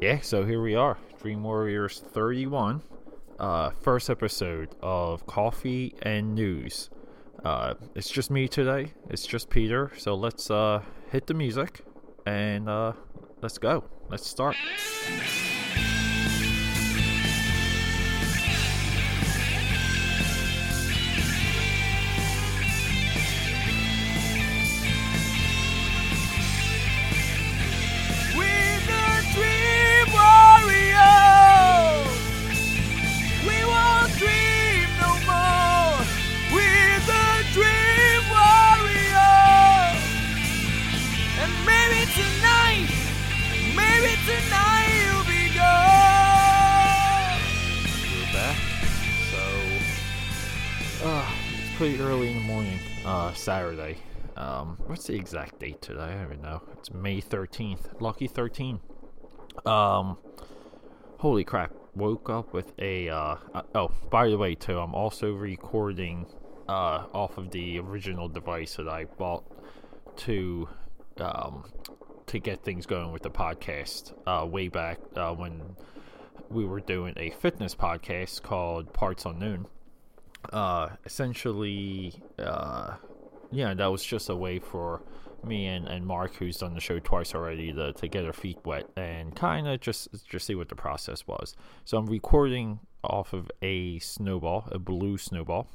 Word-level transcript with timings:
Yeah, 0.00 0.20
so 0.20 0.44
here 0.44 0.62
we 0.62 0.76
are, 0.76 0.96
Dream 1.20 1.42
Warriors 1.42 2.04
31, 2.12 2.82
uh, 3.40 3.70
first 3.80 4.08
episode 4.08 4.68
of 4.80 5.26
Coffee 5.26 5.92
and 6.02 6.36
News. 6.36 6.88
Uh, 7.44 7.74
it's 7.96 8.08
just 8.08 8.30
me 8.30 8.46
today. 8.46 8.92
It's 9.10 9.26
just 9.26 9.50
Peter. 9.50 9.90
So 9.98 10.14
let's 10.14 10.52
uh, 10.52 10.82
hit 11.10 11.26
the 11.26 11.34
music 11.34 11.80
and 12.26 12.68
uh, 12.68 12.92
let's 13.42 13.58
go. 13.58 13.82
Let's 14.08 14.24
start. 14.24 14.54
Early 51.96 52.28
in 52.28 52.34
the 52.34 52.42
morning, 52.42 52.78
uh, 53.06 53.32
Saturday. 53.32 53.96
Um, 54.36 54.76
what's 54.86 55.06
the 55.06 55.14
exact 55.14 55.58
date 55.58 55.80
today? 55.80 56.02
I 56.02 56.14
don't 56.14 56.24
even 56.24 56.42
know. 56.42 56.62
It's 56.74 56.92
May 56.92 57.20
13th. 57.20 58.00
Lucky 58.00 58.26
13. 58.26 58.78
Um, 59.64 60.18
holy 61.18 61.44
crap. 61.44 61.72
Woke 61.96 62.28
up 62.28 62.52
with 62.52 62.72
a, 62.78 63.08
uh, 63.08 63.36
uh, 63.54 63.62
oh, 63.74 63.90
by 64.10 64.28
the 64.28 64.36
way, 64.36 64.54
too, 64.54 64.78
I'm 64.78 64.94
also 64.94 65.32
recording, 65.32 66.26
uh, 66.68 67.06
off 67.14 67.38
of 67.38 67.50
the 67.50 67.78
original 67.78 68.28
device 68.28 68.76
that 68.76 68.88
I 68.88 69.06
bought 69.06 69.44
to, 70.18 70.68
um, 71.18 71.64
to 72.26 72.38
get 72.38 72.62
things 72.62 72.84
going 72.84 73.12
with 73.12 73.22
the 73.22 73.30
podcast, 73.30 74.12
uh, 74.26 74.46
way 74.46 74.68
back, 74.68 74.98
uh, 75.16 75.34
when 75.34 75.74
we 76.50 76.66
were 76.66 76.80
doing 76.80 77.14
a 77.16 77.30
fitness 77.30 77.74
podcast 77.74 78.42
called 78.42 78.92
Parts 78.92 79.24
Unknown. 79.24 79.66
Uh, 80.52 80.90
essentially, 81.04 82.14
uh, 82.38 82.94
yeah, 83.50 83.74
that 83.74 83.86
was 83.86 84.04
just 84.04 84.28
a 84.28 84.36
way 84.36 84.58
for 84.58 85.02
me 85.44 85.66
and, 85.66 85.86
and 85.86 86.06
Mark, 86.06 86.34
who's 86.34 86.58
done 86.58 86.74
the 86.74 86.80
show 86.80 86.98
twice 86.98 87.34
already, 87.34 87.72
to, 87.72 87.92
to 87.92 88.08
get 88.08 88.24
our 88.24 88.32
feet 88.32 88.58
wet 88.64 88.88
and 88.96 89.34
kind 89.36 89.68
of 89.68 89.80
just 89.80 90.08
just 90.28 90.46
see 90.46 90.54
what 90.54 90.68
the 90.68 90.74
process 90.74 91.26
was. 91.26 91.54
So 91.84 91.98
I'm 91.98 92.06
recording 92.06 92.80
off 93.04 93.32
of 93.32 93.50
a 93.62 93.98
snowball, 94.00 94.68
a 94.72 94.78
blue 94.78 95.18
snowball, 95.18 95.68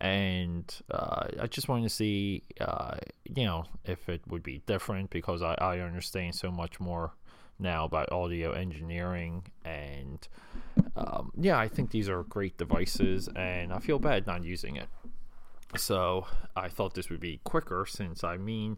and 0.00 0.74
uh, 0.90 1.28
I 1.40 1.46
just 1.46 1.68
wanted 1.68 1.84
to 1.84 1.94
see, 1.94 2.42
uh, 2.60 2.96
you 3.24 3.44
know, 3.44 3.64
if 3.84 4.08
it 4.08 4.20
would 4.28 4.42
be 4.42 4.60
different 4.66 5.10
because 5.10 5.40
I, 5.42 5.54
I 5.54 5.78
understand 5.80 6.34
so 6.34 6.50
much 6.50 6.80
more 6.80 7.14
now 7.58 7.84
about 7.84 8.10
audio 8.12 8.52
engineering 8.52 9.44
and 9.64 10.26
um, 10.96 11.32
yeah, 11.36 11.58
I 11.58 11.68
think 11.68 11.90
these 11.90 12.08
are 12.08 12.22
great 12.24 12.56
devices 12.58 13.28
and 13.36 13.72
I 13.72 13.78
feel 13.78 13.98
bad 13.98 14.26
not 14.26 14.44
using 14.44 14.76
it. 14.76 14.88
So 15.76 16.26
I 16.56 16.68
thought 16.68 16.94
this 16.94 17.10
would 17.10 17.20
be 17.20 17.40
quicker 17.44 17.86
since 17.88 18.22
I 18.22 18.36
mean 18.36 18.76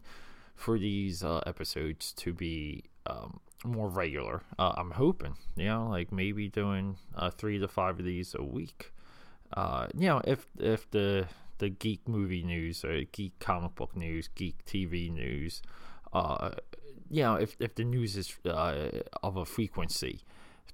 for 0.55 0.79
these 0.79 1.23
uh, 1.23 1.41
episodes 1.45 2.11
to 2.13 2.33
be 2.33 2.85
um, 3.05 3.39
more 3.63 3.89
regular. 3.89 4.41
Uh, 4.57 4.73
I'm 4.75 4.91
hoping, 4.91 5.35
you 5.55 5.65
know, 5.65 5.87
like 5.89 6.11
maybe 6.11 6.47
doing 6.47 6.97
uh, 7.15 7.29
three 7.29 7.59
to 7.59 7.67
five 7.67 7.99
of 7.99 8.05
these 8.05 8.35
a 8.37 8.43
week. 8.43 8.93
Uh, 9.53 9.87
you 9.95 10.07
know, 10.07 10.21
if 10.25 10.47
if 10.59 10.89
the 10.91 11.27
the 11.59 11.69
geek 11.69 12.07
movie 12.07 12.43
news 12.43 12.83
or 12.83 13.03
geek 13.11 13.37
comic 13.39 13.75
book 13.75 13.95
news, 13.95 14.27
geek 14.35 14.65
TV 14.65 15.11
news, 15.11 15.61
uh, 16.13 16.51
you 17.09 17.23
know, 17.23 17.35
if 17.35 17.55
if 17.59 17.75
the 17.75 17.83
news 17.83 18.15
is 18.17 18.37
uh, 18.45 18.89
of 19.23 19.37
a 19.37 19.45
frequency, 19.45 20.21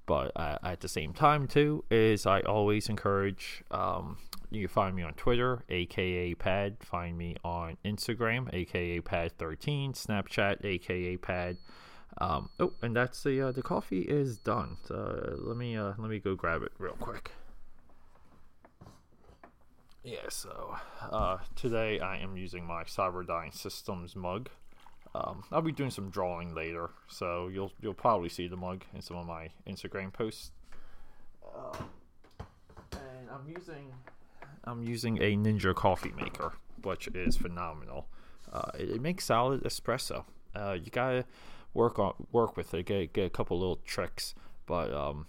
but 0.06 0.32
uh, 0.36 0.58
at 0.62 0.80
the 0.80 0.88
same 0.88 1.12
time 1.12 1.46
too 1.46 1.84
is 1.90 2.26
I 2.26 2.40
always 2.40 2.88
encourage 2.88 3.62
um, 3.70 4.18
you 4.54 4.68
can 4.68 4.72
find 4.72 4.96
me 4.96 5.02
on 5.02 5.14
Twitter, 5.14 5.64
aka 5.68 6.34
Pad. 6.34 6.76
Find 6.80 7.18
me 7.18 7.36
on 7.44 7.76
Instagram, 7.84 8.52
aka 8.52 9.00
Pad13, 9.00 9.92
Snapchat, 9.92 10.64
aka 10.64 11.16
Pad. 11.16 11.56
Um, 12.18 12.50
oh, 12.60 12.72
and 12.80 12.94
that's 12.94 13.22
the 13.22 13.48
uh, 13.48 13.52
the 13.52 13.62
coffee 13.62 14.02
is 14.02 14.38
done. 14.38 14.76
So 14.86 15.36
let 15.38 15.56
me 15.56 15.76
uh, 15.76 15.94
let 15.98 16.08
me 16.10 16.20
go 16.20 16.34
grab 16.34 16.62
it 16.62 16.72
real 16.78 16.94
quick. 16.94 17.32
Yeah, 20.04 20.28
so 20.28 20.76
uh, 21.10 21.38
today 21.56 21.98
I 21.98 22.18
am 22.18 22.36
using 22.36 22.66
my 22.66 22.84
Cyberdyne 22.84 23.54
Systems 23.54 24.14
mug. 24.14 24.50
Um, 25.14 25.44
I'll 25.52 25.62
be 25.62 25.72
doing 25.72 25.90
some 25.90 26.10
drawing 26.10 26.54
later, 26.54 26.90
so 27.08 27.48
you'll 27.48 27.72
you'll 27.80 27.94
probably 27.94 28.28
see 28.28 28.48
the 28.48 28.56
mug 28.56 28.84
in 28.94 29.00
some 29.00 29.16
of 29.16 29.26
my 29.26 29.50
Instagram 29.66 30.12
posts. 30.12 30.50
Uh, 31.44 31.76
and 32.92 33.28
I'm 33.30 33.48
using 33.48 33.92
I'm 34.64 34.82
using 34.82 35.18
a 35.22 35.36
Ninja 35.36 35.74
coffee 35.74 36.12
maker, 36.16 36.54
which 36.82 37.08
is 37.14 37.36
phenomenal. 37.36 38.06
Uh, 38.52 38.70
it, 38.78 38.90
it 38.90 39.00
makes 39.00 39.24
solid 39.24 39.62
espresso. 39.62 40.24
Uh, 40.54 40.76
you 40.82 40.90
gotta 40.90 41.24
work 41.74 41.98
on 41.98 42.14
work 42.32 42.56
with 42.56 42.74
it, 42.74 42.86
get 42.86 43.12
get 43.12 43.26
a 43.26 43.30
couple 43.30 43.58
little 43.58 43.80
tricks, 43.84 44.34
but 44.66 44.92
um, 44.92 45.26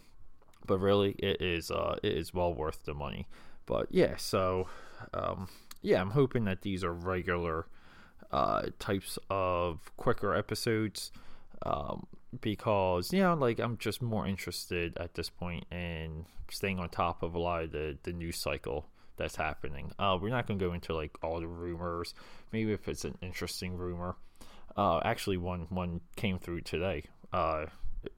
but 0.66 0.80
really 0.80 1.12
it 1.20 1.42
is 1.42 1.70
uh 1.70 1.98
it 2.02 2.14
is 2.14 2.34
well 2.34 2.54
worth 2.54 2.86
the 2.86 2.94
money. 2.96 3.28
But 3.68 3.88
yeah, 3.92 4.16
so 4.18 4.68
um, 5.14 5.48
yeah, 5.82 6.02
I'm 6.02 6.12
hoping 6.12 6.46
that 6.46 6.62
these 6.62 6.84
are 6.84 6.94
regular 6.94 7.68
uh, 8.32 8.64
types 8.80 9.18
of 9.30 9.92
quicker 9.98 10.36
episodes 10.36 11.12
um, 11.64 12.06
because 12.42 13.14
you 13.14 13.22
know 13.22 13.34
like 13.34 13.60
i'm 13.60 13.78
just 13.78 14.02
more 14.02 14.28
interested 14.28 14.98
at 14.98 15.14
this 15.14 15.30
point 15.30 15.66
in 15.72 16.26
staying 16.52 16.80
on 16.80 16.90
top 16.90 17.24
of 17.24 17.36
a 17.36 17.40
lot 17.40 17.64
of 17.64 17.72
the, 17.72 17.98
the 18.04 18.14
news 18.14 18.38
cycle 18.38 18.86
that's 19.18 19.36
happening. 19.36 19.92
Uh, 19.98 20.18
we're 20.22 20.30
not 20.30 20.48
going 20.48 20.60
to 20.60 20.66
go 20.66 20.74
into 20.74 20.94
like 20.94 21.18
all 21.24 21.40
the 21.40 21.48
rumors. 21.48 22.14
Maybe 22.52 22.74
if 22.74 22.88
it's 22.88 23.06
an 23.06 23.18
interesting 23.22 23.78
rumor. 23.78 24.16
Uh, 24.78 25.00
actually 25.06 25.38
one 25.38 25.68
one 25.70 26.02
came 26.18 26.38
through 26.38 26.60
today 26.62 27.04
uh, 27.32 27.66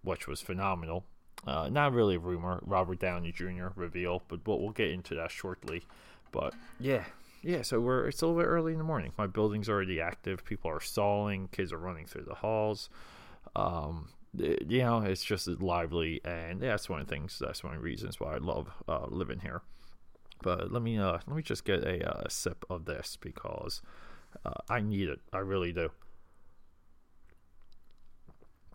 which 0.03 0.27
was 0.27 0.41
phenomenal. 0.41 1.05
Uh, 1.45 1.69
not 1.69 1.93
really 1.93 2.15
a 2.15 2.19
rumor. 2.19 2.59
Robert 2.65 2.99
downey 2.99 3.31
jr 3.31 3.67
reveal 3.75 4.23
but 4.27 4.39
we'll, 4.45 4.59
we'll 4.59 4.71
get 4.71 4.89
into 4.89 5.15
that 5.15 5.31
shortly. 5.31 5.83
But 6.31 6.53
yeah 6.79 7.03
yeah, 7.41 7.61
so 7.61 7.79
we're 7.79 8.07
it's 8.07 8.21
a 8.21 8.27
little 8.27 8.41
bit 8.41 8.47
early 8.47 8.71
in 8.73 8.77
the 8.77 8.83
morning. 8.83 9.13
My 9.17 9.27
building's 9.27 9.69
already 9.69 10.01
active. 10.01 10.43
People 10.45 10.71
are 10.71 10.79
stalling. 10.81 11.47
Kids 11.51 11.71
are 11.73 11.77
running 11.77 12.05
through 12.05 12.23
the 12.25 12.35
halls. 12.35 12.89
Um, 13.55 14.09
it- 14.37 14.69
you 14.71 14.79
know, 14.83 15.01
it's 15.01 15.23
just 15.23 15.47
lively, 15.47 16.21
and 16.25 16.61
that's 16.61 16.89
one 16.89 17.01
of 17.01 17.07
the 17.07 17.15
things. 17.15 17.39
That's 17.39 17.63
one 17.63 17.73
of 17.75 17.79
the 17.81 17.85
reasons 17.85 18.19
why 18.19 18.35
I 18.35 18.37
love 18.37 18.69
uh, 18.87 19.07
living 19.09 19.39
here. 19.41 19.61
But 20.43 20.71
let 20.71 20.81
me 20.83 20.97
uh, 20.99 21.19
let 21.27 21.35
me 21.35 21.43
just 21.43 21.65
get 21.65 21.83
a 21.83 22.09
uh, 22.17 22.29
sip 22.29 22.65
of 22.69 22.85
this 22.85 23.17
because 23.21 23.81
uh, 24.45 24.53
I 24.69 24.81
need 24.81 25.09
it. 25.09 25.21
I 25.33 25.39
really 25.39 25.73
do. 25.73 25.91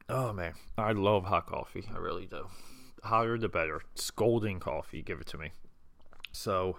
Oh 0.09 0.33
man, 0.33 0.55
I 0.79 0.93
love 0.93 1.25
hot 1.25 1.47
coffee. 1.47 1.85
I 1.93 1.99
really 1.99 2.27
do. 2.27 2.47
Hotter 3.05 3.39
the 3.39 3.49
better. 3.49 3.83
Scolding 3.95 4.61
coffee, 4.61 5.03
give 5.03 5.21
it 5.21 5.27
to 5.29 5.39
me. 5.39 5.53
So, 6.33 6.79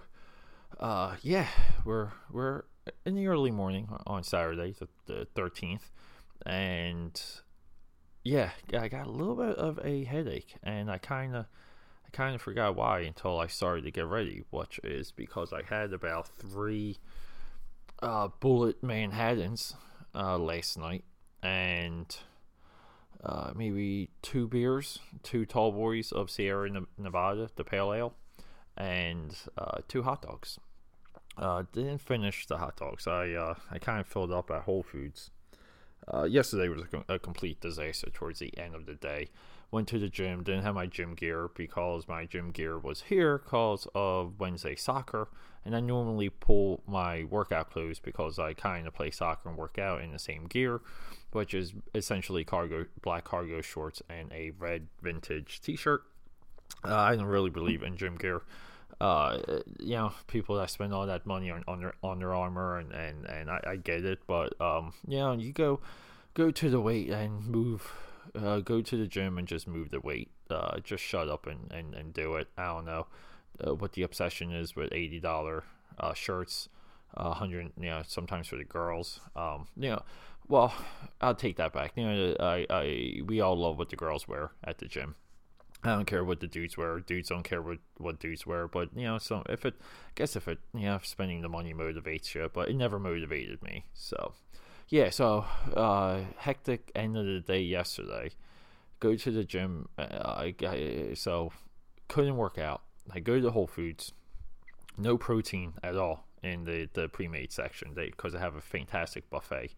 uh, 0.80 1.16
yeah, 1.22 1.46
we're 1.84 2.10
we're 2.30 2.64
in 3.04 3.14
the 3.14 3.26
early 3.26 3.50
morning 3.50 3.88
on 4.06 4.22
Saturday, 4.22 4.74
the, 5.06 5.26
13th, 5.34 5.90
and 6.44 7.20
yeah, 8.22 8.50
I 8.76 8.88
got 8.88 9.06
a 9.06 9.10
little 9.10 9.36
bit 9.36 9.56
of 9.56 9.78
a 9.84 10.04
headache, 10.04 10.56
and 10.62 10.90
I 10.90 10.98
kind 10.98 11.36
of 11.36 11.46
I 12.06 12.10
kind 12.12 12.34
of 12.34 12.42
forgot 12.42 12.76
why 12.76 13.00
until 13.00 13.38
I 13.38 13.46
started 13.46 13.84
to 13.84 13.90
get 13.90 14.06
ready, 14.06 14.44
which 14.50 14.80
is 14.82 15.12
because 15.12 15.52
I 15.52 15.62
had 15.62 15.92
about 15.92 16.28
three 16.28 16.98
uh, 18.02 18.28
Bulleit 18.40 18.82
Manhattans 18.82 19.74
uh, 20.14 20.38
last 20.38 20.78
night, 20.78 21.04
and 21.42 22.16
uh, 23.22 23.52
maybe 23.54 24.10
two 24.22 24.48
beers, 24.48 24.98
two 25.22 25.46
tall 25.46 25.72
boys 25.72 26.12
of 26.12 26.30
Sierra 26.30 26.70
Nevada, 26.98 27.48
the 27.56 27.64
pale 27.64 27.92
ale, 27.92 28.14
and 28.76 29.36
uh, 29.56 29.78
two 29.88 30.02
hot 30.02 30.22
dogs. 30.22 30.58
Uh, 31.36 31.64
didn't 31.72 31.98
finish 31.98 32.46
the 32.46 32.58
hot 32.58 32.76
dogs. 32.76 33.06
I 33.06 33.32
uh, 33.32 33.54
I 33.70 33.78
kind 33.78 34.00
of 34.00 34.06
filled 34.06 34.32
up 34.32 34.50
at 34.50 34.62
Whole 34.62 34.82
Foods. 34.82 35.30
uh, 36.12 36.24
yesterday 36.24 36.68
was 36.68 36.82
a, 36.82 36.86
com- 36.86 37.04
a, 37.08 37.18
complete 37.18 37.60
disaster 37.60 38.10
towards 38.10 38.38
the 38.38 38.56
end 38.58 38.74
of 38.74 38.86
the 38.86 38.94
day. 38.94 39.28
Went 39.70 39.88
to 39.88 39.98
the 39.98 40.08
gym, 40.08 40.42
didn't 40.44 40.62
have 40.62 40.74
my 40.74 40.86
gym 40.86 41.14
gear 41.14 41.48
because 41.56 42.06
my 42.06 42.26
gym 42.26 42.50
gear 42.50 42.78
was 42.78 43.02
here 43.02 43.38
because 43.38 43.88
of 43.94 44.38
Wednesday 44.38 44.76
soccer. 44.76 45.28
And 45.64 45.74
I 45.74 45.80
normally 45.80 46.28
pull 46.28 46.82
my 46.86 47.24
workout 47.24 47.70
clothes 47.70 47.98
because 47.98 48.38
I 48.38 48.52
kind 48.52 48.86
of 48.86 48.94
play 48.94 49.10
soccer 49.10 49.48
and 49.48 49.56
work 49.56 49.78
out 49.78 50.02
in 50.02 50.12
the 50.12 50.18
same 50.18 50.44
gear, 50.44 50.82
which 51.32 51.54
is 51.54 51.72
essentially 51.94 52.44
cargo, 52.44 52.84
black 53.02 53.24
cargo 53.24 53.62
shorts 53.62 54.02
and 54.08 54.30
a 54.30 54.50
red 54.58 54.88
vintage 55.02 55.60
t 55.62 55.74
shirt. 55.74 56.02
Uh, 56.84 56.94
I 56.94 57.16
don't 57.16 57.26
really 57.26 57.50
believe 57.50 57.82
in 57.82 57.96
gym 57.96 58.16
gear 58.16 58.42
uh, 59.00 59.38
you 59.78 59.96
know, 59.96 60.12
people 60.26 60.56
that 60.56 60.70
spend 60.70 60.92
all 60.92 61.06
that 61.06 61.26
money 61.26 61.50
on 61.50 61.64
Under 61.66 61.94
Under 62.02 62.34
Armour 62.34 62.78
and 62.78 62.92
and 62.92 63.26
and 63.26 63.50
I, 63.50 63.60
I 63.66 63.76
get 63.76 64.04
it, 64.04 64.20
but 64.26 64.58
um, 64.60 64.92
you 65.06 65.18
know, 65.18 65.32
you 65.32 65.52
go 65.52 65.80
go 66.34 66.50
to 66.50 66.70
the 66.70 66.80
weight 66.80 67.10
and 67.10 67.46
move, 67.46 67.92
uh, 68.34 68.60
go 68.60 68.80
to 68.80 68.96
the 68.96 69.06
gym 69.06 69.38
and 69.38 69.46
just 69.48 69.66
move 69.66 69.90
the 69.90 70.00
weight. 70.00 70.30
Uh, 70.50 70.78
just 70.80 71.02
shut 71.02 71.28
up 71.28 71.46
and 71.46 71.70
and 71.72 71.94
and 71.94 72.14
do 72.14 72.36
it. 72.36 72.48
I 72.56 72.66
don't 72.66 72.84
know 72.84 73.06
uh, 73.66 73.74
what 73.74 73.92
the 73.92 74.02
obsession 74.02 74.52
is 74.52 74.76
with 74.76 74.92
eighty 74.92 75.20
dollar 75.20 75.64
uh, 75.98 76.14
shirts, 76.14 76.68
uh, 77.16 77.34
hundred, 77.34 77.72
you 77.78 77.90
know, 77.90 78.02
sometimes 78.06 78.46
for 78.46 78.56
the 78.56 78.64
girls. 78.64 79.20
Um, 79.34 79.66
you 79.76 79.90
know, 79.90 80.02
well, 80.48 80.72
I'll 81.20 81.34
take 81.34 81.56
that 81.56 81.72
back. 81.72 81.92
You 81.96 82.04
know, 82.04 82.36
I 82.38 82.66
I 82.70 83.22
we 83.24 83.40
all 83.40 83.56
love 83.56 83.76
what 83.76 83.90
the 83.90 83.96
girls 83.96 84.28
wear 84.28 84.52
at 84.62 84.78
the 84.78 84.86
gym. 84.86 85.16
I 85.84 85.88
don't 85.88 86.06
care 86.06 86.24
what 86.24 86.40
the 86.40 86.46
dudes 86.46 86.78
wear. 86.78 86.98
Dudes 87.00 87.28
don't 87.28 87.42
care 87.42 87.60
what, 87.60 87.78
what 87.98 88.18
dudes 88.18 88.46
wear. 88.46 88.66
But 88.66 88.96
you 88.96 89.04
know, 89.04 89.18
so 89.18 89.42
if 89.48 89.66
it, 89.66 89.74
I 89.80 90.12
guess 90.14 90.34
if 90.34 90.48
it, 90.48 90.58
you 90.72 90.86
know, 90.86 90.98
spending 91.02 91.42
the 91.42 91.48
money 91.48 91.74
motivates 91.74 92.34
you, 92.34 92.50
but 92.52 92.70
it 92.70 92.76
never 92.76 92.98
motivated 92.98 93.62
me. 93.62 93.84
So, 93.92 94.32
yeah. 94.88 95.10
So, 95.10 95.44
uh, 95.76 96.20
hectic 96.38 96.90
end 96.94 97.18
of 97.18 97.26
the 97.26 97.40
day 97.40 97.60
yesterday. 97.60 98.30
Go 98.98 99.14
to 99.14 99.30
the 99.30 99.44
gym. 99.44 99.88
Uh, 99.98 100.50
I, 100.62 101.12
so 101.14 101.52
couldn't 102.08 102.36
work 102.36 102.56
out. 102.56 102.82
I 103.12 103.20
go 103.20 103.38
to 103.38 103.50
Whole 103.50 103.66
Foods. 103.66 104.12
No 104.96 105.18
protein 105.18 105.74
at 105.82 105.96
all 105.96 106.24
in 106.42 106.64
the 106.64 106.88
the 106.92 107.08
pre-made 107.08 107.52
section 107.52 107.92
because 107.94 108.34
I 108.34 108.38
have 108.38 108.54
a 108.54 108.60
fantastic 108.60 109.28
buffet 109.28 109.74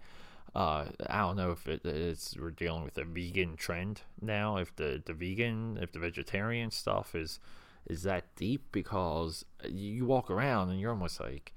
uh, 0.56 0.86
I 1.10 1.18
don't 1.18 1.36
know 1.36 1.50
if 1.50 1.68
it 1.68 1.84
is 1.84 2.34
we're 2.40 2.50
dealing 2.50 2.82
with 2.82 2.96
a 2.96 3.04
vegan 3.04 3.56
trend 3.56 4.00
now. 4.22 4.56
If 4.56 4.74
the, 4.74 5.02
the 5.04 5.12
vegan, 5.12 5.78
if 5.82 5.92
the 5.92 5.98
vegetarian 5.98 6.70
stuff 6.70 7.14
is 7.14 7.38
is 7.86 8.04
that 8.04 8.34
deep 8.36 8.64
because 8.72 9.44
you 9.68 10.06
walk 10.06 10.30
around 10.30 10.70
and 10.70 10.80
you're 10.80 10.92
almost 10.92 11.20
like 11.20 11.52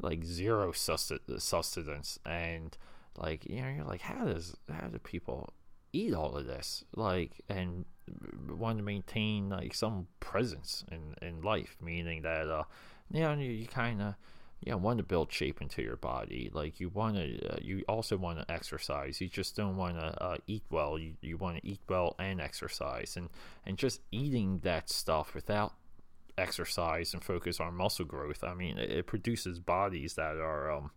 like 0.00 0.24
zero 0.24 0.70
sustenance 0.70 2.18
and 2.24 2.78
like 3.18 3.44
you 3.50 3.60
know 3.60 3.68
you're 3.68 3.84
like 3.84 4.02
how 4.02 4.24
does 4.24 4.56
how 4.72 4.86
do 4.86 4.98
people 5.00 5.50
eat 5.92 6.14
all 6.14 6.36
of 6.36 6.46
this 6.46 6.84
like 6.94 7.40
and 7.48 7.84
want 8.48 8.78
to 8.78 8.84
maintain 8.84 9.48
like 9.48 9.74
some 9.74 10.06
presence 10.20 10.84
in 10.92 11.14
in 11.26 11.42
life 11.42 11.76
meaning 11.80 12.22
that 12.22 12.48
uh 12.48 12.62
you 13.10 13.20
know 13.20 13.32
you, 13.34 13.50
you 13.50 13.66
kind 13.66 14.00
of 14.00 14.14
yeah, 14.66 14.74
want 14.74 14.98
to 14.98 15.04
build 15.04 15.32
shape 15.32 15.62
into 15.62 15.80
your 15.80 15.96
body. 15.96 16.50
Like 16.52 16.80
you 16.80 16.88
want 16.88 17.14
to, 17.14 17.54
uh, 17.54 17.58
you 17.62 17.84
also 17.88 18.16
want 18.16 18.40
to 18.40 18.52
exercise. 18.52 19.20
You 19.20 19.28
just 19.28 19.54
don't 19.54 19.76
want 19.76 19.96
to 19.96 20.22
uh, 20.22 20.36
eat 20.48 20.64
well. 20.70 20.98
You, 20.98 21.14
you 21.20 21.36
want 21.36 21.58
to 21.58 21.66
eat 21.66 21.80
well 21.88 22.16
and 22.18 22.40
exercise, 22.40 23.16
and 23.16 23.28
and 23.64 23.78
just 23.78 24.00
eating 24.10 24.58
that 24.64 24.90
stuff 24.90 25.34
without 25.34 25.74
exercise 26.36 27.14
and 27.14 27.22
focus 27.22 27.60
on 27.60 27.76
muscle 27.76 28.04
growth. 28.04 28.42
I 28.42 28.54
mean, 28.54 28.76
it, 28.76 28.90
it 28.90 29.06
produces 29.06 29.60
bodies 29.60 30.14
that 30.14 30.36
are 30.36 30.72
um 30.72 30.90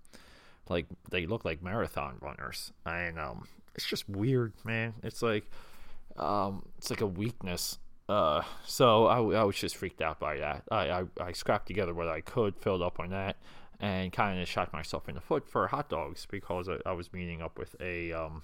like 0.67 0.87
they 1.11 1.27
look 1.27 1.45
like 1.45 1.61
marathon 1.61 2.17
runners, 2.21 2.73
and 2.87 3.19
um 3.19 3.47
it's 3.75 3.85
just 3.85 4.09
weird, 4.09 4.53
man. 4.63 4.95
It's 5.03 5.21
like 5.21 5.45
um 6.17 6.65
it's 6.79 6.89
like 6.89 7.01
a 7.01 7.07
weakness 7.07 7.77
uh, 8.09 8.41
so 8.65 9.05
I, 9.05 9.17
I 9.17 9.43
was 9.43 9.55
just 9.55 9.77
freaked 9.77 10.01
out 10.01 10.19
by 10.19 10.37
that. 10.37 10.63
I, 10.71 10.89
I, 10.89 11.03
I 11.21 11.31
scrapped 11.31 11.67
together 11.67 11.93
what 11.93 12.07
I 12.07 12.21
could, 12.21 12.57
filled 12.57 12.81
up 12.81 12.99
on 12.99 13.11
that, 13.11 13.37
and 13.79 14.11
kind 14.11 14.41
of 14.41 14.47
shot 14.47 14.73
myself 14.73 15.07
in 15.07 15.15
the 15.15 15.21
foot 15.21 15.47
for 15.47 15.67
hot 15.67 15.89
dogs 15.89 16.27
because 16.29 16.67
I, 16.67 16.77
I 16.85 16.91
was 16.91 17.13
meeting 17.13 17.41
up 17.41 17.57
with 17.57 17.75
a 17.79 18.11
um 18.11 18.43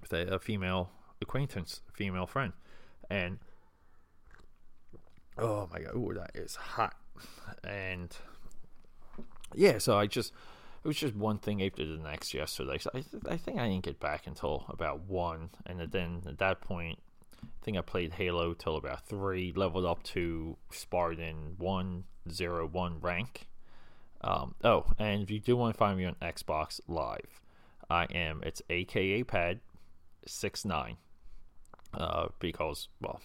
with 0.00 0.12
a, 0.12 0.34
a 0.34 0.38
female 0.38 0.90
acquaintance, 1.20 1.82
female 1.92 2.26
friend, 2.26 2.52
and 3.08 3.38
oh 5.38 5.68
my 5.72 5.80
god, 5.80 5.94
ooh, 5.94 6.12
that 6.14 6.32
is 6.34 6.56
hot, 6.56 6.96
and 7.64 8.16
yeah, 9.54 9.78
so 9.78 9.96
I 9.98 10.06
just 10.06 10.32
it 10.84 10.88
was 10.88 10.96
just 10.96 11.14
one 11.14 11.38
thing 11.38 11.62
after 11.62 11.84
the 11.84 11.98
next 11.98 12.34
yesterday. 12.34 12.78
So 12.78 12.90
I, 12.94 13.04
I 13.28 13.36
think 13.36 13.58
I 13.58 13.68
didn't 13.68 13.84
get 13.84 14.00
back 14.00 14.26
until 14.26 14.66
about 14.68 15.00
one, 15.08 15.50
and 15.64 15.80
then 15.90 16.22
at 16.26 16.38
that 16.38 16.60
point 16.60 16.98
I 17.42 17.64
think 17.64 17.76
I 17.76 17.80
played 17.80 18.14
Halo 18.14 18.54
till 18.54 18.76
about 18.76 19.06
three, 19.06 19.52
leveled 19.54 19.84
up 19.84 20.02
to 20.04 20.56
Spartan 20.70 21.54
one 21.58 22.04
zero 22.30 22.66
one 22.66 23.00
rank. 23.00 23.48
Um, 24.26 24.56
oh, 24.64 24.86
and 24.98 25.22
if 25.22 25.30
you 25.30 25.38
do 25.38 25.56
want 25.56 25.74
to 25.74 25.78
find 25.78 25.96
me 25.96 26.04
on 26.04 26.16
Xbox 26.20 26.80
Live, 26.88 27.40
I 27.88 28.04
am 28.06 28.42
it's 28.44 28.60
AKA 28.68 29.22
Pad 29.22 29.60
six 30.26 30.64
nine. 30.64 30.96
Uh, 31.94 32.26
because 32.40 32.88
well, 33.00 33.20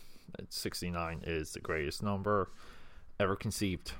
sixty 0.50 0.92
nine 0.92 1.22
is 1.26 1.54
the 1.54 1.60
greatest 1.60 2.04
number 2.04 2.52
ever 3.20 3.36
conceived. 3.36 3.94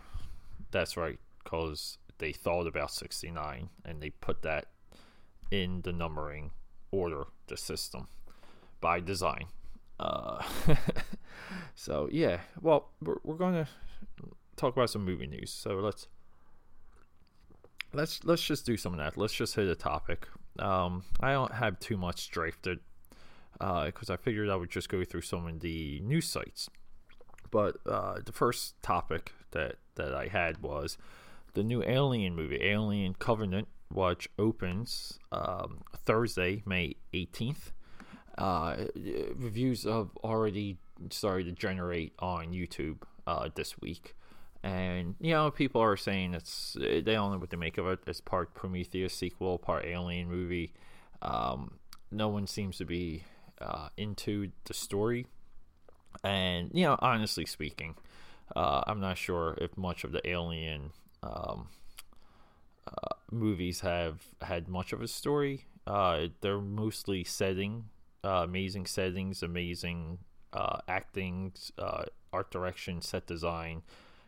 That's 0.70 0.96
right, 0.96 1.20
because 1.44 1.98
they 2.20 2.32
thought 2.32 2.68
about 2.68 2.92
sixty 2.92 3.32
nine 3.32 3.70
and 3.84 4.00
they 4.00 4.12
put 4.12 4.44
that 4.44 4.68
in 5.50 5.82
the 5.82 5.92
numbering 5.92 6.52
order, 6.92 7.26
the 7.48 7.58
system 7.58 8.08
by 8.80 9.00
design. 9.00 9.46
Uh, 10.00 10.44
so 11.76 12.08
yeah, 12.12 12.42
well, 12.62 12.90
we're, 13.02 13.18
we're 13.24 13.38
to 13.38 13.68
talk 14.56 14.76
about 14.76 14.92
some 14.92 15.04
movie 15.04 15.28
news. 15.28 15.50
So 15.50 15.76
let's 15.76 16.08
let's 17.94 18.24
let's 18.24 18.42
just 18.42 18.66
do 18.66 18.78
some 18.78 18.94
of 18.94 19.00
that. 19.00 19.18
Let's 19.18 19.34
just 19.34 19.56
hit 19.56 19.68
a 19.68 19.76
topic. 19.76 20.28
Um, 20.60 21.04
I 21.20 21.34
don't 21.34 21.54
have 21.54 21.80
too 21.80 21.98
much 21.98 22.30
drafted 22.30 22.80
because 23.54 24.10
uh, 24.10 24.14
I 24.14 24.18
figured 24.18 24.50
I 24.50 24.56
would 24.56 24.70
just 24.70 24.90
go 24.90 25.04
through 25.04 25.22
some 25.22 25.48
of 25.48 25.60
the 25.60 26.00
news 26.02 26.28
sites. 26.28 26.70
But 27.52 27.78
uh, 27.86 28.20
the 28.26 28.32
first 28.32 28.82
topic 28.82 29.34
that 29.52 29.76
that 29.96 30.14
I 30.14 30.28
had 30.28 30.62
was 30.62 30.98
the 31.54 31.64
new 31.64 31.84
Alien 31.84 32.36
movie, 32.36 32.60
Alien 32.62 33.14
Covenant, 33.14 33.68
which 33.94 34.30
opens 34.40 35.20
um, 35.32 35.82
Thursday, 36.06 36.64
May 36.66 36.96
eighteenth 37.14 37.72
uh, 38.38 38.86
reviews 39.36 39.84
have 39.84 40.10
already 40.24 40.78
started 41.10 41.46
to 41.46 41.52
generate 41.52 42.14
on 42.20 42.54
YouTube 42.54 43.04
uh, 43.28 43.50
this 43.54 43.80
week. 43.80 44.16
And 44.64 45.16
you 45.20 45.32
know, 45.32 45.50
people 45.50 45.82
are 45.82 45.98
saying 45.98 46.36
it's 46.36 46.78
they 46.80 47.02
don't 47.02 47.32
know 47.32 47.38
what 47.40 47.50
to 47.50 47.58
make 47.58 47.78
of 47.78 47.88
it. 47.88 48.00
It's 48.06 48.22
part 48.22 48.54
Prometheus 48.54 49.14
sequel, 49.14 49.58
part 49.58 49.86
Alien 49.86 50.30
movie. 50.30 50.74
Um, 51.22 51.80
no 52.12 52.28
one 52.28 52.46
seems 52.46 52.78
to 52.78 52.86
be 52.86 53.24
uh, 53.60 53.90
into 53.98 54.52
the 54.66 54.74
story, 54.74 55.26
and 56.24 56.70
you 56.74 56.84
know, 56.84 56.96
honestly 57.00 57.46
speaking, 57.46 57.96
uh, 58.56 58.84
I'm 58.86 59.00
not 59.00 59.18
sure 59.18 59.58
if 59.60 59.76
much 59.78 60.04
of 60.04 60.12
the 60.12 60.28
Alien 60.28 60.92
um, 61.24 61.70
uh, 62.88 63.16
movies 63.32 63.80
have 63.82 64.22
had 64.42 64.68
much 64.68 64.94
of 64.94 65.02
a 65.02 65.08
story. 65.08 65.66
Uh, 65.88 66.28
they're 66.42 66.62
mostly 66.62 67.24
setting 67.24 67.86
uh, 68.24 68.44
amazing 68.44 68.86
settings, 68.86 69.42
amazing 69.42 70.20
uh, 70.54 70.78
acting, 70.88 71.52
art 72.34 72.52
direction, 72.52 73.02
set 73.02 73.26
design, 73.26 73.82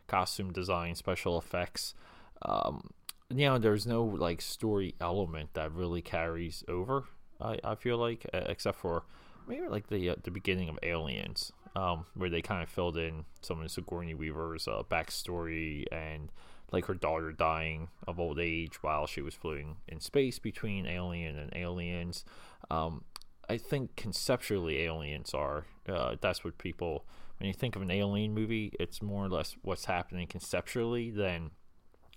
costume 0.06 0.52
design, 0.52 0.94
special 0.94 1.38
effects. 1.38 1.94
Um, 2.42 2.90
you 3.30 3.46
know, 3.46 3.58
there's 3.58 3.86
no 3.86 4.04
like 4.04 4.40
story 4.40 4.94
element 5.00 5.50
that 5.54 5.72
really 5.72 6.02
carries 6.02 6.64
over. 6.68 7.04
I, 7.40 7.58
I 7.64 7.74
feel 7.74 7.98
like, 7.98 8.26
except 8.32 8.78
for 8.78 9.04
maybe 9.48 9.66
like 9.68 9.88
the 9.88 10.10
uh, 10.10 10.14
the 10.22 10.30
beginning 10.30 10.68
of 10.68 10.78
Aliens, 10.82 11.52
um, 11.74 12.06
where 12.14 12.30
they 12.30 12.42
kind 12.42 12.62
of 12.62 12.68
filled 12.68 12.96
in 12.96 13.24
some 13.40 13.60
of 13.60 13.70
Sigourney 13.70 14.14
Weaver's 14.14 14.68
uh, 14.68 14.82
backstory 14.88 15.84
and 15.90 16.30
like 16.72 16.86
her 16.86 16.94
daughter 16.94 17.32
dying 17.32 17.88
of 18.06 18.18
old 18.18 18.38
age 18.38 18.82
while 18.82 19.06
she 19.06 19.20
was 19.20 19.34
floating 19.34 19.76
in 19.88 20.00
space 20.00 20.38
between 20.38 20.86
Alien 20.86 21.36
and 21.38 21.52
Aliens. 21.54 22.24
Um, 22.70 23.04
I 23.48 23.58
think 23.58 23.96
conceptually 23.96 24.82
aliens 24.82 25.34
are. 25.34 25.66
Uh, 25.88 26.16
that's 26.20 26.42
what 26.44 26.58
people 26.58 27.04
when 27.44 27.48
you 27.48 27.52
think 27.52 27.76
of 27.76 27.82
an 27.82 27.90
alien 27.90 28.32
movie, 28.32 28.72
it's 28.80 29.02
more 29.02 29.26
or 29.26 29.28
less 29.28 29.54
what's 29.60 29.84
happening 29.84 30.26
conceptually 30.26 31.10
than 31.10 31.50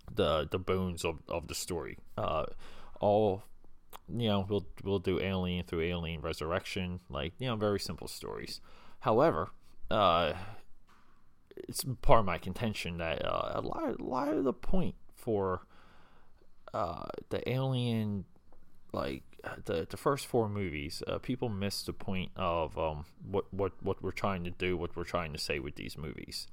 the 0.10 0.48
the 0.50 0.58
bones 0.58 1.04
of, 1.04 1.18
of 1.28 1.50
the 1.50 1.54
story. 1.54 1.98
Uh, 2.18 2.46
all 3.02 3.44
you 4.08 4.30
know, 4.30 4.46
we'll 4.48 4.66
we'll 4.86 5.00
do 5.00 5.20
Alien 5.20 5.66
through 5.66 5.82
Alien 5.82 6.22
Resurrection, 6.22 7.02
like 7.10 7.34
you 7.40 7.48
know, 7.48 7.58
very 7.58 7.78
simple 7.78 8.08
stories. 8.08 8.62
However, 9.02 9.50
uh, 9.92 10.32
it's 11.58 11.84
part 12.02 12.22
of 12.22 12.26
my 12.26 12.38
contention 12.38 13.00
that 13.00 13.26
uh, 13.26 13.52
a 13.56 13.62
lot 13.62 14.00
a 14.00 14.02
lot 14.02 14.30
of 14.30 14.46
the 14.46 14.54
point 14.54 14.96
for 15.14 15.68
uh, 16.74 17.08
the 17.32 17.50
Alien 17.50 18.24
like 18.94 19.24
the 19.66 19.88
the 19.90 19.98
first 19.98 20.26
four 20.26 20.50
movies, 20.50 21.04
uh, 21.08 21.20
people 21.20 21.50
miss 21.50 21.84
the 21.84 21.94
point 21.94 22.32
of 22.36 22.78
um, 22.78 23.06
what 23.30 23.52
what 23.54 23.72
what 23.82 24.02
we're 24.02 24.12
trying 24.12 24.44
to 24.44 24.52
do, 24.52 24.78
what 24.78 24.96
we're 24.96 25.04
trying 25.04 25.34
to 25.34 25.40
say 25.40 25.60
with 25.60 25.76
these 25.76 25.98
movies, 25.98 26.48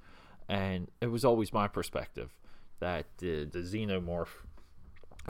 and 0.49 0.91
it 1.00 1.09
was 1.09 1.25
always 1.25 1.53
my 1.53 1.69
perspective 1.69 2.35
that 2.81 3.07
the 3.19 3.45
the 3.45 3.61
xenomorph, 3.61 4.29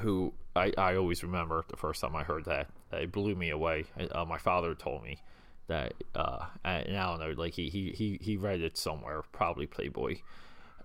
who 0.01 0.33
I 0.57 0.73
I 0.77 0.97
always 0.97 1.23
remember 1.23 1.65
the 1.69 1.77
first 1.77 2.01
time 2.01 2.17
I 2.17 2.25
heard 2.25 2.45
that, 2.47 2.69
it 2.93 3.13
blew 3.13 3.35
me 3.35 3.51
away. 3.51 3.85
Uh, 4.11 4.25
my 4.25 4.39
father 4.39 4.75
told 4.75 5.03
me 5.03 5.19
that, 5.67 5.95
uh, 6.15 6.47
and 6.65 6.97
I 6.97 7.11
don't 7.11 7.21
know, 7.21 7.41
like 7.41 7.55
he 7.55 7.69
he 7.69 7.91
he 7.91 8.19
he 8.21 8.37
read 8.37 8.61
it 8.61 8.77
somewhere, 8.77 9.23
probably 9.33 9.67
Playboy, 9.67 10.17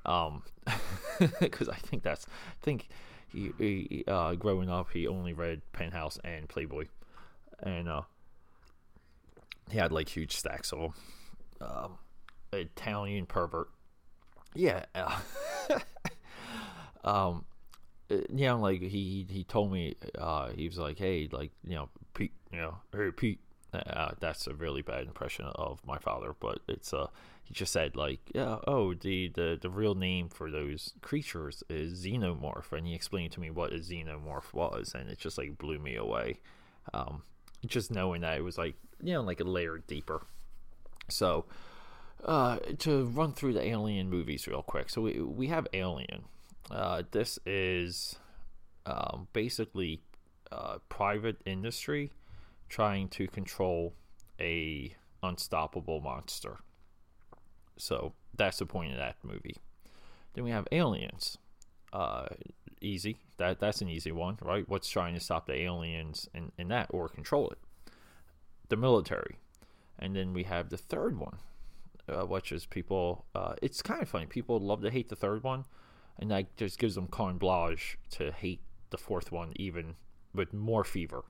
um, 0.05 0.43
because 1.39 1.69
I 1.69 1.75
think 1.75 2.03
that's 2.03 2.25
I 2.27 2.63
think 2.63 2.89
he, 3.31 3.51
he 3.57 4.03
uh, 4.07 4.35
growing 4.35 4.69
up 4.69 4.91
he 4.91 5.07
only 5.07 5.33
read 5.33 5.61
Penthouse 5.73 6.19
and 6.23 6.47
Playboy, 6.47 6.87
and 7.61 7.87
uh, 7.87 8.01
he 9.71 9.77
had 9.77 9.91
like 9.91 10.09
huge 10.09 10.35
stacks 10.35 10.71
of 10.71 10.79
them. 10.79 10.93
Um, 11.61 11.97
Italian 12.51 13.25
pervert, 13.25 13.69
yeah. 14.55 14.85
Uh, 14.95 15.19
um, 17.03 17.45
uh, 18.11 18.15
you 18.33 18.47
know, 18.47 18.59
like 18.59 18.81
he 18.81 19.25
he 19.29 19.43
told 19.43 19.71
me, 19.71 19.95
uh, 20.17 20.49
he 20.49 20.67
was 20.67 20.77
like, 20.77 20.97
hey, 20.97 21.27
like 21.31 21.51
you 21.63 21.75
know, 21.75 21.89
Pete, 22.13 22.33
you 22.51 22.59
know, 22.59 22.77
hey 22.93 23.11
Pete. 23.11 23.39
Uh, 23.71 24.11
that's 24.19 24.47
a 24.47 24.53
really 24.55 24.81
bad 24.81 25.05
impression 25.05 25.45
of 25.53 25.85
my 25.85 25.99
father, 25.99 26.33
but 26.39 26.59
it's 26.67 26.91
uh 26.91 27.05
he 27.49 27.55
just 27.55 27.73
said 27.73 27.95
like 27.95 28.19
yeah 28.35 28.59
oh 28.67 28.93
the, 28.93 29.27
the 29.29 29.57
the 29.59 29.71
real 29.71 29.95
name 29.95 30.29
for 30.29 30.51
those 30.51 30.93
creatures 31.01 31.63
is 31.67 32.05
xenomorph. 32.05 32.71
And 32.71 32.85
he 32.85 32.93
explained 32.93 33.31
to 33.33 33.39
me 33.39 33.49
what 33.49 33.73
a 33.73 33.77
xenomorph 33.77 34.53
was. 34.53 34.93
And 34.93 35.09
it 35.09 35.17
just 35.17 35.37
like 35.37 35.57
blew 35.57 35.79
me 35.79 35.95
away. 35.95 36.39
Um 36.93 37.23
just 37.65 37.91
knowing 37.91 38.21
that 38.21 38.37
it 38.37 38.43
was 38.43 38.57
like 38.57 38.75
you 39.01 39.13
know 39.13 39.21
like 39.21 39.39
a 39.39 39.43
layer 39.43 39.79
deeper. 39.79 40.21
So 41.09 41.45
uh 42.23 42.59
to 42.77 43.05
run 43.05 43.33
through 43.33 43.53
the 43.53 43.65
alien 43.65 44.11
movies 44.11 44.47
real 44.47 44.61
quick. 44.61 44.91
So 44.91 45.01
we 45.01 45.19
we 45.19 45.47
have 45.47 45.67
alien. 45.73 46.25
Uh 46.69 47.01
this 47.09 47.39
is 47.47 48.17
um 48.85 49.27
basically 49.33 50.01
uh 50.51 50.77
private 50.87 51.37
industry 51.47 52.11
trying 52.69 53.09
to 53.09 53.27
control 53.27 53.95
a 54.39 54.95
unstoppable 55.23 55.99
monster 55.99 56.59
so 57.79 58.13
that's 58.35 58.59
the 58.59 58.65
point 58.65 58.91
of 58.91 58.97
that 58.97 59.15
movie. 59.23 59.55
Then 60.33 60.43
we 60.43 60.51
have 60.51 60.67
Aliens. 60.71 61.37
Uh, 61.91 62.27
easy. 62.81 63.17
That 63.37 63.59
that's 63.59 63.81
an 63.81 63.89
easy 63.89 64.11
one, 64.11 64.37
right? 64.41 64.67
What's 64.67 64.89
trying 64.89 65.13
to 65.15 65.19
stop 65.19 65.47
the 65.47 65.59
aliens 65.59 66.29
in, 66.33 66.51
in 66.57 66.67
that 66.67 66.87
or 66.91 67.09
control 67.09 67.49
it? 67.49 67.57
The 68.67 68.77
military. 68.77 69.37
And 69.97 70.15
then 70.15 70.33
we 70.33 70.43
have 70.43 70.69
the 70.69 70.77
third 70.77 71.19
one, 71.19 71.39
uh, 72.07 72.25
which 72.25 72.51
is 72.51 72.65
people. 72.65 73.25
Uh, 73.33 73.55
it's 73.61 73.81
kind 73.81 74.01
of 74.01 74.09
funny. 74.09 74.27
People 74.27 74.59
love 74.59 74.81
to 74.81 74.91
hate 74.91 75.09
the 75.09 75.15
third 75.15 75.43
one, 75.43 75.65
and 76.17 76.29
that 76.31 76.55
just 76.57 76.79
gives 76.79 76.95
them 76.95 77.07
carte 77.07 77.39
blanche 77.39 77.97
to 78.11 78.31
hate 78.31 78.61
the 78.91 78.97
fourth 78.97 79.31
one 79.31 79.53
even 79.55 79.95
with 80.33 80.53
more 80.53 80.83
fever. 80.83 81.23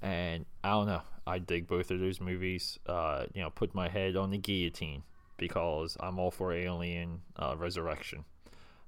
And 0.00 0.44
I 0.64 0.70
don't 0.70 0.86
know. 0.86 1.02
I 1.26 1.38
dig 1.38 1.68
both 1.68 1.90
of 1.90 2.00
those 2.00 2.20
movies. 2.20 2.78
Uh, 2.86 3.26
you 3.32 3.42
know, 3.42 3.50
put 3.50 3.74
my 3.74 3.88
head 3.88 4.16
on 4.16 4.30
the 4.30 4.38
guillotine 4.38 5.04
because 5.42 5.96
I'm 5.98 6.20
all 6.20 6.30
for 6.30 6.52
Alien 6.52 7.20
uh, 7.36 7.56
Resurrection. 7.58 8.24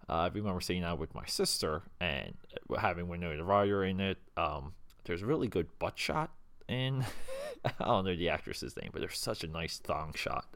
Uh, 0.09 0.13
I 0.13 0.27
remember 0.29 0.61
seeing 0.61 0.83
that 0.83 1.01
with 1.01 1.13
my 1.13 1.27
sister 1.27 1.83
and 2.01 2.37
having 2.79 3.09
Winona 3.09 3.43
Ryder 3.43 3.83
in 3.83 3.99
it. 3.99 4.19
Um, 4.37 4.75
there's 5.03 5.23
a 5.23 5.27
really 5.27 5.49
good 5.49 5.67
butt 5.81 5.99
shot 5.99 6.31
in 6.69 7.05
I 7.65 7.85
don't 7.85 8.05
know 8.05 8.15
the 8.15 8.29
actress's 8.29 8.77
name, 8.77 8.91
but 8.93 9.01
there's 9.01 9.19
such 9.19 9.43
a 9.43 9.49
nice 9.49 9.79
thong 9.79 10.13
shot 10.15 10.47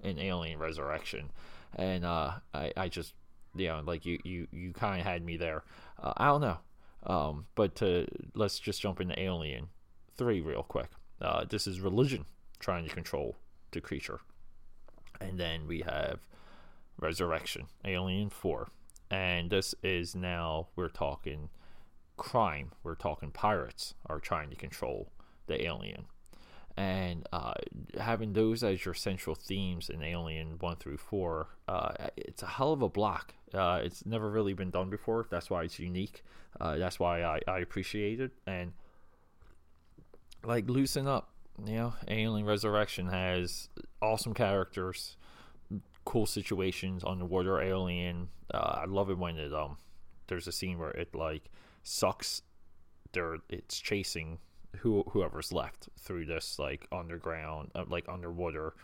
in 0.00 0.20
Alien 0.20 0.60
Resurrection, 0.60 1.32
and 1.74 2.04
uh, 2.04 2.34
I 2.54 2.72
I 2.76 2.88
just 2.88 3.14
you 3.56 3.66
know 3.66 3.82
like 3.84 4.06
you 4.06 4.20
you 4.22 4.46
you 4.52 4.72
kind 4.72 5.00
of 5.00 5.06
had 5.08 5.24
me 5.24 5.36
there. 5.36 5.64
Uh, 6.00 6.12
I 6.16 6.26
don't 6.26 6.40
know, 6.40 6.58
um, 7.04 7.46
but 7.56 7.74
to, 7.76 8.06
let's 8.34 8.60
just 8.60 8.80
jump 8.80 9.00
into 9.00 9.18
Alien 9.18 9.70
Three 10.16 10.40
real 10.40 10.62
quick. 10.62 10.90
Uh, 11.20 11.46
this 11.48 11.66
is 11.66 11.80
religion 11.80 12.26
trying 12.60 12.86
to 12.86 12.94
control 12.94 13.34
the 13.72 13.80
creature 13.80 14.20
and 15.20 15.38
then 15.38 15.66
we 15.66 15.80
have 15.80 16.20
Resurrection, 16.98 17.66
Alien 17.84 18.30
4. 18.30 18.68
And 19.10 19.50
this 19.50 19.74
is 19.82 20.14
now, 20.14 20.68
we're 20.76 20.88
talking 20.88 21.50
crime. 22.16 22.72
We're 22.82 22.94
talking 22.94 23.30
pirates 23.30 23.94
are 24.06 24.20
trying 24.20 24.50
to 24.50 24.56
control 24.56 25.10
the 25.46 25.64
alien. 25.64 26.06
And 26.76 27.26
uh, 27.32 27.54
having 27.98 28.34
those 28.34 28.62
as 28.62 28.84
your 28.84 28.94
central 28.94 29.34
themes 29.34 29.90
in 29.90 30.00
Alien 30.00 30.58
1 30.60 30.76
through 30.76 30.98
4, 30.98 31.48
uh, 31.66 31.92
it's 32.16 32.42
a 32.42 32.46
hell 32.46 32.72
of 32.72 32.82
a 32.82 32.88
block. 32.88 33.34
Uh, 33.52 33.80
it's 33.82 34.06
never 34.06 34.30
really 34.30 34.52
been 34.52 34.70
done 34.70 34.88
before. 34.88 35.26
That's 35.28 35.50
why 35.50 35.64
it's 35.64 35.80
unique. 35.80 36.22
Uh, 36.60 36.76
that's 36.76 37.00
why 37.00 37.24
I, 37.24 37.40
I 37.48 37.58
appreciate 37.58 38.20
it. 38.20 38.30
And, 38.46 38.74
like, 40.44 40.68
loosen 40.68 41.08
up 41.08 41.32
you 41.64 41.74
know, 41.74 41.94
Alien 42.08 42.46
Resurrection 42.46 43.08
has 43.08 43.68
awesome 44.00 44.34
characters, 44.34 45.16
cool 46.04 46.26
situations 46.26 47.04
underwater 47.06 47.60
alien. 47.60 48.28
Uh, 48.52 48.80
I 48.82 48.84
love 48.86 49.10
it 49.10 49.18
when 49.18 49.36
it 49.36 49.52
um 49.52 49.76
there's 50.28 50.46
a 50.46 50.52
scene 50.52 50.78
where 50.78 50.90
it 50.90 51.14
like 51.14 51.50
sucks 51.82 52.42
there 53.12 53.36
it's 53.48 53.78
chasing 53.78 54.38
who 54.78 55.02
whoever's 55.10 55.52
left 55.52 55.88
through 55.98 56.26
this 56.26 56.58
like 56.58 56.86
underground 56.92 57.70
uh, 57.74 57.84
like 57.88 58.06
underwater 58.08 58.74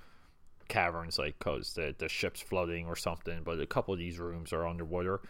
caverns 0.69 1.19
like 1.19 1.39
cuz 1.39 1.75
the 1.75 1.95
the 1.99 2.09
ship's 2.09 2.41
flooding 2.41 2.87
or 2.87 2.97
something 2.97 3.43
but 3.45 3.61
a 3.61 3.67
couple 3.67 3.93
of 3.93 4.01
these 4.01 4.19
rooms 4.19 4.53
are 4.53 4.67
underwater 4.67 5.21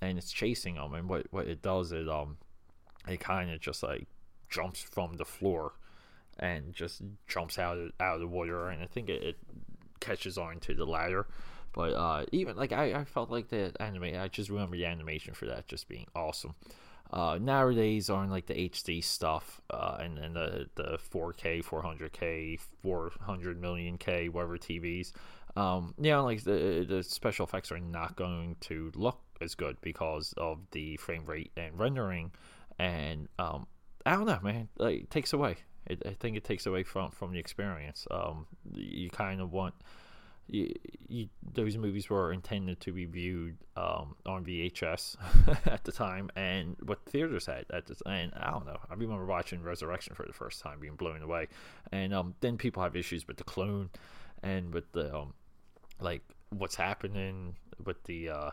and 0.00 0.16
it's 0.16 0.32
chasing 0.32 0.76
them 0.76 0.94
and 0.94 1.08
what 1.08 1.26
what 1.30 1.46
it 1.46 1.60
does 1.62 1.92
is 1.92 2.08
um 2.08 2.38
it 3.06 3.20
kind 3.20 3.50
of 3.50 3.60
just 3.60 3.82
like 3.82 4.06
jumps 4.48 4.82
from 4.82 5.14
the 5.14 5.24
floor 5.24 5.74
and 6.38 6.72
just 6.72 7.02
jumps 7.26 7.58
out 7.58 7.78
of, 7.78 7.92
out 8.00 8.14
of 8.14 8.20
the 8.20 8.26
water, 8.26 8.68
and 8.68 8.82
I 8.82 8.86
think 8.86 9.08
it, 9.08 9.22
it 9.22 9.36
catches 10.00 10.38
on 10.38 10.60
to 10.60 10.74
the 10.74 10.86
ladder. 10.86 11.26
But 11.72 11.92
uh, 11.92 12.24
even 12.32 12.56
like 12.56 12.72
I, 12.72 12.94
I 12.94 13.04
felt 13.04 13.30
like 13.30 13.48
the 13.48 13.72
anime, 13.80 14.16
I 14.18 14.28
just 14.28 14.50
remember 14.50 14.76
the 14.76 14.86
animation 14.86 15.34
for 15.34 15.46
that 15.46 15.68
just 15.68 15.88
being 15.88 16.06
awesome. 16.14 16.54
Uh, 17.10 17.38
nowadays 17.40 18.10
on 18.10 18.28
like 18.28 18.44
the 18.46 18.68
HD 18.68 19.02
stuff 19.02 19.62
uh, 19.70 19.96
and 19.98 20.18
then 20.18 20.34
the 20.34 20.68
the 20.74 20.98
4K, 21.12 21.64
400K, 21.64 22.60
400 22.82 23.60
million 23.60 23.96
K, 23.96 24.28
whatever 24.28 24.58
TVs, 24.58 25.12
um, 25.56 25.94
you 25.98 26.10
know, 26.10 26.24
like 26.24 26.44
the 26.44 26.84
the 26.88 27.02
special 27.02 27.46
effects 27.46 27.72
are 27.72 27.80
not 27.80 28.16
going 28.16 28.56
to 28.60 28.92
look 28.94 29.20
as 29.40 29.54
good 29.54 29.76
because 29.80 30.34
of 30.36 30.60
the 30.70 30.96
frame 30.98 31.24
rate 31.24 31.50
and 31.56 31.78
rendering, 31.78 32.30
and 32.78 33.28
um, 33.38 33.66
I 34.04 34.12
don't 34.12 34.26
know, 34.26 34.38
man, 34.42 34.68
like 34.78 35.02
it 35.02 35.10
takes 35.10 35.32
away. 35.32 35.56
It, 35.88 36.02
I 36.06 36.12
think 36.12 36.36
it 36.36 36.44
takes 36.44 36.66
away 36.66 36.82
from 36.82 37.10
from 37.10 37.32
the 37.32 37.38
experience. 37.38 38.06
Um, 38.10 38.46
you 38.74 39.10
kind 39.10 39.40
of 39.40 39.52
want 39.52 39.74
you, 40.48 40.74
you, 41.08 41.28
those 41.52 41.76
movies 41.76 42.08
were 42.08 42.32
intended 42.32 42.80
to 42.80 42.92
be 42.92 43.04
viewed 43.04 43.58
um, 43.76 44.16
on 44.24 44.44
VHS 44.44 45.16
at 45.66 45.84
the 45.84 45.92
time, 45.92 46.30
and 46.36 46.76
what 46.84 47.04
theaters 47.04 47.46
had 47.46 47.66
at 47.70 47.86
the 47.86 47.96
and 48.06 48.32
I 48.34 48.50
don't 48.50 48.66
know. 48.66 48.78
I 48.90 48.94
remember 48.94 49.26
watching 49.26 49.62
Resurrection 49.62 50.14
for 50.14 50.24
the 50.26 50.32
first 50.32 50.62
time, 50.62 50.80
being 50.80 50.96
blown 50.96 51.22
away, 51.22 51.48
and 51.92 52.14
um, 52.14 52.34
then 52.40 52.56
people 52.56 52.82
have 52.82 52.96
issues 52.96 53.28
with 53.28 53.36
the 53.36 53.44
clone 53.44 53.90
and 54.42 54.72
with 54.72 54.90
the 54.92 55.14
um, 55.14 55.34
like 56.00 56.22
what's 56.50 56.76
happening 56.76 57.56
with 57.84 58.02
the 58.04 58.30
uh, 58.30 58.50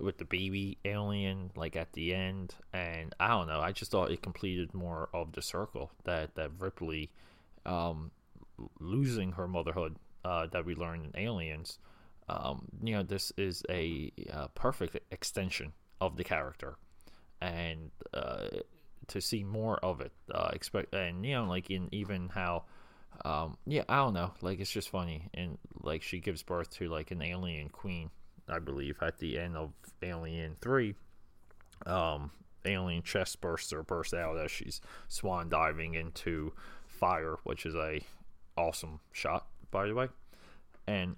with 0.00 0.18
the 0.18 0.24
baby 0.24 0.78
alien 0.84 1.50
like 1.56 1.76
at 1.76 1.92
the 1.92 2.14
end 2.14 2.54
and 2.72 3.14
i 3.20 3.28
don't 3.28 3.46
know 3.46 3.60
i 3.60 3.72
just 3.72 3.90
thought 3.90 4.10
it 4.10 4.22
completed 4.22 4.72
more 4.74 5.08
of 5.12 5.32
the 5.32 5.42
circle 5.42 5.90
that 6.04 6.34
that 6.34 6.50
ripley 6.58 7.10
um, 7.66 8.10
losing 8.80 9.32
her 9.32 9.46
motherhood 9.46 9.96
uh, 10.24 10.46
that 10.46 10.64
we 10.64 10.74
learned 10.74 11.06
in 11.06 11.20
aliens. 11.20 11.78
Um, 12.28 12.66
you 12.82 12.94
know 12.94 13.04
this 13.04 13.32
is 13.36 13.62
a, 13.70 14.10
a, 14.30 14.48
perfect 14.48 14.98
extension 15.12 15.72
of 16.00 16.16
the 16.16 16.24
character 16.24 16.74
and 17.40 17.92
uh, 18.12 18.48
to 19.06 19.20
see 19.20 19.44
more 19.44 19.78
of 19.84 20.00
it 20.00 20.10
uh, 20.34 20.50
expect 20.52 20.92
and 20.92 21.24
you 21.24 21.34
know 21.34 21.44
like 21.44 21.70
in 21.70 21.88
even 21.92 22.28
how 22.28 22.64
um, 23.24 23.56
yeah 23.64 23.84
i 23.88 23.98
don't 23.98 24.14
know 24.14 24.32
like 24.42 24.58
it's 24.58 24.72
just 24.72 24.88
funny 24.88 25.30
and 25.34 25.56
like 25.82 26.02
she 26.02 26.18
gives 26.18 26.42
birth 26.42 26.68
to 26.70 26.88
like 26.88 27.12
an 27.12 27.22
alien 27.22 27.68
queen 27.68 28.10
I 28.48 28.58
believe, 28.58 28.98
at 29.02 29.18
the 29.18 29.38
end 29.38 29.56
of 29.56 29.72
Alien 30.02 30.56
3. 30.60 30.94
Um, 31.84 32.30
alien 32.66 33.02
chest 33.02 33.40
bursts 33.40 33.72
or 33.72 33.82
bursts 33.82 34.14
out 34.14 34.36
as 34.36 34.50
she's 34.50 34.80
swan 35.08 35.48
diving 35.48 35.94
into 35.94 36.52
fire, 36.86 37.36
which 37.44 37.64
is 37.64 37.74
a 37.74 38.00
awesome 38.56 39.00
shot, 39.12 39.46
by 39.70 39.86
the 39.86 39.94
way. 39.94 40.08
And 40.86 41.16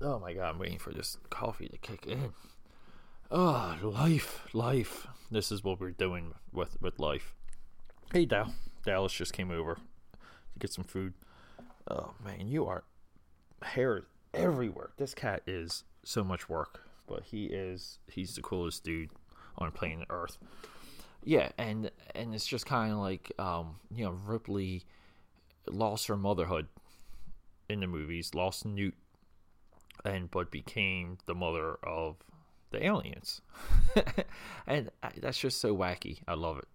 oh 0.00 0.18
my 0.18 0.32
god, 0.32 0.50
I'm 0.50 0.58
waiting 0.58 0.78
for 0.78 0.92
this 0.92 1.18
coffee 1.30 1.68
to 1.68 1.78
kick 1.78 2.06
in. 2.06 2.32
Oh, 3.30 3.76
life, 3.82 4.42
life. 4.52 5.06
This 5.30 5.50
is 5.50 5.64
what 5.64 5.80
we're 5.80 5.90
doing 5.90 6.32
with 6.52 6.80
with 6.80 6.98
life. 6.98 7.34
Hey, 8.12 8.26
Dal. 8.26 8.54
Dallas 8.84 9.12
just 9.12 9.32
came 9.32 9.50
over 9.50 9.74
to 9.74 10.58
get 10.58 10.72
some 10.72 10.84
food. 10.84 11.14
Oh 11.90 12.14
man, 12.24 12.48
you 12.48 12.66
are 12.66 12.84
hair 13.62 14.04
everywhere. 14.34 14.90
This 14.96 15.14
cat 15.14 15.42
is 15.46 15.84
so 16.04 16.24
much 16.24 16.48
work, 16.48 16.82
but 17.06 17.24
he 17.24 17.46
is 17.46 17.98
he's 18.08 18.34
the 18.34 18.42
coolest 18.42 18.84
dude 18.84 19.10
on 19.58 19.70
planet 19.72 20.06
Earth. 20.10 20.38
Yeah, 21.22 21.50
and 21.58 21.90
and 22.14 22.34
it's 22.34 22.46
just 22.46 22.66
kind 22.66 22.92
of 22.92 22.98
like 22.98 23.32
um, 23.38 23.76
you 23.90 24.04
know 24.04 24.12
Ripley 24.26 24.84
lost 25.70 26.06
her 26.08 26.16
motherhood 26.16 26.68
in 27.68 27.80
the 27.80 27.86
movies, 27.86 28.34
lost 28.34 28.66
Newt, 28.66 28.94
and 30.04 30.30
but 30.30 30.50
became 30.50 31.18
the 31.26 31.34
mother 31.34 31.78
of 31.82 32.16
the 32.70 32.84
aliens, 32.84 33.40
and 34.66 34.90
that's 35.20 35.38
just 35.38 35.60
so 35.60 35.74
wacky. 35.74 36.18
I 36.28 36.34
love 36.34 36.58
it. 36.58 36.68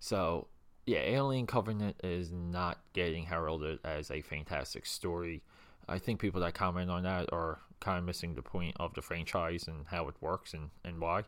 So 0.00 0.48
yeah, 0.86 0.98
Alien 0.98 1.46
Covenant 1.46 1.96
is 2.04 2.30
not 2.30 2.78
getting 2.92 3.24
heralded 3.24 3.78
as 3.84 4.10
a 4.10 4.20
fantastic 4.20 4.86
story. 4.86 5.42
I 5.88 5.98
think 5.98 6.20
people 6.20 6.40
that 6.40 6.54
comment 6.54 6.90
on 6.90 7.02
that 7.02 7.32
are 7.32 7.60
kind 7.80 7.98
of 7.98 8.04
missing 8.04 8.34
the 8.34 8.42
point 8.42 8.74
of 8.80 8.94
the 8.94 9.02
franchise 9.02 9.68
and 9.68 9.86
how 9.86 10.08
it 10.08 10.14
works 10.20 10.54
and, 10.54 10.70
and 10.84 11.00
why. 11.00 11.24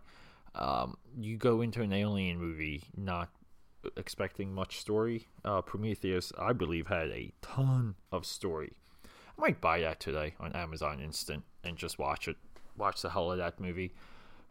Um, 0.54 0.96
you 1.18 1.36
go 1.36 1.60
into 1.60 1.82
an 1.82 1.92
Alien 1.92 2.38
movie 2.38 2.84
not 2.96 3.28
expecting 3.96 4.54
much 4.54 4.78
story. 4.78 5.28
Uh, 5.44 5.60
Prometheus, 5.60 6.32
I 6.38 6.52
believe, 6.52 6.86
had 6.86 7.08
a 7.10 7.32
ton 7.42 7.94
of 8.10 8.25
story. 8.25 8.72
I 9.04 9.40
might 9.40 9.60
buy 9.60 9.80
that 9.80 10.00
today 10.00 10.34
on 10.40 10.52
Amazon 10.52 11.00
Instant 11.00 11.44
and 11.62 11.76
just 11.76 11.98
watch 11.98 12.26
it. 12.26 12.36
Watch 12.76 13.02
the 13.02 13.10
hell 13.10 13.32
of 13.32 13.38
that 13.38 13.60
movie. 13.60 13.92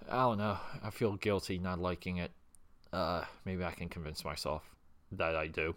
I 0.09 0.21
don't 0.21 0.37
know. 0.37 0.57
I 0.83 0.89
feel 0.91 1.15
guilty 1.15 1.57
not 1.57 1.79
liking 1.79 2.17
it. 2.17 2.31
Uh, 2.93 3.23
maybe 3.43 3.63
I 3.63 3.71
can 3.71 3.89
convince 3.89 4.23
myself 4.23 4.63
that 5.11 5.35
I 5.35 5.47
do. 5.47 5.75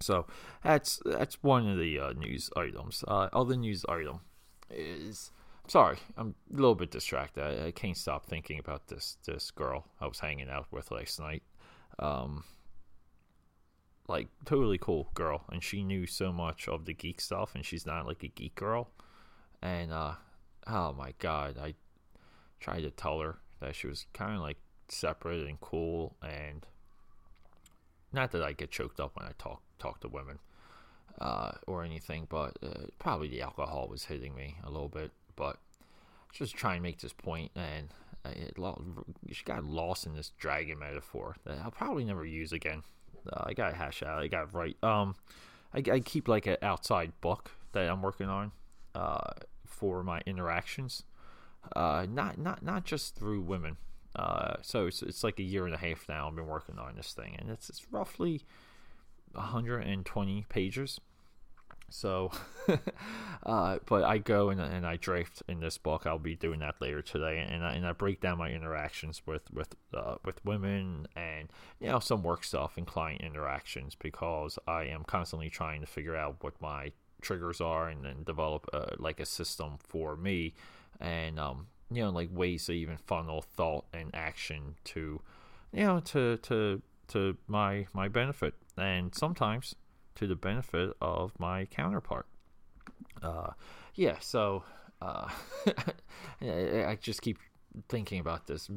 So 0.00 0.26
that's 0.64 1.00
that's 1.04 1.42
one 1.42 1.68
of 1.68 1.78
the 1.78 1.98
uh, 1.98 2.12
news 2.12 2.50
items. 2.56 3.04
Uh, 3.06 3.28
other 3.32 3.56
news 3.56 3.84
item 3.88 4.20
is 4.70 5.30
sorry, 5.68 5.98
I'm 6.16 6.34
a 6.52 6.56
little 6.56 6.74
bit 6.74 6.90
distracted. 6.90 7.42
I, 7.42 7.66
I, 7.66 7.70
can't 7.70 7.96
stop 7.96 8.26
thinking 8.26 8.58
about 8.58 8.88
this 8.88 9.16
this 9.26 9.50
girl 9.50 9.86
I 10.00 10.06
was 10.06 10.20
hanging 10.20 10.50
out 10.50 10.66
with 10.70 10.90
last 10.90 11.20
night. 11.20 11.42
Um, 11.98 12.44
like 14.08 14.28
totally 14.44 14.78
cool 14.78 15.10
girl, 15.14 15.44
and 15.50 15.62
she 15.62 15.84
knew 15.84 16.06
so 16.06 16.32
much 16.32 16.68
of 16.68 16.84
the 16.84 16.94
geek 16.94 17.20
stuff, 17.20 17.54
and 17.54 17.64
she's 17.64 17.86
not 17.86 18.06
like 18.06 18.22
a 18.22 18.28
geek 18.28 18.54
girl. 18.54 18.90
And 19.60 19.92
uh, 19.92 20.14
oh 20.66 20.92
my 20.92 21.14
god, 21.18 21.56
I 21.58 21.74
tried 22.60 22.82
to 22.82 22.90
tell 22.90 23.20
her 23.20 23.38
that 23.60 23.76
she 23.76 23.86
was 23.86 24.06
kind 24.12 24.34
of 24.34 24.40
like 24.40 24.58
separate 24.88 25.46
and 25.46 25.60
cool, 25.60 26.16
and 26.22 26.66
not 28.12 28.32
that 28.32 28.42
I 28.42 28.52
get 28.52 28.70
choked 28.70 29.00
up 29.00 29.16
when 29.16 29.26
I 29.26 29.32
talk 29.38 29.62
talk 29.82 30.00
to 30.00 30.08
women 30.08 30.38
uh, 31.20 31.52
or 31.66 31.84
anything, 31.84 32.26
but 32.28 32.56
uh, 32.62 32.86
probably 32.98 33.28
the 33.28 33.42
alcohol 33.42 33.88
was 33.88 34.04
hitting 34.04 34.34
me 34.34 34.56
a 34.64 34.70
little 34.70 34.88
bit. 34.88 35.10
But 35.36 35.58
just 36.32 36.54
trying 36.54 36.78
to 36.78 36.82
make 36.82 37.00
this 37.00 37.12
point, 37.12 37.50
and 37.54 37.88
it, 38.24 38.56
she 39.32 39.44
got 39.44 39.64
lost 39.64 40.06
in 40.06 40.14
this 40.14 40.32
dragon 40.38 40.78
metaphor 40.78 41.36
that 41.44 41.58
I'll 41.62 41.70
probably 41.70 42.04
never 42.04 42.24
use 42.24 42.52
again. 42.52 42.82
Uh, 43.30 43.44
I 43.46 43.54
got 43.54 43.74
hash 43.74 44.02
out. 44.02 44.22
I 44.22 44.26
got 44.28 44.52
right. 44.54 44.76
Um, 44.82 45.14
I, 45.74 45.82
I 45.90 46.00
keep 46.00 46.28
like 46.28 46.46
an 46.46 46.56
outside 46.62 47.12
book 47.20 47.52
that 47.72 47.88
I'm 47.88 48.02
working 48.02 48.28
on 48.28 48.52
uh, 48.94 49.30
for 49.66 50.02
my 50.02 50.20
interactions. 50.26 51.04
Uh, 51.76 52.06
not 52.08 52.38
not 52.38 52.62
not 52.62 52.84
just 52.84 53.14
through 53.14 53.40
women. 53.42 53.76
Uh, 54.14 54.56
so 54.60 54.86
it's, 54.86 55.02
it's 55.02 55.24
like 55.24 55.38
a 55.38 55.42
year 55.42 55.64
and 55.64 55.74
a 55.74 55.78
half 55.78 56.06
now. 56.08 56.28
I've 56.28 56.36
been 56.36 56.46
working 56.46 56.78
on 56.78 56.96
this 56.96 57.12
thing, 57.12 57.36
and 57.38 57.48
it's 57.48 57.70
it's 57.70 57.86
roughly 57.90 58.42
120 59.34 60.46
pages. 60.48 61.00
So, 61.92 62.30
uh, 63.46 63.78
but 63.86 64.04
I 64.04 64.16
go 64.16 64.48
and, 64.48 64.60
and 64.60 64.86
I 64.86 64.96
draft 64.96 65.42
in 65.46 65.60
this 65.60 65.76
book. 65.76 66.06
I'll 66.06 66.18
be 66.18 66.34
doing 66.34 66.60
that 66.60 66.80
later 66.80 67.02
today, 67.02 67.46
and 67.46 67.62
I, 67.62 67.74
and 67.74 67.86
I 67.86 67.92
break 67.92 68.20
down 68.20 68.38
my 68.38 68.50
interactions 68.50 69.22
with 69.26 69.42
with 69.52 69.74
uh, 69.94 70.16
with 70.24 70.42
women 70.42 71.06
and 71.14 71.50
you 71.80 71.88
know 71.88 71.98
some 71.98 72.22
work 72.22 72.44
stuff 72.44 72.78
and 72.78 72.86
client 72.86 73.20
interactions 73.20 73.94
because 73.94 74.58
I 74.66 74.84
am 74.84 75.04
constantly 75.04 75.50
trying 75.50 75.82
to 75.82 75.86
figure 75.86 76.16
out 76.16 76.36
what 76.40 76.60
my 76.62 76.92
triggers 77.20 77.60
are 77.60 77.88
and 77.88 78.04
then 78.04 78.24
develop 78.24 78.68
uh, 78.72 78.96
like 78.98 79.20
a 79.20 79.26
system 79.26 79.76
for 79.78 80.16
me 80.16 80.54
and 81.00 81.38
um, 81.38 81.66
you 81.90 82.02
know 82.02 82.10
like 82.10 82.28
ways 82.32 82.66
to 82.66 82.72
even 82.72 82.96
funnel 82.96 83.42
thought 83.42 83.84
and 83.92 84.10
action 84.14 84.76
to 84.84 85.20
you 85.72 85.84
know 85.84 86.00
to 86.00 86.36
to 86.38 86.82
to 87.08 87.36
my 87.46 87.86
my 87.92 88.08
benefit 88.08 88.54
and 88.76 89.14
sometimes 89.14 89.74
to 90.14 90.26
the 90.26 90.36
benefit 90.36 90.94
of 91.00 91.32
my 91.38 91.64
counterpart. 91.66 92.26
Uh, 93.22 93.50
yeah, 93.94 94.16
so 94.20 94.64
uh, 95.00 95.28
I 96.40 96.98
just 97.00 97.22
keep 97.22 97.38
thinking 97.88 98.20
about 98.20 98.46
this 98.46 98.68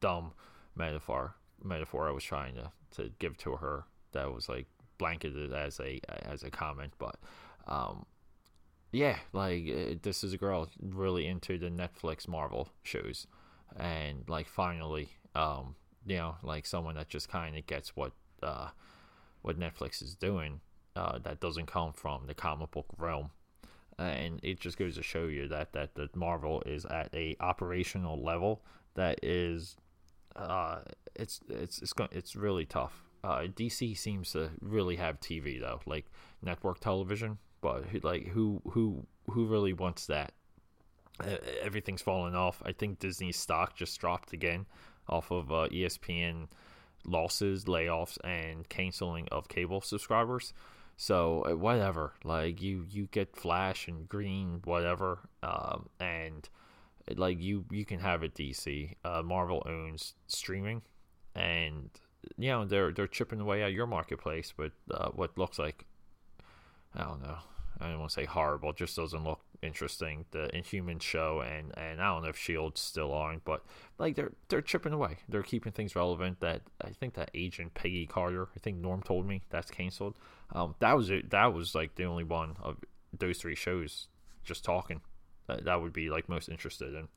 dumb 0.00 0.32
metaphor 0.74 1.34
metaphor 1.64 2.08
I 2.08 2.12
was 2.12 2.24
trying 2.24 2.54
to, 2.56 2.72
to 2.96 3.10
give 3.18 3.36
to 3.38 3.56
her 3.56 3.84
that 4.12 4.32
was 4.32 4.48
like 4.48 4.66
blanketed 4.98 5.52
as 5.52 5.80
a 5.80 6.00
as 6.24 6.42
a 6.42 6.50
comment, 6.50 6.92
but 6.98 7.16
um, 7.66 8.06
yeah, 8.92 9.18
like 9.32 9.64
uh, 9.68 9.94
this 10.02 10.22
is 10.22 10.32
a 10.32 10.38
girl 10.38 10.68
really 10.80 11.26
into 11.26 11.58
the 11.58 11.70
Netflix 11.70 12.28
Marvel 12.28 12.68
shows, 12.82 13.26
and 13.76 14.24
like 14.28 14.48
finally, 14.48 15.08
um, 15.34 15.76
you 16.06 16.16
know, 16.16 16.36
like 16.42 16.66
someone 16.66 16.96
that 16.96 17.08
just 17.08 17.28
kind 17.28 17.56
of 17.56 17.66
gets 17.66 17.96
what 17.96 18.12
uh, 18.42 18.68
what 19.42 19.58
Netflix 19.58 20.02
is 20.02 20.14
doing 20.14 20.60
uh, 20.96 21.18
that 21.18 21.40
doesn't 21.40 21.66
come 21.66 21.92
from 21.92 22.26
the 22.26 22.34
comic 22.34 22.70
book 22.70 22.86
realm. 22.98 23.30
And 23.98 24.40
it 24.42 24.58
just 24.58 24.78
goes 24.78 24.96
to 24.96 25.02
show 25.02 25.26
you 25.26 25.48
that 25.48 25.72
that 25.74 25.94
the 25.94 26.08
Marvel 26.14 26.62
is 26.64 26.84
at 26.86 27.14
a 27.14 27.36
operational 27.40 28.22
level 28.22 28.62
that 28.94 29.20
is, 29.22 29.76
uh, 30.34 30.80
it's 31.14 31.40
it's 31.48 31.80
it's 31.82 31.92
going 31.92 32.10
it's 32.12 32.34
really 32.34 32.64
tough. 32.64 33.04
Uh, 33.22 33.42
DC 33.42 33.96
seems 33.96 34.32
to 34.32 34.50
really 34.60 34.96
have 34.96 35.20
TV 35.20 35.60
though, 35.60 35.80
like 35.86 36.06
network 36.42 36.80
television, 36.80 37.38
but 37.60 37.84
like 38.02 38.28
who 38.28 38.62
who 38.70 39.06
who 39.30 39.46
really 39.46 39.72
wants 39.72 40.06
that? 40.06 40.32
Everything's 41.62 42.02
falling 42.02 42.34
off. 42.34 42.62
I 42.64 42.72
think 42.72 42.98
Disney's 42.98 43.36
stock 43.36 43.76
just 43.76 44.00
dropped 44.00 44.32
again 44.32 44.66
off 45.08 45.30
of 45.30 45.52
uh, 45.52 45.68
ESPN 45.70 46.48
losses, 47.04 47.64
layoffs, 47.64 48.18
and 48.24 48.68
canceling 48.68 49.28
of 49.30 49.48
cable 49.48 49.80
subscribers. 49.80 50.52
So 50.96 51.44
uh, 51.50 51.56
whatever, 51.56 52.12
like 52.24 52.62
you 52.62 52.86
you 52.88 53.08
get 53.10 53.36
Flash 53.36 53.88
and 53.88 54.08
Green, 54.08 54.60
whatever, 54.64 55.20
um, 55.42 55.88
and 55.98 56.48
like 57.16 57.40
you 57.40 57.64
you 57.70 57.84
can 57.84 58.00
have 58.00 58.22
it. 58.22 58.34
DC 58.34 58.94
uh, 59.04 59.22
Marvel 59.22 59.62
owns 59.66 60.14
streaming, 60.26 60.82
and 61.34 61.90
you 62.36 62.50
know 62.50 62.64
they're 62.64 62.92
they're 62.92 63.06
chipping 63.06 63.40
away 63.40 63.62
at 63.62 63.72
your 63.72 63.86
marketplace 63.86 64.54
with 64.56 64.72
uh, 64.90 65.08
what 65.08 65.36
looks 65.36 65.58
like 65.58 65.86
I 66.94 67.02
don't 67.02 67.22
know 67.22 67.38
I 67.80 67.88
don't 67.88 67.98
want 67.98 68.10
to 68.10 68.14
say 68.14 68.24
horrible, 68.24 68.72
just 68.72 68.96
doesn't 68.96 69.24
look 69.24 69.40
interesting. 69.62 70.24
The 70.32 70.54
Inhuman 70.54 70.98
show 70.98 71.40
and 71.40 71.72
and 71.76 72.00
I 72.00 72.12
don't 72.12 72.22
know 72.22 72.28
if 72.28 72.36
Shield's 72.36 72.80
still 72.80 73.12
on, 73.12 73.40
but 73.44 73.64
like 73.98 74.16
they're 74.16 74.32
they're 74.48 74.60
chipping 74.60 74.92
away. 74.92 75.18
They're 75.28 75.42
keeping 75.42 75.72
things 75.72 75.96
relevant. 75.96 76.40
That 76.40 76.62
I 76.80 76.90
think 76.90 77.14
that 77.14 77.30
agent 77.34 77.74
Peggy 77.74 78.06
Carter, 78.06 78.48
I 78.54 78.58
think 78.58 78.78
Norm 78.78 79.02
told 79.02 79.26
me 79.26 79.42
that's 79.50 79.70
canceled. 79.70 80.16
Um, 80.52 80.74
that 80.80 80.96
was 80.96 81.10
it. 81.10 81.30
That 81.30 81.54
was 81.54 81.74
like 81.74 81.94
the 81.94 82.04
only 82.04 82.24
one 82.24 82.56
of 82.62 82.78
those 83.16 83.38
three 83.38 83.54
shows 83.54 84.08
just 84.44 84.64
talking. 84.64 85.00
That 85.46 85.64
that 85.64 85.80
would 85.80 85.92
be 85.92 86.10
like 86.10 86.28
most 86.28 86.48
interested 86.48 86.94
in. 86.94 87.08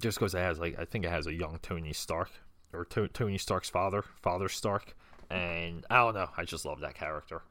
Just 0.00 0.18
because 0.18 0.34
it 0.34 0.38
has 0.38 0.58
like 0.58 0.78
I 0.78 0.84
think 0.84 1.04
it 1.04 1.10
has 1.10 1.26
a 1.26 1.34
young 1.34 1.58
Tony 1.62 1.92
Stark 1.92 2.30
or 2.72 2.84
to- 2.86 3.08
Tony 3.08 3.38
Stark's 3.38 3.70
father, 3.70 4.02
Father 4.22 4.48
Stark, 4.48 4.96
and 5.30 5.86
I 5.90 5.98
don't 5.98 6.14
know. 6.14 6.30
I 6.36 6.44
just 6.44 6.64
love 6.64 6.80
that 6.80 6.94
character. 6.94 7.42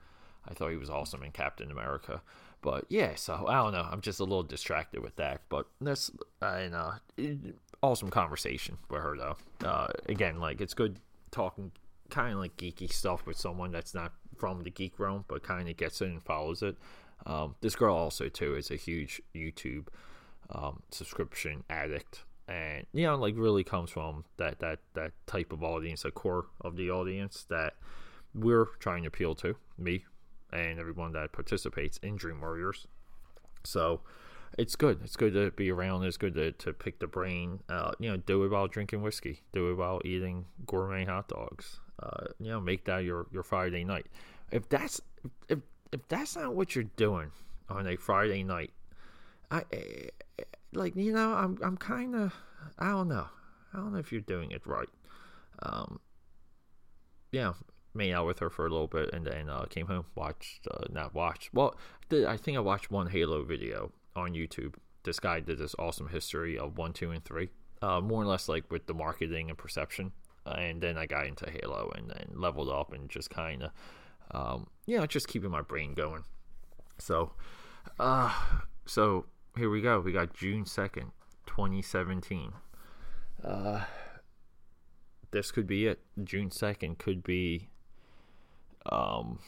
I 0.48 0.54
thought 0.54 0.72
he 0.72 0.78
was 0.78 0.90
awesome 0.90 1.24
in 1.24 1.32
Captain 1.32 1.72
America. 1.72 2.22
But 2.64 2.86
yeah, 2.88 3.16
so 3.16 3.46
I 3.48 3.56
don't 3.56 3.74
know. 3.74 3.88
I'm 3.92 4.02
just 4.02 4.20
a 4.22 4.24
little 4.24 4.42
distracted 4.42 5.04
with 5.04 5.18
that. 5.18 5.42
But 5.50 5.68
that's 5.82 6.10
and 6.42 6.74
uh, 6.74 6.94
awesome 7.84 8.10
conversation 8.10 8.78
with 8.90 9.02
her 9.02 9.16
though. 9.18 9.68
Uh, 9.68 9.88
again, 10.08 10.40
like 10.40 10.62
it's 10.62 10.74
good 10.74 10.98
talking 11.30 11.72
kind 12.10 12.34
of 12.34 12.40
like 12.40 12.56
geeky 12.58 12.92
stuff 12.92 13.26
with 13.26 13.38
someone 13.38 13.72
that's 13.72 13.94
not 13.94 14.14
from 14.38 14.64
the 14.64 14.70
geek 14.70 14.98
realm, 14.98 15.26
but 15.28 15.44
kind 15.44 15.68
of 15.68 15.76
gets 15.76 16.02
it 16.02 16.06
and 16.06 16.24
follows 16.24 16.64
it. 16.64 16.78
Um, 17.26 17.56
this 17.60 17.76
girl 17.76 17.96
also 17.96 18.30
too 18.30 18.56
is 18.56 18.72
a 18.72 18.76
huge 18.78 19.22
YouTube 19.36 19.88
um, 20.50 20.82
subscription 20.90 21.66
addict, 21.70 22.24
and 22.48 22.86
you 22.94 23.04
know, 23.04 23.16
like 23.16 23.36
really 23.38 23.66
comes 23.66 23.90
from 23.90 24.24
that 24.38 24.60
that 24.60 24.80
that 24.94 25.12
type 25.28 25.52
of 25.52 25.64
audience, 25.64 26.06
a 26.06 26.12
core 26.12 26.46
of 26.62 26.78
the 26.78 26.90
audience 26.90 27.46
that 27.50 27.74
we're 28.34 28.68
trying 28.80 29.04
to 29.04 29.08
appeal 29.10 29.36
to. 29.36 29.58
Me 29.78 30.06
and 30.54 30.80
everyone 30.80 31.14
that 31.14 31.32
participates 31.32 31.98
in 31.98 32.16
Dream 32.16 32.42
Warriors. 32.42 32.88
So, 33.64 34.02
it's 34.58 34.76
good. 34.76 35.00
It's 35.04 35.16
good 35.16 35.34
to 35.34 35.52
be 35.52 35.72
around. 35.72 36.04
It's 36.04 36.18
good 36.18 36.36
to, 36.36 36.52
to 36.52 36.74
pick 36.74 37.00
the 37.00 37.08
brain. 37.08 37.60
Uh, 37.70 37.92
you 38.00 38.10
know, 38.10 38.18
do 38.18 38.44
it 38.44 38.52
while 38.52 38.68
drinking 38.68 39.02
whiskey. 39.02 39.42
Do 39.52 39.72
it 39.72 39.76
while 39.76 40.02
eating 40.06 40.46
gourmet 40.66 41.06
hot 41.06 41.28
dogs. 41.28 41.80
Uh, 42.02 42.26
you 42.40 42.50
know, 42.50 42.60
make 42.60 42.86
that 42.86 43.04
your, 43.04 43.28
your 43.32 43.44
Friday 43.44 43.84
night. 43.84 44.08
If 44.52 44.70
that's 44.70 45.02
if 45.50 45.60
if 45.92 46.08
that's 46.08 46.36
not 46.36 46.54
what 46.54 46.76
you're 46.76 46.84
doing 46.96 47.32
on 47.70 47.88
a 47.88 47.96
Friday 47.96 48.44
night, 48.44 48.72
I 49.50 49.64
like 50.74 50.96
you 50.96 51.14
know 51.14 51.34
I'm 51.34 51.58
I'm 51.64 51.78
kind 51.78 52.16
of 52.16 52.34
I 52.78 52.90
don't 52.90 53.08
know 53.08 53.28
I 53.74 53.78
don't 53.78 53.94
know 53.94 54.00
if 54.00 54.12
you're 54.12 54.22
doing 54.22 54.52
it 54.52 54.66
right. 54.68 54.90
Um, 55.64 56.00
yeah, 57.32 57.54
made 57.94 58.14
out 58.14 58.26
with 58.26 58.40
her 58.40 58.50
for 58.50 58.66
a 58.66 58.70
little 58.70 58.88
bit 58.88 59.14
and 59.14 59.26
then 59.26 59.50
uh, 59.50 59.66
came 59.66 59.88
home, 59.88 60.06
watched 60.16 60.68
uh, 60.72 60.86
not 60.90 61.14
watched. 61.14 61.54
Well, 61.54 61.76
I 62.12 62.38
think 62.38 62.58
I 62.58 62.62
watched 62.62 62.92
one 62.92 63.08
Halo 63.08 63.44
video 63.44 63.92
on 64.16 64.34
YouTube. 64.34 64.76
This 65.04 65.20
guy 65.20 65.40
did 65.42 65.58
this 65.58 65.76
awesome 65.78 66.10
history 66.10 66.58
of 66.58 66.78
one, 66.78 66.94
two, 66.94 67.12
and 67.12 67.24
three, 67.24 67.50
uh, 67.82 68.02
more 68.02 68.22
or 68.22 68.26
less 68.26 68.48
like 68.48 68.72
with 68.72 68.88
the 68.88 68.94
marketing 68.94 69.50
and 69.50 69.58
perception. 69.58 70.12
and 70.46 70.82
then 70.82 70.98
I 70.98 71.06
got 71.06 71.26
into 71.26 71.50
Halo 71.50 71.92
and 71.96 72.10
then 72.10 72.34
leveled 72.36 72.70
up 72.70 72.94
and 72.94 73.10
just 73.10 73.30
kind 73.30 73.64
of, 73.64 73.72
um, 74.32 74.68
you 74.86 74.98
know, 74.98 75.06
just 75.06 75.28
keeping 75.28 75.52
my 75.52 75.62
brain 75.62 75.94
going. 75.94 76.24
So, 76.98 77.32
uh, 78.00 78.34
so 78.86 79.26
here 79.58 79.70
we 79.70 79.82
go. 79.82 80.00
We 80.00 80.12
got 80.12 80.34
June 80.34 80.66
second, 80.66 81.12
twenty 81.46 81.82
seventeen. 81.82 82.54
Uh, 83.44 83.82
this 85.32 85.52
could 85.52 85.68
be 85.68 85.88
it. 85.88 86.00
June 86.24 86.52
second 86.52 87.00
could 87.00 87.24
be, 87.24 87.70
um, 88.92 89.40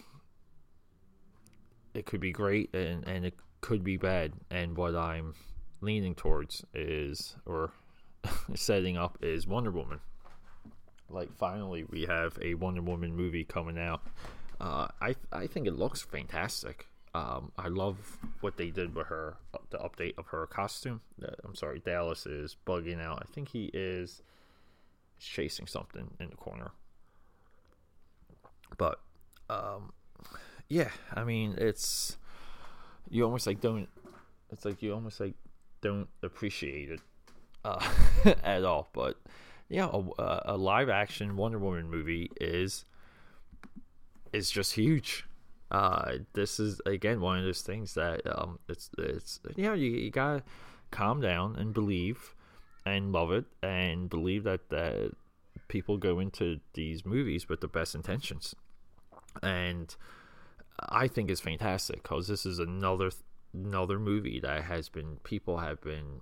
it 1.94 2.06
could 2.06 2.20
be 2.20 2.32
great 2.32 2.74
and 2.74 3.08
and 3.08 3.26
it 3.26 3.36
could 3.62 3.84
be 3.84 3.98
bad. 3.98 4.34
And 4.52 4.78
what 4.78 4.96
I'm 4.96 5.34
leaning 5.82 6.16
towards 6.16 6.64
is, 6.74 7.36
or 7.46 7.72
setting 8.56 8.98
up, 8.98 9.18
is 9.22 9.48
Wonder 9.48 9.72
Woman. 9.72 10.00
Like, 11.10 11.32
finally, 11.36 11.84
we 11.84 12.04
have 12.06 12.38
a 12.42 12.56
Wonder 12.56 12.82
Woman 12.82 13.16
movie 13.16 13.44
coming 13.44 13.78
out. 13.78 14.02
Uh, 14.60 14.88
I 15.02 15.16
I 15.32 15.48
think 15.48 15.68
it 15.68 15.74
looks 15.74 16.02
fantastic. 16.02 16.88
Um, 17.16 17.54
I 17.58 17.70
love 17.70 18.18
what 18.42 18.58
they 18.58 18.72
did 18.72 18.94
with 18.94 19.08
her, 19.08 19.38
the 19.70 19.78
update 19.78 20.18
of 20.18 20.28
her 20.28 20.46
costume. 20.48 21.00
Uh, 21.24 21.28
I'm 21.46 21.56
sorry, 21.56 21.80
Dallas 21.80 22.26
is 22.26 22.58
bugging 22.68 23.02
out. 23.02 23.24
I 23.26 23.34
think 23.34 23.50
he 23.50 23.72
is 23.74 24.22
chasing 25.18 25.66
something 25.66 26.12
in 26.20 26.30
the 26.30 26.36
corner. 26.36 26.72
But, 28.78 29.00
um, 29.50 29.94
yeah, 30.70 30.90
I 31.14 31.24
mean, 31.24 31.56
it's 31.58 32.18
you 33.10 33.24
almost 33.24 33.48
like 33.48 33.62
don't. 33.62 33.88
It's 34.52 34.66
like 34.66 34.82
you 34.82 34.94
almost 34.94 35.20
like 35.20 35.34
don't 35.82 36.08
appreciate 36.24 36.90
it 36.90 37.02
uh, 37.64 37.86
at 38.44 38.64
all. 38.64 38.90
But 38.94 39.18
yeah, 39.70 39.90
a, 39.92 40.42
a, 40.46 40.58
live 40.58 40.90
action 40.90 41.36
Wonder 41.36 41.60
Woman 41.60 41.90
movie 41.90 42.32
is 42.40 42.86
is 44.34 44.50
just 44.50 44.74
huge. 44.74 45.26
Uh, 45.72 46.18
this 46.34 46.60
is 46.60 46.82
again 46.86 47.22
one 47.22 47.40
of 47.40 47.46
those 47.46 47.62
things 47.62 47.94
that 47.96 48.22
um, 48.26 48.60
it's 48.70 48.90
it's 48.98 49.40
you 49.56 49.64
know 49.64 49.74
you, 49.74 49.92
you 49.92 50.12
gotta 50.12 50.44
calm 50.92 51.22
down 51.22 51.56
and 51.56 51.74
believe 51.74 52.34
and 52.86 53.12
love 53.12 53.32
it 53.32 53.46
and 53.62 54.10
believe 54.10 54.44
that 54.44 54.70
that 54.70 55.12
people 55.68 55.98
go 55.98 56.20
into 56.20 56.60
these 56.74 57.06
movies 57.06 57.50
with 57.50 57.60
the 57.62 57.68
best 57.68 57.96
intentions 57.96 58.56
and 59.44 59.96
I 60.80 61.08
think 61.08 61.30
it's 61.30 61.42
fantastic 61.42 62.04
because 62.04 62.28
this 62.28 62.46
is 62.46 62.60
another 62.60 63.12
another 63.54 64.00
movie 64.00 64.40
that 64.42 64.64
has 64.64 64.90
been 64.90 65.18
people 65.24 65.58
have 65.60 65.82
been 65.82 66.22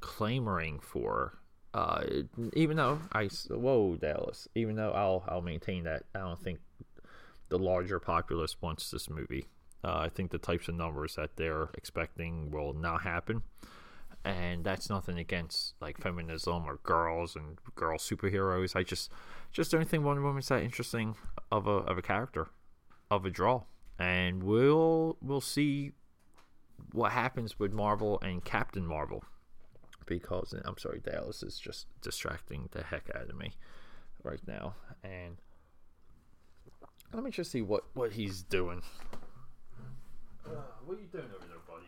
clamoring 0.00 0.80
for. 0.80 1.38
Uh, 1.74 2.04
even 2.54 2.76
though 2.76 2.98
I 3.12 3.28
whoa 3.48 3.96
Dallas, 3.96 4.48
even 4.54 4.76
though 4.76 4.92
I'll 4.92 5.24
I'll 5.26 5.42
maintain 5.42 5.84
that 5.84 6.04
I 6.14 6.18
don't 6.18 6.42
think 6.42 6.58
the 7.48 7.58
larger 7.58 7.98
populace 7.98 8.60
wants 8.60 8.90
this 8.90 9.08
movie. 9.08 9.46
Uh, 9.84 9.98
I 9.98 10.08
think 10.08 10.30
the 10.30 10.38
types 10.38 10.68
of 10.68 10.74
numbers 10.74 11.16
that 11.16 11.36
they're 11.36 11.68
expecting 11.74 12.50
will 12.50 12.72
not 12.72 13.02
happen, 13.02 13.42
and 14.24 14.64
that's 14.64 14.88
nothing 14.88 15.18
against 15.18 15.74
like 15.80 15.98
feminism 15.98 16.64
or 16.66 16.78
girls 16.82 17.36
and 17.36 17.58
girl 17.74 17.98
superheroes. 17.98 18.76
I 18.76 18.82
just 18.82 19.10
just 19.52 19.70
don't 19.70 19.88
think 19.88 20.04
Wonder 20.04 20.22
Woman's 20.22 20.48
that 20.48 20.62
interesting 20.62 21.16
of 21.50 21.66
a 21.66 21.70
of 21.70 21.98
a 21.98 22.02
character 22.02 22.48
of 23.10 23.26
a 23.26 23.30
draw, 23.30 23.62
and 23.98 24.42
we'll 24.42 25.16
we'll 25.20 25.40
see 25.40 25.92
what 26.92 27.12
happens 27.12 27.58
with 27.58 27.72
Marvel 27.72 28.18
and 28.22 28.44
Captain 28.44 28.86
Marvel 28.86 29.24
because 30.06 30.54
I'm 30.64 30.78
sorry, 30.78 31.00
Dallas 31.00 31.42
is 31.42 31.58
just 31.58 31.86
distracting 32.00 32.68
the 32.72 32.82
heck 32.82 33.10
out 33.14 33.28
of 33.30 33.36
me 33.36 33.52
right 34.22 34.40
now, 34.46 34.74
and 35.02 35.36
let 37.12 37.22
me 37.22 37.30
just 37.30 37.50
see 37.50 37.62
what 37.62 37.84
what 37.94 38.12
he's 38.12 38.42
doing. 38.42 38.82
Uh, 40.44 40.50
what 40.84 40.98
are 40.98 41.00
you 41.00 41.06
doing 41.06 41.24
over 41.24 41.46
there, 41.46 41.58
buddy? 41.66 41.86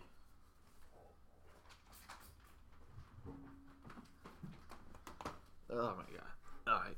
Oh 5.70 5.94
my 5.96 6.04
god! 6.16 6.32
All 6.66 6.80
right, 6.80 6.96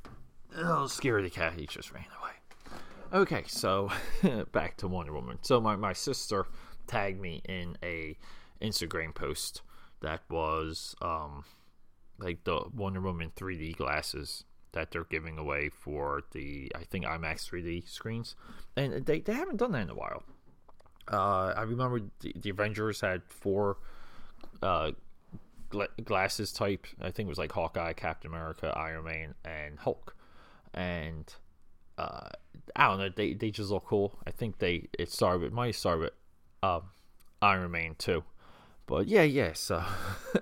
oh, 0.67 0.85
scaredy 0.87 1.33
cat, 1.33 1.55
he 1.55 1.67
just 1.67 1.93
ran 1.93 2.05
away. 2.21 2.33
Okay, 3.13 3.45
so 3.47 3.91
back 4.53 4.77
to 4.79 4.89
Wonder 4.89 5.13
Woman. 5.13 5.39
So 5.43 5.61
my, 5.61 5.77
my 5.77 5.93
sister 5.93 6.47
tagged 6.87 7.21
me 7.21 7.41
in 7.49 7.77
a 7.83 8.17
Instagram 8.61 9.15
post 9.15 9.63
that 10.01 10.23
was 10.31 10.95
um 11.03 11.45
like 12.19 12.45
the 12.45 12.63
Wonder 12.75 13.01
Woman 13.01 13.33
3D 13.37 13.77
glasses 13.77 14.45
that 14.73 14.91
they're 14.91 15.05
giving 15.05 15.39
away 15.39 15.69
for 15.69 16.23
the 16.33 16.71
I 16.75 16.85
think 16.85 17.05
IMAX 17.05 17.49
3D 17.51 17.89
screens, 17.89 18.35
and 18.77 19.07
they 19.07 19.21
they 19.21 19.35
haven't 19.35 19.57
done 19.57 19.73
that 19.73 19.83
in 19.83 19.91
a 19.91 19.95
while. 19.95 20.23
Uh, 21.11 21.55
I 21.57 21.63
remember 21.63 22.01
the, 22.21 22.33
the 22.35 22.51
Avengers 22.51 23.01
had 23.01 23.23
four 23.29 23.79
uh, 24.63 24.91
gla- 25.71 25.89
glasses 26.05 26.53
type. 26.53 26.87
I 27.01 27.11
think 27.11 27.27
it 27.27 27.31
was 27.31 27.39
like 27.39 27.53
Hawkeye, 27.53 27.93
Captain 27.93 28.31
America, 28.31 28.73
Iron 28.77 29.05
Man, 29.05 29.35
and 29.45 29.79
Hulk, 29.79 30.17
and 30.77 31.33
uh, 31.99 32.29
I 32.75 32.89
don't 32.89 32.99
know. 32.99 33.09
They 33.09 33.35
they 33.35 33.51
just 33.51 33.71
look 33.71 33.87
cool. 33.87 34.19
I 34.27 34.31
think 34.31 34.59
they 34.59 34.89
it 34.99 35.11
started 35.11 35.43
with 35.43 35.53
might 35.53 35.75
start 35.75 36.01
with 36.01 36.13
um, 36.63 36.83
Iron 37.43 37.71
Man 37.71 37.95
too. 37.99 38.23
But 38.87 39.09
yeah, 39.09 39.23
yeah. 39.23 39.53
So 39.55 39.83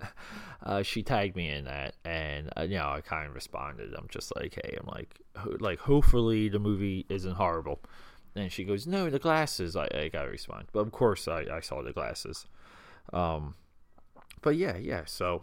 uh, 0.62 0.82
she 0.82 1.02
tagged 1.02 1.36
me 1.36 1.48
in 1.48 1.64
that, 1.64 1.94
and 2.04 2.50
uh, 2.56 2.62
you 2.62 2.76
know 2.76 2.88
I 2.88 3.00
kind 3.00 3.28
of 3.28 3.34
responded. 3.34 3.94
I'm 3.96 4.08
just 4.10 4.34
like, 4.36 4.58
hey, 4.62 4.76
I'm 4.78 4.88
like, 4.88 5.20
ho- 5.36 5.56
like 5.60 5.78
hopefully 5.80 6.48
the 6.48 6.58
movie 6.58 7.06
isn't 7.08 7.34
horrible. 7.34 7.80
And 8.36 8.50
she 8.50 8.64
goes, 8.64 8.84
no, 8.84 9.10
the 9.10 9.20
glasses. 9.20 9.76
I, 9.76 9.88
I 9.94 10.08
gotta 10.12 10.28
respond, 10.28 10.66
but 10.72 10.80
of 10.80 10.90
course 10.90 11.28
I, 11.28 11.44
I 11.52 11.60
saw 11.60 11.82
the 11.82 11.92
glasses. 11.92 12.46
Um, 13.12 13.54
but 14.42 14.56
yeah, 14.56 14.76
yeah. 14.76 15.02
So 15.06 15.42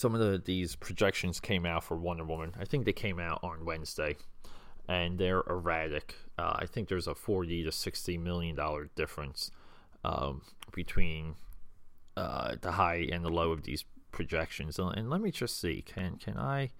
some 0.00 0.14
of 0.14 0.20
the 0.20 0.40
these 0.42 0.76
projections 0.76 1.40
came 1.40 1.66
out 1.66 1.84
for 1.84 1.96
Wonder 1.96 2.24
Woman. 2.24 2.54
I 2.58 2.64
think 2.64 2.86
they 2.86 2.92
came 2.92 3.20
out 3.20 3.40
on 3.42 3.66
Wednesday, 3.66 4.16
and 4.88 5.18
they're 5.18 5.42
erratic. 5.46 6.14
Uh, 6.38 6.56
I 6.56 6.64
think 6.64 6.88
there's 6.88 7.06
a 7.06 7.14
forty 7.14 7.62
to 7.64 7.70
sixty 7.70 8.16
million 8.16 8.56
dollar 8.56 8.88
difference 8.96 9.50
um, 10.02 10.40
between 10.72 11.34
uh, 12.16 12.56
the 12.62 12.72
high 12.72 13.08
and 13.12 13.22
the 13.22 13.28
low 13.28 13.52
of 13.52 13.64
these 13.64 13.84
projections. 14.10 14.78
And, 14.78 14.96
and 14.96 15.10
let 15.10 15.20
me 15.20 15.30
just 15.30 15.60
see 15.60 15.82
can 15.82 16.16
can 16.16 16.38
I 16.38 16.70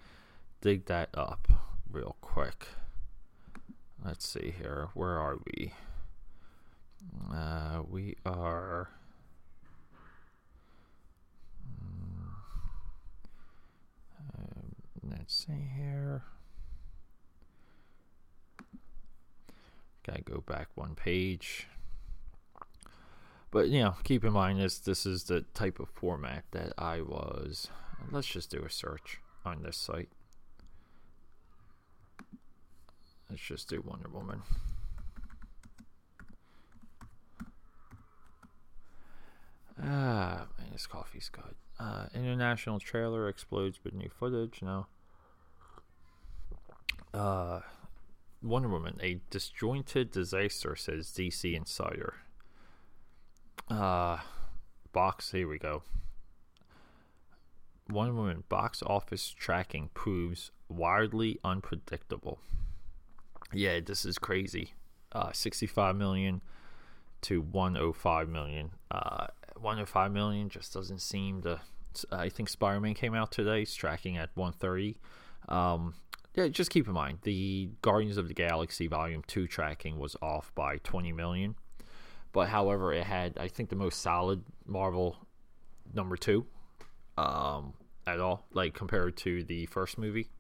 dig 0.63 0.87
that 0.87 1.11
up 1.13 1.47
real 1.91 2.17
quick? 2.23 2.69
Let's 4.03 4.27
see 4.27 4.55
here. 4.57 4.89
Where 4.95 5.19
are 5.19 5.37
we? 5.45 5.75
Uh, 7.31 7.83
we 7.87 8.17
are 8.25 8.89
let's 15.31 15.47
see 15.47 15.71
here. 15.77 16.23
Gotta 20.05 20.23
go 20.23 20.43
back 20.45 20.69
one 20.75 20.97
page. 20.97 21.69
But 23.53 23.69
you 23.69 23.81
know, 23.81 23.95
keep 24.03 24.25
in 24.25 24.33
mind 24.33 24.61
this 24.61 24.81
this 24.81 25.07
is 25.07 25.25
the 25.25 25.43
type 25.55 25.79
of 25.79 25.89
format 25.89 26.45
that 26.51 26.73
I 26.77 27.03
was. 27.03 27.69
Let's 28.11 28.27
just 28.27 28.51
do 28.51 28.65
a 28.65 28.71
search 28.71 29.21
on 29.45 29.63
this 29.63 29.77
site. 29.77 30.09
Let's 33.29 33.43
just 33.43 33.69
do 33.69 33.85
Wonder 33.87 34.09
Woman. 34.09 34.43
Ah, 39.81 40.47
man, 40.59 40.69
this 40.73 40.89
coffee's 40.89 41.29
good. 41.29 41.55
Uh, 41.79 42.07
international 42.13 42.81
trailer 42.81 43.29
explodes 43.29 43.79
with 43.85 43.95
new 43.95 44.11
footage. 44.11 44.61
No. 44.61 44.87
Uh, 47.13 47.61
Wonder 48.43 48.69
Woman, 48.69 48.99
a 49.03 49.21
disjointed 49.31 50.11
disaster, 50.11 50.77
says 50.77 51.09
DC 51.09 51.55
Insider. 51.55 52.15
Uh, 53.69 54.19
box. 54.93 55.33
Here 55.33 55.49
we 55.49 55.59
go. 55.59 55.83
Wonder 57.89 58.15
Woman 58.15 58.45
box 58.49 58.83
office 58.85 59.35
tracking 59.37 59.91
proves 59.95 60.51
wildly 60.69 61.39
unpredictable. 61.45 62.39
Yeah, 63.53 63.81
this 63.81 64.05
is 64.05 64.19
crazy. 64.19 64.75
Uh, 65.13 65.33
65 65.33 65.97
million 65.97 66.41
to 67.23 67.43
105 67.43 68.29
million. 68.29 68.71
Uh, 68.91 69.27
105 69.57 70.13
million 70.13 70.49
just 70.49 70.73
doesn't 70.73 71.01
seem 71.01 71.43
to. 71.43 71.61
I 72.13 72.29
think 72.29 72.49
Spider 72.49 72.81
Man 72.81 72.95
came 72.95 73.15
out 73.15 73.33
today, 73.33 73.63
it's 73.63 73.75
tracking 73.75 74.17
at 74.17 74.31
130. 74.35 74.97
Um, 75.49 75.95
yeah, 76.35 76.49
just 76.49 76.71
keep 76.71 76.87
in 76.87 76.95
mind 76.95 77.19
the 77.23 77.71
Guardians 77.83 78.17
of 78.17 78.29
the 78.29 78.35
Galaxy 78.35 78.87
Volume 78.87 79.23
2 79.27 79.47
tracking 79.47 79.99
was 79.99 80.17
off 80.23 80.53
by 80.55 80.77
20 80.79 81.13
million. 81.13 81.55
But 82.33 82.49
however, 82.49 82.93
it 82.93 83.05
had, 83.05 83.37
I 83.39 83.49
think, 83.49 83.71
the 83.71 83.77
most 83.77 84.01
solid 84.01 84.45
Marvel 84.65 85.17
number 85.93 86.17
two 86.17 86.47
um, 87.19 87.73
at 88.07 88.21
all, 88.21 88.47
like 88.53 88.75
compared 88.75 89.17
to 89.19 89.43
the 89.43 89.67
first 89.67 89.99
movie, 89.99 90.31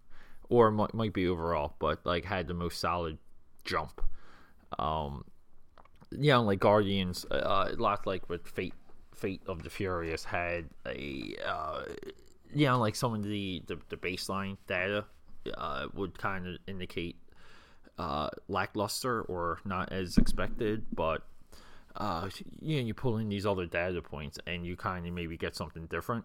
or 0.48 0.70
might, 0.70 0.94
might 0.94 1.12
be 1.12 1.26
overall, 1.26 1.74
but 1.80 2.06
like 2.06 2.24
had 2.24 2.46
the 2.46 2.54
most 2.54 2.78
solid 2.78 3.18
jump. 3.64 4.00
Um, 4.78 5.24
yeah, 6.12 6.36
like 6.36 6.60
Guardians, 6.60 7.26
uh, 7.30 7.70
a 7.72 7.74
lot 7.74 8.06
like 8.06 8.28
with 8.28 8.46
Fate, 8.46 8.74
Fate 9.12 9.42
of 9.48 9.64
the 9.64 9.70
Furious 9.70 10.22
had 10.22 10.66
a, 10.86 11.34
uh, 11.44 11.82
know, 12.54 12.78
like 12.78 12.94
some 12.94 13.14
of 13.14 13.24
the 13.24 13.62
the, 13.66 13.78
the 13.88 13.96
baseline 13.96 14.56
data 14.68 15.04
uh, 15.56 15.86
would 15.94 16.18
kind 16.18 16.46
of 16.46 16.56
indicate 16.66 17.16
uh, 17.98 18.30
lackluster 18.48 19.22
or 19.22 19.60
not 19.64 19.92
as 19.92 20.16
expected, 20.18 20.84
but 20.94 21.22
uh, 21.96 22.28
you 22.60 22.76
know, 22.76 22.86
you 22.86 22.94
pull 22.94 23.18
in 23.18 23.28
these 23.28 23.46
other 23.46 23.66
data 23.66 24.00
points 24.00 24.38
and 24.46 24.64
you 24.64 24.76
kind 24.76 25.06
of 25.06 25.12
maybe 25.12 25.36
get 25.36 25.56
something 25.56 25.86
different. 25.86 26.24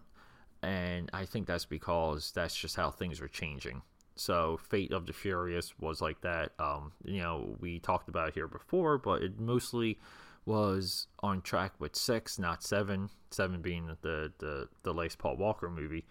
And 0.62 1.10
I 1.12 1.26
think 1.26 1.46
that's 1.46 1.66
because 1.66 2.32
that's 2.34 2.56
just 2.56 2.76
how 2.76 2.90
things 2.90 3.20
are 3.20 3.28
changing. 3.28 3.82
So, 4.14 4.58
Fate 4.70 4.92
of 4.92 5.06
the 5.06 5.12
Furious 5.12 5.74
was 5.78 6.00
like 6.00 6.22
that. 6.22 6.52
Um, 6.58 6.92
you 7.04 7.20
know, 7.20 7.56
we 7.60 7.78
talked 7.78 8.08
about 8.08 8.32
here 8.32 8.48
before, 8.48 8.96
but 8.96 9.22
it 9.22 9.38
mostly 9.38 9.98
was 10.46 11.08
on 11.20 11.42
track 11.42 11.72
with 11.78 11.94
six, 11.94 12.38
not 12.38 12.62
seven. 12.62 13.10
Seven 13.30 13.60
being 13.60 13.94
the 14.00 14.32
the 14.38 14.68
the 14.84 14.94
latest 14.94 15.18
Paul 15.18 15.36
Walker 15.36 15.68
movie, 15.68 16.06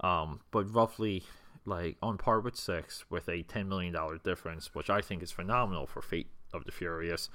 um, 0.00 0.40
but 0.50 0.72
roughly 0.74 1.24
like 1.64 1.96
on 2.02 2.18
par 2.18 2.40
with 2.40 2.56
six, 2.56 3.04
with 3.10 3.28
a 3.28 3.42
ten 3.42 3.68
million 3.68 3.92
dollar 3.92 4.18
difference, 4.18 4.74
which 4.74 4.90
I 4.90 5.00
think 5.00 5.22
is 5.22 5.30
phenomenal 5.30 5.86
for 5.86 6.02
Fate 6.02 6.28
of 6.52 6.64
the 6.64 6.72
Furious. 6.72 7.28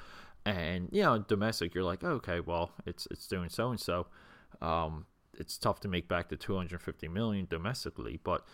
And 0.45 0.89
you 0.91 1.01
know 1.01 1.17
domestic 1.17 1.73
you're 1.73 1.83
like 1.83 2.03
okay 2.03 2.39
well 2.39 2.69
it's 2.85 3.07
it's 3.09 3.27
doing 3.27 3.49
so 3.49 3.71
and 3.71 3.79
so 3.79 4.05
um 4.61 5.07
it's 5.33 5.57
tough 5.57 5.79
to 5.79 5.87
make 5.87 6.07
back 6.07 6.29
the 6.29 6.35
250 6.35 7.07
million 7.07 7.47
domestically 7.49 8.19
but 8.23 8.45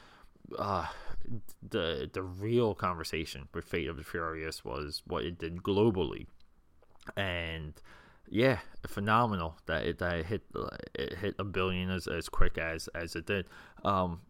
uh 0.58 0.88
the 1.70 2.10
the 2.12 2.24
real 2.24 2.74
conversation 2.74 3.48
with 3.54 3.66
fate 3.66 3.88
of 3.88 3.98
the 3.98 4.04
furious 4.04 4.66
was 4.66 5.02
what 5.06 5.24
it 5.24 5.38
did 5.38 5.58
globally. 5.64 6.28
And 7.18 7.74
yeah 8.30 8.60
phenomenal 8.88 9.58
that 9.66 9.86
it, 9.86 9.98
that 10.00 10.16
it 10.20 10.26
hit 10.28 10.42
it 10.96 11.14
hit 11.18 11.36
a 11.40 11.44
billion 11.44 11.90
as, 11.90 12.08
as 12.08 12.30
quick 12.30 12.58
as 12.58 12.88
as 12.96 13.16
it 13.16 13.26
did. 13.26 13.46
Um 13.84 14.22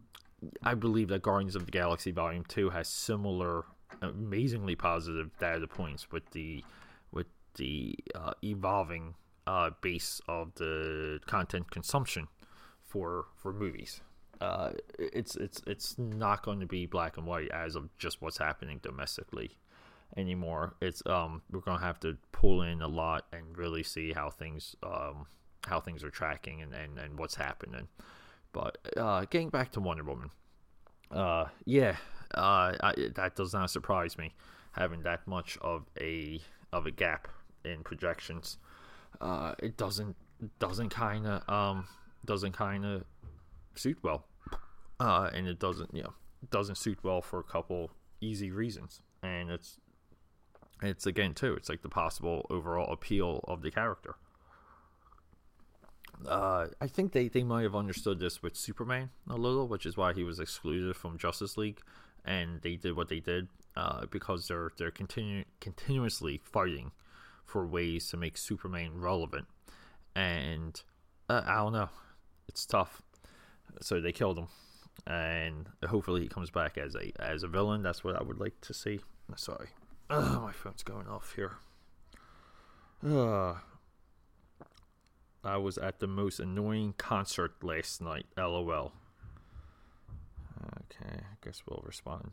i 0.62 0.74
believe 0.74 1.08
that 1.08 1.22
guardians 1.22 1.56
of 1.56 1.64
the 1.66 1.72
galaxy 1.72 2.10
volume 2.10 2.44
2 2.44 2.70
has 2.70 2.88
similar 2.88 3.64
amazingly 4.00 4.74
positive 4.74 5.30
data 5.38 5.66
points 5.66 6.10
with 6.10 6.28
the 6.30 6.64
with 7.12 7.26
the 7.56 7.94
uh, 8.14 8.32
evolving 8.42 9.14
uh, 9.46 9.70
base 9.80 10.20
of 10.28 10.54
the 10.54 11.20
content 11.26 11.70
consumption 11.70 12.28
for 12.84 13.26
for 13.36 13.52
movies. 13.52 14.00
Uh, 14.40 14.70
it's 14.98 15.36
it's 15.36 15.62
it's 15.66 15.98
not 15.98 16.42
going 16.42 16.60
to 16.60 16.66
be 16.66 16.86
black 16.86 17.16
and 17.16 17.26
white 17.26 17.50
as 17.50 17.76
of 17.76 17.96
just 17.98 18.20
what's 18.20 18.38
happening 18.38 18.80
domestically 18.82 19.56
anymore. 20.16 20.74
It's 20.80 21.02
um 21.06 21.42
we're 21.50 21.60
gonna 21.60 21.84
have 21.84 22.00
to 22.00 22.16
pull 22.32 22.62
in 22.62 22.82
a 22.82 22.88
lot 22.88 23.26
and 23.32 23.56
really 23.56 23.82
see 23.82 24.12
how 24.12 24.30
things 24.30 24.76
um 24.82 25.26
how 25.66 25.80
things 25.80 26.02
are 26.02 26.10
tracking 26.10 26.60
and 26.62 26.74
and, 26.74 26.98
and 26.98 27.18
what's 27.18 27.36
happening. 27.36 27.88
But 28.52 28.78
uh, 28.96 29.24
getting 29.30 29.48
back 29.48 29.72
to 29.72 29.80
Wonder 29.80 30.04
Woman, 30.04 30.30
uh 31.10 31.46
yeah, 31.64 31.96
uh 32.34 32.72
I, 32.80 32.94
that 33.14 33.36
does 33.36 33.52
not 33.52 33.70
surprise 33.70 34.16
me 34.16 34.32
having 34.72 35.02
that 35.02 35.26
much 35.26 35.58
of 35.60 35.84
a 36.00 36.40
of 36.72 36.86
a 36.86 36.90
gap 36.90 37.28
in 37.64 37.82
projections. 37.82 38.58
Uh, 39.20 39.54
it 39.58 39.76
doesn't 39.76 40.16
doesn't 40.58 40.88
kind 40.90 41.26
of 41.26 41.48
um 41.48 41.86
doesn't 42.24 42.52
kind 42.52 42.84
of 42.84 43.04
suit 43.74 43.98
well, 44.02 44.26
uh, 45.00 45.30
and 45.32 45.46
it 45.46 45.58
doesn't 45.58 45.94
you 45.94 46.02
know 46.02 46.12
doesn't 46.50 46.76
suit 46.76 46.98
well 47.02 47.22
for 47.22 47.38
a 47.38 47.44
couple 47.44 47.90
easy 48.20 48.50
reasons, 48.50 49.02
and 49.22 49.50
it's 49.50 49.78
it's 50.82 51.06
again 51.06 51.34
too 51.34 51.54
it's 51.54 51.68
like 51.68 51.82
the 51.82 51.88
possible 51.88 52.46
overall 52.50 52.92
appeal 52.92 53.40
of 53.46 53.62
the 53.62 53.70
character. 53.70 54.16
Uh, 56.26 56.68
I 56.80 56.86
think 56.86 57.12
they, 57.12 57.28
they 57.28 57.42
might 57.42 57.62
have 57.62 57.74
understood 57.74 58.20
this 58.20 58.42
with 58.42 58.56
Superman 58.56 59.10
a 59.28 59.36
little, 59.36 59.66
which 59.66 59.86
is 59.86 59.96
why 59.96 60.12
he 60.12 60.22
was 60.22 60.38
excluded 60.38 60.94
from 60.96 61.18
Justice 61.18 61.56
League, 61.56 61.80
and 62.24 62.62
they 62.62 62.76
did 62.76 62.96
what 62.96 63.08
they 63.08 63.18
did 63.20 63.48
uh, 63.76 64.06
because 64.06 64.48
they're 64.48 64.70
they're 64.76 64.90
continu- 64.90 65.44
continuously 65.60 66.40
fighting 66.44 66.92
for 67.44 67.66
ways 67.66 68.08
to 68.10 68.16
make 68.16 68.36
Superman 68.38 69.00
relevant. 69.00 69.46
And 70.14 70.80
uh, 71.28 71.42
I 71.44 71.56
don't 71.56 71.72
know, 71.72 71.88
it's 72.48 72.66
tough. 72.66 73.02
So 73.80 74.00
they 74.00 74.12
killed 74.12 74.38
him, 74.38 74.48
and 75.06 75.68
hopefully 75.88 76.20
he 76.20 76.28
comes 76.28 76.50
back 76.50 76.78
as 76.78 76.94
a 76.94 77.12
as 77.20 77.42
a 77.42 77.48
villain. 77.48 77.82
That's 77.82 78.04
what 78.04 78.14
I 78.14 78.22
would 78.22 78.38
like 78.38 78.60
to 78.62 78.74
see. 78.74 79.00
Sorry, 79.36 79.68
Ugh, 80.10 80.42
my 80.42 80.52
phone's 80.52 80.82
going 80.82 81.08
off 81.08 81.32
here. 81.34 81.52
Uh, 83.04 83.54
I 85.44 85.56
was 85.56 85.76
at 85.78 85.98
the 85.98 86.06
most 86.06 86.38
annoying 86.38 86.94
concert 86.96 87.62
last 87.62 88.00
night. 88.00 88.26
LOL. 88.36 88.92
Okay, 90.62 91.16
I 91.18 91.44
guess 91.44 91.62
we'll 91.68 91.82
respond 91.84 92.30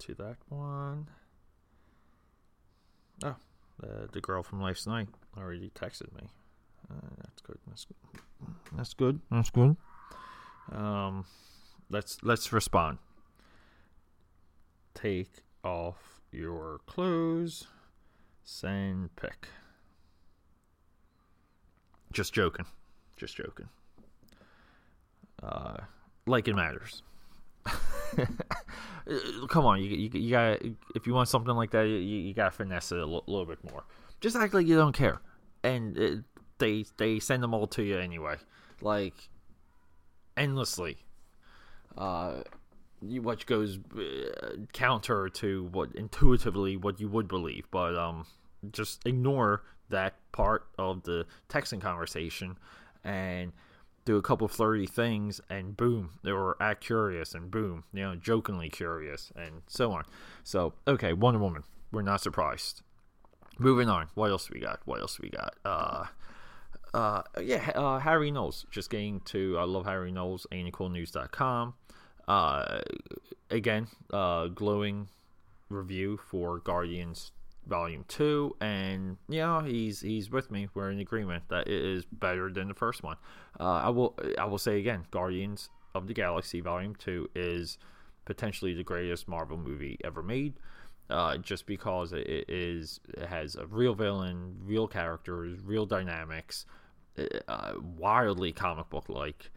to 0.00 0.14
that 0.14 0.36
one. 0.48 1.08
Oh, 3.22 3.36
the, 3.80 4.08
the 4.12 4.20
girl 4.20 4.42
from 4.42 4.60
last 4.60 4.86
night 4.86 5.08
already 5.36 5.70
texted 5.70 6.12
me. 6.14 6.28
Uh, 6.90 6.94
that's 7.22 7.42
good. 7.42 7.58
That's 8.76 8.94
good. 8.94 9.20
That's 9.30 9.50
good. 9.50 9.76
Um, 10.72 11.24
let's 11.90 12.18
let's 12.22 12.52
respond. 12.52 12.98
Take 14.94 15.42
off 15.62 16.20
your 16.32 16.80
clothes. 16.86 17.66
Send 18.44 19.14
pic. 19.16 19.48
Just 22.12 22.32
joking. 22.32 22.66
Just 23.16 23.36
joking. 23.36 23.68
Uh, 25.42 25.78
like 26.26 26.48
it 26.48 26.54
matters. 26.54 27.02
come 29.48 29.66
on, 29.66 29.82
you, 29.82 29.88
you, 29.90 30.10
you 30.12 30.30
got 30.30 30.58
if 30.94 31.06
you 31.06 31.14
want 31.14 31.28
something 31.28 31.54
like 31.54 31.70
that, 31.70 31.86
you, 31.86 31.96
you 31.96 32.34
got 32.34 32.46
to 32.46 32.50
finesse 32.50 32.92
it 32.92 32.98
a 32.98 33.02
l- 33.02 33.24
little 33.26 33.46
bit 33.46 33.58
more. 33.70 33.84
Just 34.20 34.36
act 34.36 34.54
like 34.54 34.66
you 34.66 34.76
don't 34.76 34.94
care, 34.94 35.20
and 35.62 35.96
it, 35.96 36.24
they 36.58 36.84
they 36.96 37.18
send 37.18 37.42
them 37.42 37.54
all 37.54 37.66
to 37.68 37.82
you 37.82 37.98
anyway, 37.98 38.36
like 38.80 39.14
endlessly. 40.36 40.98
Uh, 41.96 42.42
which 43.00 43.46
goes 43.46 43.78
uh, 43.96 44.56
counter 44.72 45.28
to 45.28 45.64
what 45.72 45.92
intuitively 45.94 46.76
what 46.76 47.00
you 47.00 47.08
would 47.08 47.28
believe, 47.28 47.66
but 47.70 47.96
um, 47.96 48.26
just 48.72 49.06
ignore 49.06 49.62
that 49.90 50.14
part 50.32 50.66
of 50.78 51.02
the 51.04 51.26
texting 51.48 51.80
conversation 51.80 52.56
and 53.04 53.52
do 54.04 54.16
a 54.16 54.22
couple 54.22 54.48
flirty 54.48 54.86
things 54.86 55.40
and 55.50 55.76
boom 55.76 56.10
they 56.22 56.32
were 56.32 56.56
act 56.60 56.82
curious 56.82 57.34
and 57.34 57.50
boom 57.50 57.84
you 57.92 58.02
know 58.02 58.14
jokingly 58.16 58.68
curious 58.68 59.30
and 59.36 59.62
so 59.66 59.92
on. 59.92 60.04
So 60.44 60.74
okay 60.86 61.12
wonder 61.12 61.40
woman 61.40 61.64
we're 61.92 62.02
not 62.02 62.20
surprised. 62.20 62.82
Moving 63.58 63.88
on 63.88 64.08
what 64.14 64.30
else 64.30 64.50
we 64.50 64.60
got? 64.60 64.80
What 64.84 65.00
else 65.00 65.20
we 65.20 65.30
got? 65.30 65.54
Uh 65.64 66.06
uh 66.94 67.22
yeah 67.42 67.70
uh 67.74 67.98
harry 67.98 68.30
knowles 68.30 68.64
just 68.70 68.88
getting 68.88 69.20
to 69.20 69.58
i 69.58 69.64
love 69.64 69.84
harry 69.84 70.10
knowles 70.10 70.46
ain'titcoolnews.com 70.52 71.74
uh 72.26 72.80
again 73.50 73.86
uh 74.12 74.46
glowing 74.46 75.08
review 75.68 76.18
for 76.30 76.58
guardians 76.60 77.32
volume 77.68 78.04
two, 78.08 78.56
and 78.60 79.16
yeah, 79.28 79.64
he's 79.64 80.00
he's 80.00 80.30
with 80.30 80.50
me. 80.50 80.68
We're 80.74 80.90
in 80.90 80.98
agreement 80.98 81.44
that 81.48 81.68
it 81.68 81.84
is 81.84 82.04
better 82.04 82.50
than 82.50 82.68
the 82.68 82.74
first 82.74 83.02
one. 83.02 83.16
Uh, 83.60 83.82
I 83.84 83.90
will 83.90 84.18
I 84.38 84.44
will 84.46 84.58
say 84.58 84.78
again, 84.78 85.06
Guardians 85.10 85.70
of 85.94 86.06
the 86.06 86.14
Galaxy 86.14 86.60
volume 86.60 86.94
two 86.96 87.28
is 87.34 87.78
potentially 88.24 88.74
the 88.74 88.84
greatest 88.84 89.28
Marvel 89.28 89.56
movie 89.56 89.98
ever 90.04 90.22
made. 90.22 90.54
Uh, 91.10 91.38
just 91.38 91.64
because 91.64 92.12
it 92.12 92.44
is 92.48 93.00
it 93.16 93.26
has 93.26 93.54
a 93.54 93.66
real 93.66 93.94
villain, 93.94 94.56
real 94.62 94.86
characters, 94.86 95.58
real 95.64 95.86
dynamics, 95.86 96.66
uh, 97.48 97.72
wildly 97.96 98.52
comic 98.52 98.90
book 98.90 99.08
like, 99.08 99.50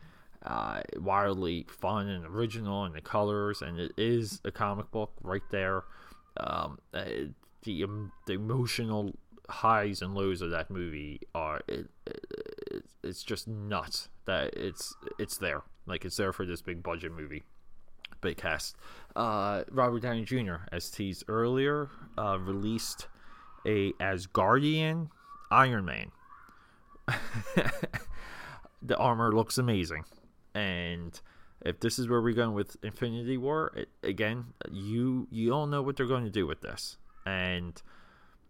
uh, 0.46 0.82
wildly 0.96 1.66
fun 1.70 2.08
and 2.08 2.26
original 2.26 2.86
in 2.86 2.94
the 2.94 3.02
colors, 3.02 3.62
and 3.62 3.80
it 3.80 3.92
is 3.98 4.40
a 4.46 4.52
comic 4.52 4.90
book 4.92 5.12
right 5.22 5.44
there. 5.52 5.84
Um, 6.38 6.80
uh, 6.94 7.04
the 7.64 7.84
um, 7.84 8.12
the 8.26 8.34
emotional 8.34 9.14
highs 9.50 10.02
and 10.02 10.16
lows 10.16 10.42
of 10.42 10.52
that 10.52 10.70
movie 10.70 11.20
are 11.36 11.62
it, 11.68 11.90
it, 12.06 12.86
it's 13.04 13.24
just 13.24 13.48
nuts 13.48 14.10
that 14.26 14.56
it's 14.56 14.96
it's 15.20 15.38
there. 15.38 15.64
Like 15.86 16.06
it's 16.06 16.18
there 16.18 16.32
for 16.34 16.46
this 16.46 16.62
big 16.62 16.84
budget 16.84 17.12
movie 17.12 17.44
big 18.22 18.38
cast. 18.38 18.76
Uh, 19.16 19.64
robert 19.72 20.02
downey 20.02 20.24
jr 20.24 20.58
as 20.72 20.90
teased 20.92 21.24
earlier 21.28 21.90
uh, 22.20 22.38
released 22.40 23.08
a 23.66 23.92
asgardian 23.94 25.10
iron 25.50 25.86
man. 25.86 26.12
The 28.82 28.98
armor 28.98 29.32
looks 29.32 29.58
amazing. 29.58 30.06
And 30.56 31.20
if 31.64 31.80
this 31.80 32.00
is 32.00 32.10
where 32.10 32.22
we're 32.22 32.34
going 32.34 32.54
with 32.54 32.78
infinity 32.84 33.38
war 33.38 33.72
it, 33.76 33.90
again 34.04 34.46
you 34.72 35.28
you 35.30 35.54
all 35.54 35.68
know 35.68 35.82
what 35.82 35.96
they're 35.96 36.08
going 36.08 36.24
to 36.24 36.32
do 36.32 36.48
with 36.48 36.62
this 36.62 36.98
and 37.32 37.82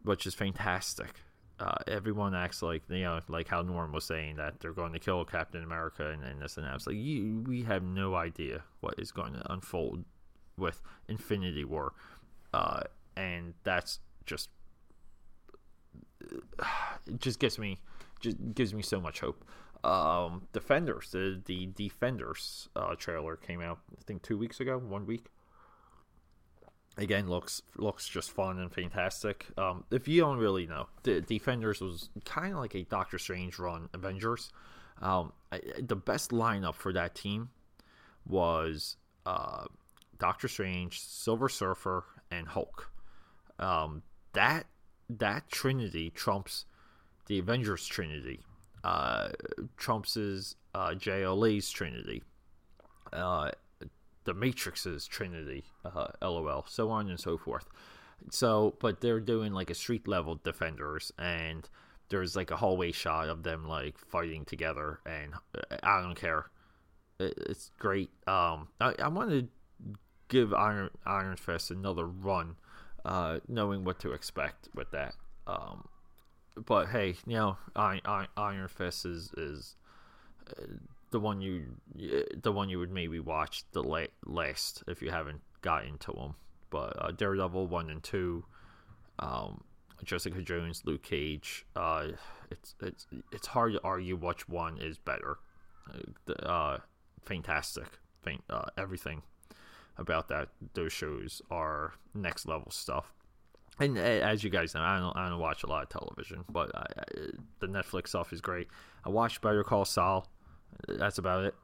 which 0.04 0.26
is 0.26 0.34
fantastic. 0.34 1.22
Uh, 1.60 1.76
everyone 1.88 2.34
acts 2.34 2.64
like 2.64 2.82
you 2.90 3.04
know, 3.04 3.20
like 3.28 3.48
how 3.48 3.62
Norm 3.62 3.92
was 3.92 4.04
saying 4.04 4.38
that 4.38 4.60
they're 4.60 4.74
going 4.74 4.94
to 4.94 5.00
kill 5.00 5.24
Captain 5.26 5.64
America 5.64 6.10
and, 6.10 6.24
and 6.24 6.42
this 6.42 6.58
and 6.58 6.66
that. 6.66 6.76
It's 6.76 6.88
like 6.88 6.96
you, 6.96 7.44
we 7.48 7.62
have 7.64 7.84
no 7.84 8.16
idea 8.16 8.64
what 8.80 8.96
is 8.98 9.12
going 9.12 9.34
to 9.34 9.52
unfold 9.52 10.04
with 10.58 10.82
Infinity 11.08 11.64
War, 11.64 11.94
uh, 12.54 12.82
and 13.16 13.54
that's 13.64 14.00
just 14.26 14.50
it 17.08 17.20
just 17.20 17.40
gives 17.40 17.60
me 17.60 17.80
just 18.20 18.38
gives 18.56 18.74
me 18.74 18.82
so 18.82 19.00
much 19.00 19.20
hope. 19.20 19.46
Um, 19.84 20.48
Defenders, 20.54 21.12
the 21.12 21.42
the 21.46 21.68
Defenders 21.68 22.70
uh, 22.76 22.96
trailer 22.96 23.36
came 23.36 23.62
out 23.62 23.80
I 23.92 24.02
think 24.04 24.24
two 24.24 24.38
weeks 24.38 24.60
ago, 24.60 24.80
one 24.80 25.06
week 25.06 25.28
again 26.98 27.30
looks 27.30 27.62
looks 27.78 28.08
just 28.08 28.32
fun 28.32 28.60
and 28.60 28.72
fantastic. 28.72 29.46
Um, 29.58 29.84
if 29.92 30.08
you 30.08 30.22
don't 30.22 30.38
really 30.38 30.68
know, 30.68 30.88
the 31.04 31.22
Defenders 31.22 31.82
was 31.82 32.10
kind 32.26 32.54
of 32.54 32.60
like 32.60 32.76
a 32.76 32.84
Doctor 32.84 33.18
Strange 33.18 33.60
run 33.60 33.90
Avengers. 33.94 34.52
Um, 35.02 35.34
I, 35.52 35.62
the 35.80 35.96
best 35.96 36.32
lineup 36.32 36.76
for 36.76 36.94
that 36.94 37.16
team 37.16 37.50
was 38.28 38.98
uh, 39.26 39.66
Doctor 40.20 40.48
Strange, 40.48 41.00
Silver 41.00 41.50
Surfer, 41.50 42.06
and 42.30 42.48
Hulk. 42.48 42.92
Um, 43.60 44.04
that 44.34 44.66
that 45.10 45.50
trinity 45.50 46.10
trumps 46.10 46.66
the 47.28 47.40
Avengers 47.40 47.86
trinity. 47.86 48.42
Uh, 48.84 49.30
trumps 49.78 50.18
uh, 50.18 50.90
JLA's 50.92 51.70
trinity. 51.70 52.24
Uh, 53.14 53.52
the 54.24 54.34
Matrix's 54.34 55.08
Trinity, 55.08 55.66
uh, 55.84 56.08
LOL, 56.22 56.66
so 56.68 56.90
on 56.90 57.10
and 57.10 57.20
so 57.20 57.38
forth. 57.38 57.66
So, 58.30 58.76
but 58.80 59.02
they're 59.02 59.20
doing 59.20 59.52
like 59.54 59.70
a 59.70 59.76
street 59.76 60.08
level 60.08 60.40
defenders, 60.44 61.12
and 61.18 61.68
there's 62.10 62.36
like 62.36 62.52
a 62.52 62.58
hallway 62.58 62.92
shot 62.92 63.30
of 63.30 63.44
them 63.44 63.68
like 63.68 63.98
fighting 63.98 64.46
together, 64.46 65.00
and 65.06 65.34
uh, 65.56 65.78
I 65.82 66.02
don't 66.02 66.16
care. 66.16 66.46
It's 67.20 67.72
great. 67.80 68.10
Um, 68.28 68.68
I, 68.80 68.96
I 69.00 69.08
want 69.08 69.30
to 69.32 69.48
give 70.28 70.54
Iron 70.54 70.90
Iron 71.06 71.38
Fist 71.38 71.72
another 71.72 72.06
run, 72.06 72.56
uh, 73.06 73.40
knowing 73.48 73.84
what 73.84 74.00
to 74.00 74.12
expect 74.12 74.70
with 74.76 74.92
that. 74.92 75.16
Um, 75.48 75.88
but 76.66 76.90
hey, 76.90 77.16
you 77.26 77.36
know, 77.36 77.58
Iron, 77.76 78.28
Iron 78.38 78.68
Fist 78.68 79.06
is 79.06 79.32
is 79.38 79.76
uh, 80.50 80.64
the 81.12 81.20
one 81.20 81.42
you 81.42 81.78
the 82.42 82.52
one 82.52 82.70
you 82.70 82.80
would 82.80 82.92
maybe 82.92 83.20
watch 83.20 83.64
the 83.72 83.84
la- 83.84 84.06
last 84.26 84.84
if 84.88 85.02
you 85.02 85.12
haven't 85.12 85.42
got 85.62 85.86
into 85.86 86.12
them. 86.14 86.36
But 86.70 86.96
uh, 86.98 87.12
Daredevil 87.12 87.68
one 87.68 87.90
and 87.90 88.02
two, 88.02 88.46
um, 89.20 89.64
Jessica 90.04 90.42
Jones, 90.42 90.84
Luke 90.86 91.04
Cage. 91.04 91.66
Uh, 91.76 92.08
it's 92.50 92.76
it's 92.82 93.08
it's 93.32 93.48
hard 93.48 93.74
to 93.74 93.82
argue 93.84 94.16
which 94.16 94.48
one 94.48 94.78
is 94.78 94.98
better. 94.98 95.38
Uh, 96.44 96.78
fantastic, 97.26 97.88
Fan- 98.22 98.42
uh, 98.50 98.66
everything 98.78 99.22
about 99.98 100.30
that 100.30 100.48
those 100.74 100.94
shows 100.94 101.42
are 101.52 101.94
next 102.14 102.48
level 102.48 102.72
stuff. 102.72 103.14
And 103.80 103.98
uh, 103.98 104.02
as 104.02 104.44
you 104.44 104.50
guys 104.50 104.74
know, 104.74 104.82
I 104.82 105.00
don't 105.00 105.16
I 105.18 105.30
don't 105.30 105.40
watch 105.40 105.64
a 105.64 105.68
lot 105.68 105.84
of 105.84 105.90
television, 105.90 106.46
but 106.50 106.74
I, 106.74 106.86
I, 106.98 107.04
the 107.60 107.68
Netflix 107.68 108.10
stuff 108.10 108.32
is 108.32 108.40
great. 108.40 108.68
I 109.04 109.10
watched 109.10 109.42
Better 109.42 109.64
Call 109.64 109.84
Saul 109.84 110.28
that's 110.88 111.18
about 111.18 111.46
it. 111.46 111.56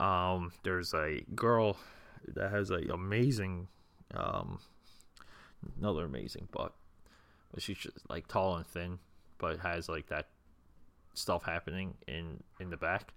Um, 0.00 0.52
there's 0.62 0.94
a 0.94 1.20
girl 1.34 1.76
that 2.28 2.50
has 2.50 2.70
a 2.70 2.80
amazing, 2.92 3.68
um, 4.14 4.60
another 5.78 6.04
amazing 6.04 6.48
butt, 6.50 6.72
but 7.52 7.62
she's 7.62 7.78
just 7.78 7.98
like 8.08 8.26
tall 8.28 8.56
and 8.56 8.66
thin, 8.66 8.98
but 9.38 9.58
has 9.60 9.88
like 9.88 10.08
that 10.08 10.28
stuff 11.14 11.44
happening 11.44 11.94
in 12.08 12.42
in 12.60 12.70
the 12.70 12.76
back. 12.76 13.12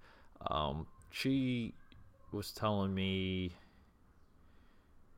Um, 0.48 0.88
she 1.12 1.74
was 2.32 2.52
telling 2.52 2.94
me, 2.94 3.52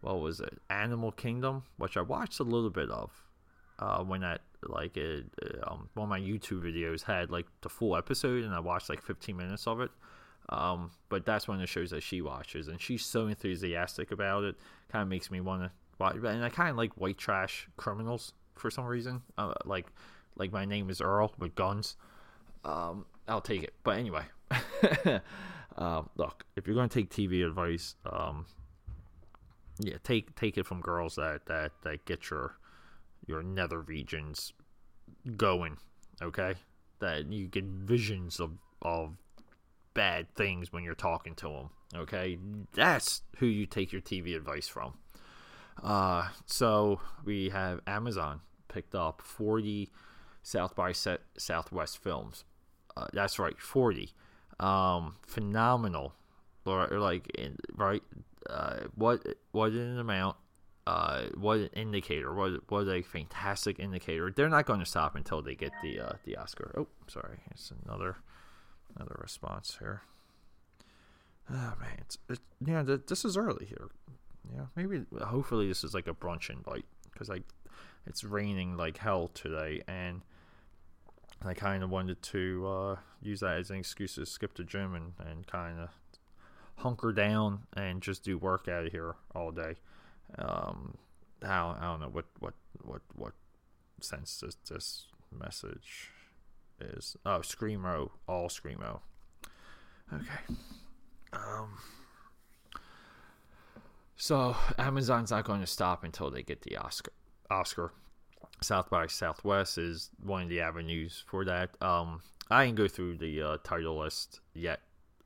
what 0.01 0.21
was 0.21 0.39
it, 0.39 0.59
Animal 0.69 1.11
Kingdom, 1.11 1.63
which 1.77 1.97
I 1.97 2.01
watched 2.01 2.39
a 2.39 2.43
little 2.43 2.69
bit 2.69 2.89
of. 2.89 3.11
Uh, 3.79 4.03
when 4.03 4.21
that 4.21 4.41
like 4.63 4.97
it, 4.97 5.25
um, 5.63 5.89
one 5.93 6.05
of 6.05 6.09
my 6.09 6.19
YouTube 6.19 6.61
videos 6.61 7.03
had 7.03 7.29
like 7.31 7.45
the 7.61 7.69
full 7.69 7.95
episode, 7.95 8.43
and 8.43 8.53
I 8.53 8.59
watched 8.59 8.89
like 8.89 9.01
15 9.01 9.35
minutes 9.35 9.67
of 9.67 9.81
it. 9.81 9.91
Um, 10.49 10.91
but 11.09 11.25
that's 11.25 11.47
one 11.47 11.55
of 11.55 11.61
the 11.61 11.67
shows 11.67 11.91
that 11.91 12.03
she 12.03 12.21
watches, 12.21 12.67
and 12.67 12.79
she's 12.79 13.05
so 13.05 13.27
enthusiastic 13.27 14.11
about 14.11 14.43
it. 14.43 14.55
Kind 14.89 15.01
of 15.01 15.09
makes 15.09 15.29
me 15.29 15.41
want 15.41 15.63
to 15.63 15.71
watch. 15.99 16.15
And 16.15 16.43
I 16.43 16.49
kind 16.49 16.69
of 16.69 16.77
like 16.77 16.93
white 16.93 17.17
trash 17.17 17.67
criminals 17.75 18.33
for 18.55 18.71
some 18.71 18.85
reason. 18.85 19.21
Uh, 19.37 19.53
like, 19.65 19.87
like 20.35 20.51
my 20.51 20.65
name 20.65 20.89
is 20.89 21.01
Earl 21.01 21.33
with 21.37 21.55
guns. 21.55 21.97
Um, 22.63 23.05
I'll 23.27 23.41
take 23.41 23.63
it. 23.63 23.73
But 23.83 23.97
anyway, 23.97 24.23
uh, 25.77 26.03
look, 26.15 26.45
if 26.55 26.65
you're 26.65 26.75
going 26.75 26.89
to 26.89 27.01
take 27.01 27.09
TV 27.09 27.45
advice, 27.45 27.95
um, 28.05 28.45
yeah, 29.79 29.97
take 30.03 30.35
take 30.35 30.57
it 30.57 30.65
from 30.65 30.81
girls 30.81 31.15
that 31.15 31.45
that 31.45 31.71
that 31.83 32.05
get 32.05 32.29
your 32.29 32.57
your 33.27 33.43
nether 33.43 33.81
regions 33.81 34.53
going, 35.35 35.77
okay? 36.21 36.55
That 36.99 37.31
you 37.31 37.47
get 37.47 37.65
visions 37.65 38.39
of 38.39 38.51
of 38.81 39.17
bad 39.93 40.33
things 40.35 40.71
when 40.71 40.83
you're 40.83 40.95
talking 40.95 41.35
to 41.35 41.47
them, 41.47 41.69
okay? 41.95 42.37
That's 42.73 43.21
who 43.37 43.45
you 43.47 43.65
take 43.65 43.91
your 43.91 44.01
TV 44.01 44.35
advice 44.35 44.67
from. 44.67 44.93
Uh, 45.83 46.29
so 46.45 46.99
we 47.25 47.49
have 47.49 47.81
Amazon 47.87 48.41
picked 48.67 48.95
up 48.95 49.21
40 49.23 49.89
South 50.43 50.75
by 50.75 50.91
Southwest 50.91 51.97
films. 51.97 52.45
Uh, 52.95 53.07
that's 53.13 53.37
right, 53.37 53.59
40. 53.59 54.11
Um, 54.59 55.15
phenomenal, 55.25 56.13
or, 56.65 56.91
or 56.93 56.99
like 56.99 57.29
right. 57.75 58.03
Uh, 58.49 58.85
what 58.95 59.21
what 59.51 59.71
an 59.73 59.99
amount 59.99 60.37
uh, 60.87 61.27
what 61.35 61.59
an 61.59 61.69
indicator! 61.73 62.33
What 62.33 62.61
what 62.69 62.87
a 62.87 63.01
fantastic 63.01 63.77
indicator! 63.77 64.31
They're 64.33 64.47
not 64.47 64.65
going 64.65 64.79
to 64.79 64.85
stop 64.85 65.17
until 65.17 65.41
they 65.41 65.53
get 65.53 65.73
the 65.83 65.99
uh, 65.99 66.13
the 66.23 66.37
Oscar. 66.37 66.73
Oh, 66.77 66.87
sorry, 67.07 67.39
it's 67.51 67.73
another 67.85 68.15
another 68.95 69.17
response 69.21 69.75
here. 69.79 70.03
Oh 71.51 71.73
man, 71.81 71.97
it's, 71.99 72.17
it, 72.29 72.39
yeah, 72.65 72.83
this 72.83 73.25
is 73.25 73.35
early 73.35 73.65
here. 73.65 73.89
Yeah, 74.55 74.67
maybe 74.77 75.03
hopefully 75.21 75.67
this 75.67 75.83
is 75.83 75.93
like 75.93 76.07
a 76.07 76.13
brunch 76.13 76.49
invite 76.49 76.85
because 77.11 77.27
like 77.27 77.43
it's 78.05 78.23
raining 78.23 78.77
like 78.77 78.97
hell 78.97 79.27
today, 79.33 79.81
and 79.89 80.21
I 81.43 81.53
kind 81.53 81.83
of 81.83 81.89
wanted 81.89 82.21
to 82.21 82.65
uh, 82.65 82.95
use 83.21 83.41
that 83.41 83.57
as 83.57 83.71
an 83.71 83.77
excuse 83.77 84.15
to 84.15 84.25
skip 84.25 84.55
the 84.55 84.63
gym 84.63 84.95
and 84.95 85.11
and 85.19 85.45
kind 85.47 85.81
of 85.81 85.89
hunker 86.77 87.11
down 87.11 87.63
and 87.75 88.01
just 88.01 88.23
do 88.23 88.37
work 88.37 88.69
out 88.69 88.85
of 88.85 88.93
here 88.93 89.15
all 89.35 89.51
day 89.51 89.75
um, 90.37 90.97
how 91.43 91.77
I 91.79 91.85
don't 91.85 91.99
know 91.99 92.09
what 92.09 92.25
what 92.39 92.53
what 92.83 93.01
what 93.15 93.33
sense 94.01 94.39
this 94.39 94.55
this 94.69 95.05
message 95.31 96.11
is. 96.79 97.15
Oh, 97.25 97.39
screamo, 97.39 98.11
all 98.27 98.49
screamo. 98.49 98.99
Okay. 100.13 100.55
Um. 101.33 101.77
So 104.15 104.55
Amazon's 104.79 105.31
not 105.31 105.45
going 105.45 105.61
to 105.61 105.67
stop 105.67 106.03
until 106.03 106.31
they 106.31 106.43
get 106.43 106.61
the 106.63 106.77
Oscar. 106.77 107.11
Oscar. 107.49 107.93
South 108.61 108.89
by 108.89 109.05
Southwest 109.05 109.77
is 109.77 110.09
one 110.23 110.43
of 110.43 110.49
the 110.49 110.61
avenues 110.61 111.23
for 111.27 111.45
that. 111.45 111.69
Um, 111.79 112.21
I 112.49 112.65
didn't 112.65 112.77
go 112.77 112.87
through 112.87 113.17
the 113.17 113.41
uh, 113.41 113.57
title 113.63 113.99
list 113.99 114.39
yet 114.55 114.79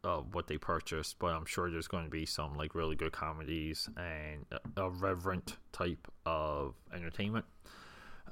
of 0.03 0.33
what 0.33 0.47
they 0.47 0.57
purchased, 0.57 1.19
but 1.19 1.33
I'm 1.33 1.45
sure 1.45 1.69
there's 1.69 1.87
going 1.87 2.05
to 2.05 2.09
be 2.09 2.25
some 2.25 2.55
like 2.55 2.73
really 2.75 2.95
good 2.95 3.11
comedies 3.11 3.89
and 3.97 4.45
a, 4.75 4.89
reverent 4.89 5.57
type 5.71 6.07
of 6.25 6.73
entertainment. 6.93 7.45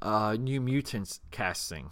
Uh, 0.01 0.35
New 0.39 0.61
Mutants 0.61 1.19
casting 1.31 1.91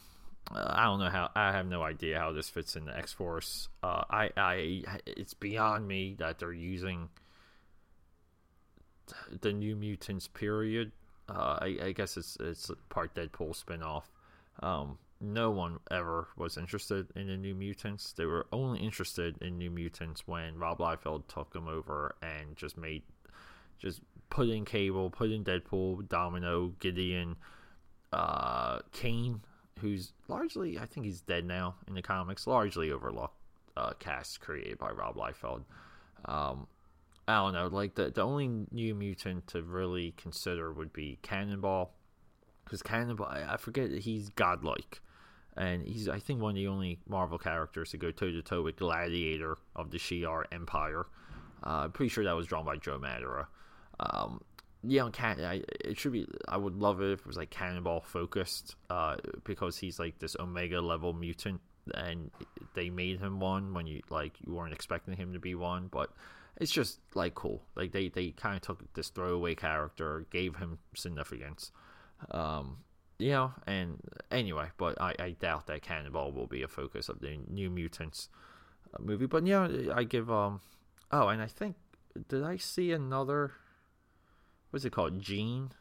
uh, 0.54 0.66
I 0.70 0.86
don't 0.86 1.00
know 1.00 1.10
how. 1.10 1.30
I 1.36 1.52
have 1.52 1.68
no 1.68 1.84
idea 1.84 2.20
how 2.20 2.32
this 2.32 2.50
fits 2.50 2.76
in 2.76 2.86
the 2.86 2.98
X 2.98 3.14
Force. 3.14 3.70
Uh, 3.84 4.04
I, 4.10 4.30
I, 4.38 4.84
it's 5.06 5.34
beyond 5.34 5.88
me 5.88 6.16
that 6.20 6.40
they're 6.40 6.54
using 6.54 7.10
the 9.42 9.54
New 9.54 9.76
Mutants 9.76 10.28
period. 10.28 10.92
Uh, 11.30 11.58
I, 11.62 11.78
I 11.84 11.92
guess 11.92 12.16
it's 12.18 12.38
it's 12.40 12.72
part 12.90 13.14
Deadpool 13.14 13.62
spinoff. 13.62 14.04
Um, 14.62 14.98
no 15.20 15.52
one 15.52 15.80
ever 15.90 16.28
was 16.38 16.58
interested 16.58 17.08
in 17.16 17.28
the 17.28 17.38
New 17.38 17.56
Mutants. 17.56 18.14
They 18.14 18.26
were 18.26 18.48
only 18.52 18.80
interested 18.80 19.42
in 19.42 19.58
New 19.58 19.72
Mutants 19.72 20.28
when 20.28 20.58
Rob 20.58 20.80
Liefeld 20.80 21.28
took 21.28 21.54
them 21.54 21.68
over 21.68 22.16
and 22.22 22.56
just 22.56 22.78
made, 22.78 23.04
just 23.80 24.02
put 24.30 24.50
in 24.50 24.66
Cable, 24.66 25.10
put 25.10 25.32
in 25.32 25.44
Deadpool, 25.44 26.08
Domino, 26.08 26.74
Gideon, 26.80 27.36
uh, 28.14 28.80
Kane, 28.92 29.42
who's 29.80 30.14
largely, 30.28 30.78
I 30.78 30.86
think 30.86 31.06
he's 31.06 31.22
dead 31.22 31.46
now 31.46 31.76
in 31.88 31.94
the 31.94 32.02
comics, 32.02 32.48
largely 32.48 32.92
overlooked 32.92 33.36
uh, 33.76 33.94
cast 34.00 34.40
created 34.40 34.78
by 34.78 34.92
Rob 34.92 35.16
Liefeld. 35.16 35.64
Um, 36.26 36.68
I 37.28 37.36
don't 37.36 37.54
know, 37.54 37.68
like 37.68 37.96
the 37.96 38.10
the 38.10 38.22
only 38.22 38.48
New 38.72 38.96
Mutant 38.96 39.48
to 39.48 39.62
really 39.62 40.14
consider 40.16 40.72
would 40.72 40.94
be 40.94 41.20
Cannonball, 41.22 41.94
because 42.64 42.82
Cannonball, 42.82 43.28
I, 43.28 43.58
forget 43.58 43.92
he's 43.92 44.30
godlike 44.30 45.02
and 45.58 45.86
he's 45.86 46.08
I 46.08 46.20
think 46.20 46.42
one 46.42 46.52
of 46.52 46.56
the 46.56 46.68
only 46.68 47.00
Marvel 47.08 47.38
characters 47.38 47.92
to 47.92 47.98
go 47.98 48.12
toe 48.12 48.32
to 48.32 48.42
toe 48.42 48.62
with 48.62 48.78
Gladiator 48.78 49.58
of 49.76 49.92
the 49.92 49.98
Shi'ar 49.98 50.44
Empire. 50.52 51.08
Uh, 51.66 51.86
I'm 51.86 51.92
pretty 51.92 52.10
sure 52.10 52.24
that 52.24 52.36
was 52.36 52.48
drawn 52.48 52.66
by 52.66 52.78
Joe 52.78 53.00
Madureira. 53.00 53.48
Um, 54.00 54.42
yeah, 54.84 55.10
can 55.12 55.44
I, 55.44 55.64
it 55.84 55.98
should 55.98 56.12
be. 56.14 56.28
I 56.48 56.58
would 56.58 56.76
love 56.76 57.02
it 57.02 57.12
if 57.12 57.22
it 57.22 57.26
was 57.26 57.38
like 57.38 57.50
Cannonball 57.50 58.02
focused, 58.02 58.76
uh, 58.90 59.16
because 59.44 59.78
he's 59.78 60.00
like 60.00 60.20
this 60.20 60.36
Omega 60.40 60.80
level 60.80 61.14
mutant, 61.14 61.60
and 61.96 62.30
they 62.76 62.90
made 62.90 63.20
him 63.20 63.40
one 63.40 63.74
when 63.74 63.88
you 63.88 64.02
like 64.10 64.34
you 64.46 64.54
weren't 64.54 64.74
expecting 64.74 65.16
him 65.16 65.34
to 65.34 65.40
be 65.40 65.56
one, 65.56 65.88
but 65.92 66.12
it's 66.62 66.72
just 66.72 67.00
like 67.16 67.34
cool. 67.34 67.64
Like 67.76 67.92
they 67.92 68.10
they 68.10 68.32
kind 68.32 68.56
of 68.56 68.62
took 68.62 68.94
this 68.94 69.10
throwaway 69.10 69.56
character, 69.56 70.26
gave 70.32 70.56
him 70.58 70.78
significance. 70.94 71.72
Um, 72.32 72.78
know, 73.20 73.52
and 73.66 74.00
anyway, 74.32 74.70
but 74.78 75.00
I, 75.02 75.16
I 75.20 75.30
doubt 75.32 75.68
that 75.68 75.82
Cannonball 75.82 76.32
will 76.32 76.48
be 76.48 76.62
a 76.62 76.68
focus 76.68 77.10
of 77.10 77.20
the 77.20 77.40
New 77.50 77.70
Mutants 77.70 78.30
uh, 78.94 79.02
movie. 79.02 79.26
But 79.26 79.46
yeah, 79.46 79.68
I 79.94 80.04
give 80.04 80.32
um, 80.32 80.62
oh, 81.12 81.28
and 81.30 81.42
I 81.42 81.48
think 81.48 81.76
did 82.30 82.44
I 82.44 82.58
see 82.58 82.92
another? 82.92 83.54
What's 84.70 84.86
it 84.86 84.92
called? 84.92 85.20
Gene 85.20 85.72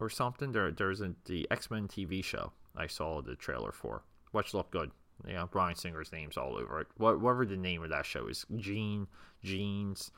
or 0.00 0.08
something? 0.08 0.52
There, 0.52 0.70
there's 0.70 1.00
a, 1.00 1.14
the 1.26 1.46
X 1.50 1.70
Men 1.70 1.88
TV 1.88 2.24
show. 2.24 2.52
I 2.76 2.86
saw 2.86 3.22
the 3.22 3.36
trailer 3.36 3.72
for, 3.72 4.02
which 4.32 4.54
looked 4.54 4.70
good. 4.70 4.90
Know, 5.24 5.46
Bryan 5.46 5.76
Singer's 5.76 6.12
name's 6.12 6.36
all 6.36 6.56
over 6.56 6.80
it. 6.80 6.88
What, 6.98 7.20
whatever 7.20 7.46
the 7.46 7.56
name 7.56 7.82
of 7.82 7.88
that 7.88 8.04
show 8.04 8.28
is, 8.28 8.44
Gene, 8.56 9.06
Jeans, 9.42 10.10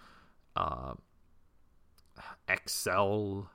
uh, 0.57 0.95
Excel 2.49 3.49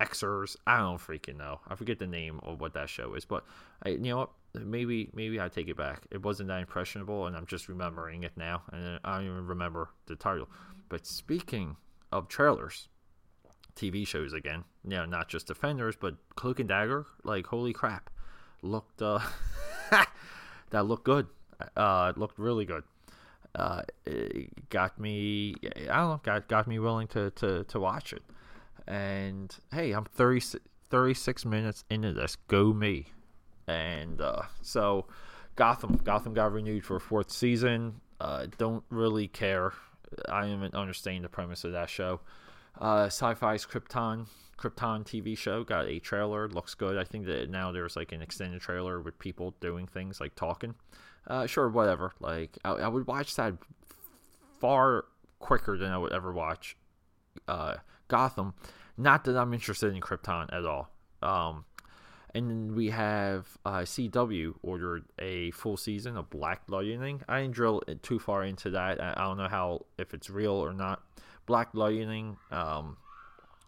Xers. 0.00 0.56
I 0.66 0.78
don't 0.78 0.98
freaking 0.98 1.36
know. 1.36 1.60
I 1.68 1.74
forget 1.74 1.98
the 1.98 2.06
name 2.06 2.40
of 2.42 2.60
what 2.60 2.74
that 2.74 2.88
show 2.88 3.14
is, 3.14 3.24
but 3.24 3.44
I, 3.82 3.90
you 3.90 3.98
know 3.98 4.18
what? 4.18 4.30
Maybe 4.54 5.10
maybe 5.12 5.40
I 5.40 5.48
take 5.48 5.68
it 5.68 5.76
back. 5.76 6.06
It 6.10 6.22
wasn't 6.22 6.48
that 6.48 6.60
impressionable, 6.60 7.26
and 7.26 7.36
I'm 7.36 7.46
just 7.46 7.68
remembering 7.68 8.22
it 8.22 8.32
now, 8.36 8.62
and 8.72 8.98
I 9.04 9.16
don't 9.16 9.26
even 9.26 9.46
remember 9.46 9.90
the 10.06 10.16
title. 10.16 10.48
But 10.88 11.06
speaking 11.06 11.76
of 12.12 12.28
trailers, 12.28 12.88
TV 13.76 14.06
shows 14.06 14.32
again, 14.32 14.64
you 14.84 14.90
know, 14.90 15.04
not 15.04 15.28
just 15.28 15.46
Defenders, 15.46 15.96
but 16.00 16.16
Cloak 16.34 16.60
and 16.60 16.68
Dagger. 16.68 17.06
Like 17.24 17.46
holy 17.46 17.72
crap, 17.72 18.10
looked 18.62 19.02
uh, 19.02 19.20
that 20.70 20.86
looked 20.86 21.04
good. 21.04 21.26
Uh, 21.76 22.12
it 22.14 22.18
looked 22.18 22.38
really 22.38 22.64
good. 22.64 22.84
Uh, 23.54 23.82
it 24.06 24.68
got 24.70 24.98
me. 24.98 25.54
I 25.64 25.96
don't 25.96 26.08
know. 26.08 26.20
Got 26.22 26.48
got 26.48 26.66
me 26.66 26.78
willing 26.78 27.08
to 27.08 27.30
to 27.32 27.64
to 27.64 27.80
watch 27.80 28.12
it. 28.12 28.22
And 28.88 29.54
hey, 29.72 29.92
I'm 29.92 30.04
30, 30.04 30.58
36 30.90 31.44
minutes 31.44 31.84
into 31.90 32.12
this. 32.12 32.36
Go 32.48 32.72
me. 32.72 33.06
And 33.68 34.20
uh, 34.20 34.42
so 34.62 35.06
Gotham. 35.54 36.00
Gotham 36.02 36.34
got 36.34 36.52
renewed 36.52 36.84
for 36.84 36.96
a 36.96 37.00
fourth 37.00 37.30
season. 37.30 38.00
Uh, 38.20 38.46
don't 38.56 38.82
really 38.90 39.28
care. 39.28 39.72
I 40.28 40.46
don't 40.46 40.74
understand 40.74 41.24
the 41.24 41.28
premise 41.28 41.64
of 41.64 41.72
that 41.72 41.90
show. 41.90 42.20
Uh, 42.80 43.06
Sci-Fi's 43.06 43.66
Krypton 43.66 44.26
Krypton 44.58 45.04
TV 45.04 45.36
show 45.38 45.64
got 45.64 45.86
a 45.86 45.98
trailer. 45.98 46.48
Looks 46.48 46.74
good. 46.74 46.96
I 46.96 47.04
think 47.04 47.26
that 47.26 47.48
now 47.48 47.72
there's 47.72 47.96
like 47.96 48.12
an 48.12 48.22
extended 48.22 48.60
trailer 48.60 49.00
with 49.00 49.18
people 49.18 49.54
doing 49.60 49.86
things 49.86 50.20
like 50.20 50.34
talking. 50.34 50.74
Uh, 51.26 51.46
sure, 51.46 51.68
whatever. 51.68 52.12
Like 52.20 52.58
I, 52.64 52.70
I, 52.70 52.88
would 52.88 53.06
watch 53.06 53.36
that 53.36 53.54
far 54.58 55.04
quicker 55.38 55.76
than 55.76 55.92
I 55.92 55.98
would 55.98 56.12
ever 56.12 56.32
watch 56.32 56.76
uh, 57.46 57.74
Gotham. 58.08 58.54
Not 58.98 59.24
that 59.24 59.36
I'm 59.36 59.54
interested 59.54 59.94
in 59.94 60.00
Krypton 60.00 60.52
at 60.52 60.64
all. 60.66 60.90
Um, 61.22 61.64
and 62.34 62.74
we 62.74 62.90
have 62.90 63.46
uh, 63.64 63.78
CW 63.78 64.54
ordered 64.62 65.04
a 65.18 65.50
full 65.52 65.76
season 65.76 66.16
of 66.16 66.28
Black 66.28 66.62
Lightning. 66.68 67.22
I 67.28 67.42
didn't 67.42 67.54
drill 67.54 67.82
too 68.02 68.18
far 68.18 68.44
into 68.44 68.70
that. 68.70 69.00
I, 69.00 69.24
don't 69.24 69.38
know 69.38 69.48
how 69.48 69.86
if 69.98 70.12
it's 70.12 70.28
real 70.28 70.52
or 70.52 70.72
not. 70.72 71.02
Black 71.46 71.70
Lightning, 71.72 72.36
um, 72.50 72.96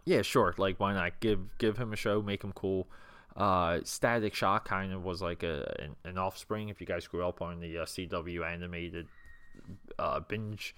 yeah, 0.05 0.23
sure. 0.23 0.55
Like, 0.59 0.79
why 0.79 0.93
not 0.93 1.21
give 1.21 1.57
give 1.59 1.79
him 1.79 1.93
a 1.93 1.97
show, 1.97 2.21
make 2.21 2.45
him 2.45 2.53
cool. 2.53 2.89
Uh, 3.37 3.81
Static 3.85 4.35
Shock 4.35 4.67
kind 4.67 4.93
of 4.93 5.05
was 5.05 5.23
like 5.23 5.43
a 5.43 5.75
an, 5.79 5.97
an, 6.05 6.19
offspring. 6.19 6.69
If 6.69 6.81
you 6.81 6.87
guys 6.87 7.07
grew 7.07 7.27
up 7.27 7.41
on 7.41 7.61
the 7.61 7.79
uh, 7.79 7.85
CW 7.85 8.45
animated 8.45 9.07
uh, 9.99 10.21
binge 10.21 10.75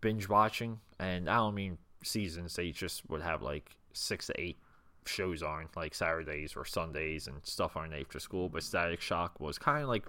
binge 0.00 0.28
watching, 0.28 0.80
and 0.98 1.28
I 1.28 1.36
don't 1.36 1.54
mean 1.54 1.78
seasons, 2.02 2.56
they 2.56 2.70
just 2.70 3.08
would 3.08 3.22
have 3.22 3.42
like 3.42 3.76
six 3.92 4.26
to 4.26 4.40
eight 4.40 4.58
shows 5.06 5.42
on, 5.42 5.68
like 5.76 5.94
Saturdays 5.94 6.54
or 6.56 6.64
Sundays 6.64 7.26
and 7.26 7.36
stuff 7.44 7.76
on 7.76 7.92
after 7.92 8.18
school. 8.18 8.48
But 8.48 8.62
Static 8.62 9.00
Shock 9.00 9.40
was 9.40 9.58
kind 9.58 9.82
of 9.82 9.88
like 9.88 10.04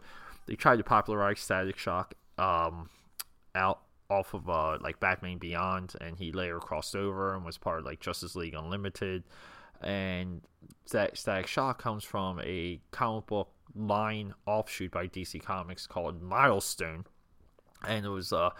they 0.47 0.55
tried 0.55 0.77
to 0.77 0.83
popularize 0.83 1.39
Static 1.39 1.77
Shock 1.77 2.15
um, 2.37 2.89
out 3.55 3.81
off 4.09 4.33
of 4.33 4.49
uh, 4.49 4.77
like 4.81 4.99
Batman 4.99 5.37
Beyond, 5.37 5.95
and 6.01 6.17
he 6.17 6.31
later 6.31 6.59
crossed 6.59 6.95
over 6.95 7.33
and 7.33 7.45
was 7.45 7.57
part 7.57 7.79
of 7.79 7.85
like 7.85 7.99
Justice 7.99 8.35
League 8.35 8.53
Unlimited. 8.53 9.23
And 9.81 10.41
that 10.91 11.17
Static 11.17 11.47
Shock 11.47 11.81
comes 11.81 12.03
from 12.03 12.39
a 12.41 12.79
comic 12.91 13.27
book 13.27 13.49
line 13.75 14.33
offshoot 14.45 14.91
by 14.91 15.07
DC 15.07 15.41
Comics 15.43 15.87
called 15.87 16.21
Milestone, 16.21 17.05
and 17.87 18.05
it 18.05 18.09
was 18.09 18.31
uh, 18.31 18.51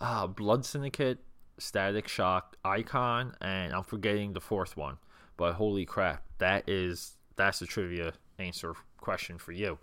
uh 0.00 0.26
Blood 0.26 0.64
Syndicate 0.64 1.18
Static 1.58 2.08
Shock 2.08 2.56
Icon, 2.64 3.34
and 3.40 3.72
I'm 3.72 3.84
forgetting 3.84 4.32
the 4.32 4.40
fourth 4.40 4.76
one. 4.76 4.98
But 5.36 5.54
holy 5.54 5.84
crap, 5.84 6.22
that 6.38 6.68
is 6.68 7.16
that's 7.36 7.58
the 7.58 7.66
trivia 7.66 8.12
answer 8.38 8.74
question 8.98 9.38
for 9.38 9.52
you. 9.52 9.78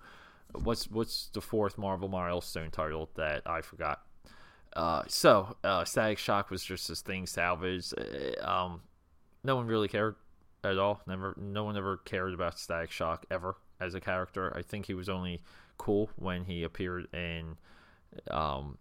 What's 0.54 0.90
what's 0.90 1.30
the 1.34 1.42
fourth 1.42 1.78
Marvel 1.78 2.10
milestone 2.10 2.72
title 2.72 3.10
that 3.16 3.44
I 3.46 3.62
forgot? 3.62 4.02
Uh, 4.74 5.04
so 5.08 5.56
uh, 5.64 5.84
Static 5.84 6.18
Shock 6.18 6.50
was 6.50 6.64
just 6.64 6.88
this 6.88 7.02
thing 7.02 7.26
salvaged. 7.28 7.94
Uh, 7.98 8.50
um, 8.50 8.82
no 9.44 9.56
one 9.56 9.68
really 9.68 9.88
cared 9.88 10.16
at 10.64 10.78
all. 10.78 11.02
Never, 11.08 11.36
no 11.38 11.64
one 11.64 11.78
ever 11.78 11.98
cared 11.98 12.34
about 12.34 12.58
Static 12.58 12.92
Shock 12.92 13.26
ever 13.30 13.56
as 13.80 13.96
a 13.96 14.00
character. 14.00 14.56
I 14.56 14.62
think 14.62 14.86
he 14.86 14.94
was 14.94 15.10
only 15.10 15.42
cool 15.78 16.10
when 16.16 16.46
he 16.46 16.64
appeared 16.64 17.14
in 17.14 17.58
um, 18.30 18.78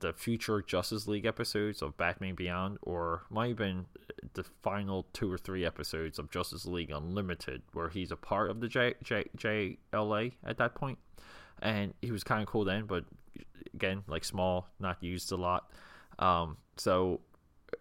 the 0.00 0.12
future 0.12 0.62
Justice 0.62 1.06
League 1.06 1.26
episodes 1.26 1.82
of 1.82 1.96
Batman 1.96 2.34
Beyond, 2.34 2.78
or 2.82 3.24
might 3.30 3.48
have 3.48 3.56
been 3.56 3.86
the 4.34 4.44
final 4.62 5.06
two 5.12 5.32
or 5.32 5.38
three 5.38 5.64
episodes 5.64 6.18
of 6.18 6.30
Justice 6.30 6.66
League 6.66 6.90
Unlimited, 6.90 7.62
where 7.72 7.88
he's 7.88 8.10
a 8.10 8.16
part 8.16 8.50
of 8.50 8.60
the 8.60 8.68
J, 8.68 8.94
J, 9.02 9.24
JLA 9.36 10.32
at 10.44 10.58
that 10.58 10.74
point. 10.74 10.98
And 11.62 11.94
he 12.00 12.10
was 12.10 12.24
kind 12.24 12.42
of 12.42 12.48
cool 12.48 12.64
then, 12.64 12.86
but 12.86 13.04
again, 13.74 14.02
like 14.06 14.24
small, 14.24 14.68
not 14.78 15.02
used 15.02 15.32
a 15.32 15.36
lot. 15.36 15.70
Um, 16.18 16.56
so 16.76 17.20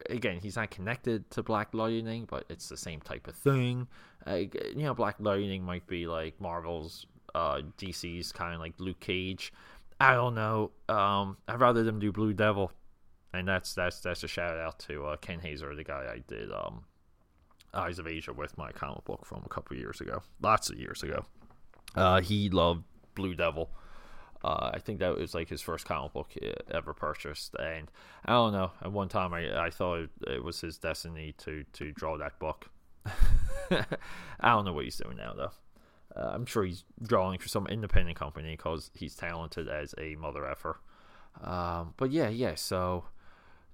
again, 0.10 0.39
he's 0.41 0.56
not 0.56 0.72
connected 0.72 1.30
to 1.32 1.43
Black 1.43 1.74
Lightning, 1.74 2.26
but 2.30 2.45
it's 2.50 2.70
the 2.70 2.78
same 2.78 3.00
type 3.02 3.28
of 3.28 3.36
thing. 3.36 3.88
Uh, 4.28 4.36
you 4.36 4.84
know, 4.84 4.93
Black 4.93 5.16
Lightning 5.20 5.64
might 5.64 5.88
be 5.88 6.08
like 6.08 6.39
Marvel's, 6.39 7.06
uh, 7.36 7.62
DC's 7.78 8.32
kind 8.32 8.54
of 8.54 8.60
like 8.60 8.74
Luke 8.80 9.00
Cage 9.00 9.54
I 10.00 10.14
don't 10.14 10.36
know. 10.36 10.72
Um, 10.88 11.38
I'd 11.47 11.60
rather 11.60 11.84
them 11.84 12.00
do 12.00 12.12
Blue 12.12 12.34
Devil, 12.34 12.72
and 13.34 13.47
that's 13.47 13.74
that's 13.74 14.00
that's 14.00 14.24
a 14.24 14.28
shout 14.28 14.58
out 14.58 14.80
to 14.80 15.06
uh, 15.06 15.18
Ken 15.18 15.39
Hazer, 15.39 15.76
the 15.76 15.84
guy 15.84 16.08
I 16.14 16.20
did 16.28 16.52
um, 16.52 16.86
Eyes 17.74 18.00
of 18.00 18.08
Asia 18.08 18.34
with 18.34 18.58
my 18.58 18.72
comic 18.72 19.04
book 19.06 19.26
from 19.26 19.43
a 19.45 19.50
couple 19.50 19.76
years 19.78 20.02
ago, 20.02 20.22
lots 20.41 20.70
of 20.70 20.80
years 20.80 21.04
ago. 21.04 21.26
Uh, 21.95 22.22
he 22.22 22.50
loved 22.50 22.84
Blue 23.16 23.36
Devil. 23.36 23.70
Uh, 24.41 24.72
I 24.74 24.80
think 24.80 25.00
that 25.00 25.18
was 25.18 25.34
like 25.34 25.50
his 25.50 25.62
first 25.62 25.86
comic 25.86 26.14
book 26.14 26.32
ever 26.72 26.93
purchased, 26.93 27.56
and 27.60 27.91
I 28.24 28.34
don't 28.34 28.54
know. 28.54 28.72
At 28.82 28.93
one 28.93 29.10
time, 29.10 29.34
I, 29.34 29.66
I 29.66 29.70
thought 29.70 30.08
it 30.28 30.43
was 30.43 30.62
his 30.62 30.78
destiny 30.78 31.34
to 31.39 31.66
to 31.74 31.91
draw 31.91 32.18
that 32.18 32.39
book. 32.39 32.70
I 33.06 34.50
don't 34.50 34.64
know 34.66 34.74
what 34.74 34.86
he's 34.86 34.97
doing 34.97 35.18
now 35.18 35.34
though. 35.34 35.52
Uh, 36.20 36.32
I'm 36.34 36.45
sure 36.45 36.63
he's 36.65 36.84
drawing 37.01 37.39
for 37.39 37.47
some 37.47 37.65
independent 37.67 38.17
company 38.17 38.51
because 38.51 38.91
he's 38.93 39.15
talented 39.15 39.70
as 39.70 39.95
a 39.97 40.15
mother 40.15 40.45
effer. 40.45 40.80
Um, 41.41 41.93
but 41.97 42.11
yeah, 42.11 42.30
yeah. 42.30 42.55
So 42.55 43.05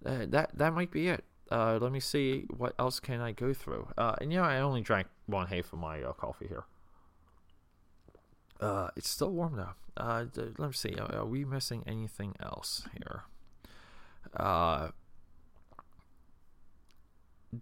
uh, 0.05 0.25
that 0.27 0.51
that 0.57 0.73
might 0.73 0.91
be 0.91 1.07
it. 1.07 1.23
Uh, 1.49 1.77
let 1.81 1.91
me 1.91 1.99
see 1.99 2.45
what 2.55 2.73
else 2.77 2.99
can 2.99 3.21
I 3.21 3.31
go 3.31 3.53
through. 3.53 3.87
Uh, 3.97 4.15
and 4.21 4.31
you 4.31 4.39
know, 4.39 4.45
I 4.45 4.59
only 4.59 4.81
drank 4.81 5.07
one 5.25 5.47
half 5.47 5.73
of 5.73 5.79
my 5.79 6.01
uh, 6.01 6.13
coffee 6.13 6.47
here. 6.47 6.65
Uh, 8.59 8.89
it's 8.95 9.09
still 9.09 9.31
warm 9.31 9.55
though. 9.55 9.73
Let 9.97 10.59
me 10.59 10.73
see. 10.73 10.95
Are, 10.95 11.15
are 11.15 11.25
we 11.25 11.45
missing 11.45 11.83
anything 11.87 12.35
else 12.39 12.87
here? 12.93 13.23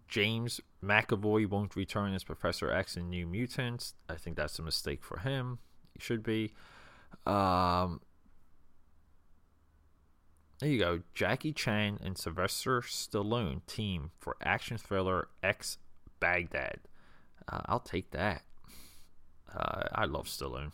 James 0.07 0.61
McAvoy 0.83 1.47
won't 1.47 1.75
return 1.75 2.13
as 2.13 2.23
Professor 2.23 2.71
X 2.71 2.97
in 2.97 3.09
New 3.09 3.25
Mutants. 3.27 3.93
I 4.09 4.15
think 4.15 4.35
that's 4.37 4.59
a 4.59 4.63
mistake 4.63 5.03
for 5.03 5.19
him. 5.19 5.59
He 5.93 5.99
should 5.99 6.23
be. 6.23 6.53
Um, 7.25 8.01
there 10.59 10.69
you 10.69 10.79
go. 10.79 11.01
Jackie 11.13 11.53
Chan 11.53 11.99
and 12.03 12.17
Sylvester 12.17 12.81
Stallone 12.81 13.65
team 13.67 14.11
for 14.19 14.37
action 14.41 14.77
thriller 14.77 15.27
X 15.41 15.77
Baghdad. 16.19 16.79
Uh, 17.47 17.61
I'll 17.65 17.79
take 17.79 18.11
that. 18.11 18.43
Uh, 19.53 19.83
I 19.93 20.05
love 20.05 20.27
Stallone. 20.27 20.71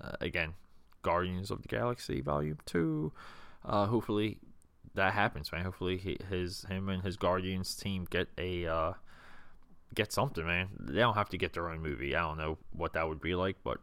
Uh, 0.00 0.12
again, 0.20 0.54
Guardians 1.02 1.50
of 1.50 1.62
the 1.62 1.68
Galaxy 1.68 2.20
Volume 2.20 2.58
Two. 2.64 3.12
Uh, 3.64 3.86
hopefully 3.86 4.38
that 4.94 5.14
happens, 5.14 5.50
man. 5.52 5.64
Hopefully 5.64 5.96
he, 5.96 6.18
his 6.28 6.64
him 6.68 6.88
and 6.88 7.02
his 7.02 7.16
Guardians 7.16 7.74
team 7.74 8.06
get 8.08 8.28
a 8.38 8.66
uh, 8.66 8.92
get 9.94 10.12
something, 10.12 10.44
man. 10.44 10.68
They 10.78 11.00
don't 11.00 11.14
have 11.14 11.30
to 11.30 11.38
get 11.38 11.52
their 11.52 11.68
own 11.68 11.80
movie. 11.80 12.14
I 12.14 12.20
don't 12.20 12.38
know 12.38 12.58
what 12.72 12.92
that 12.94 13.08
would 13.08 13.20
be 13.20 13.34
like, 13.34 13.56
but 13.64 13.78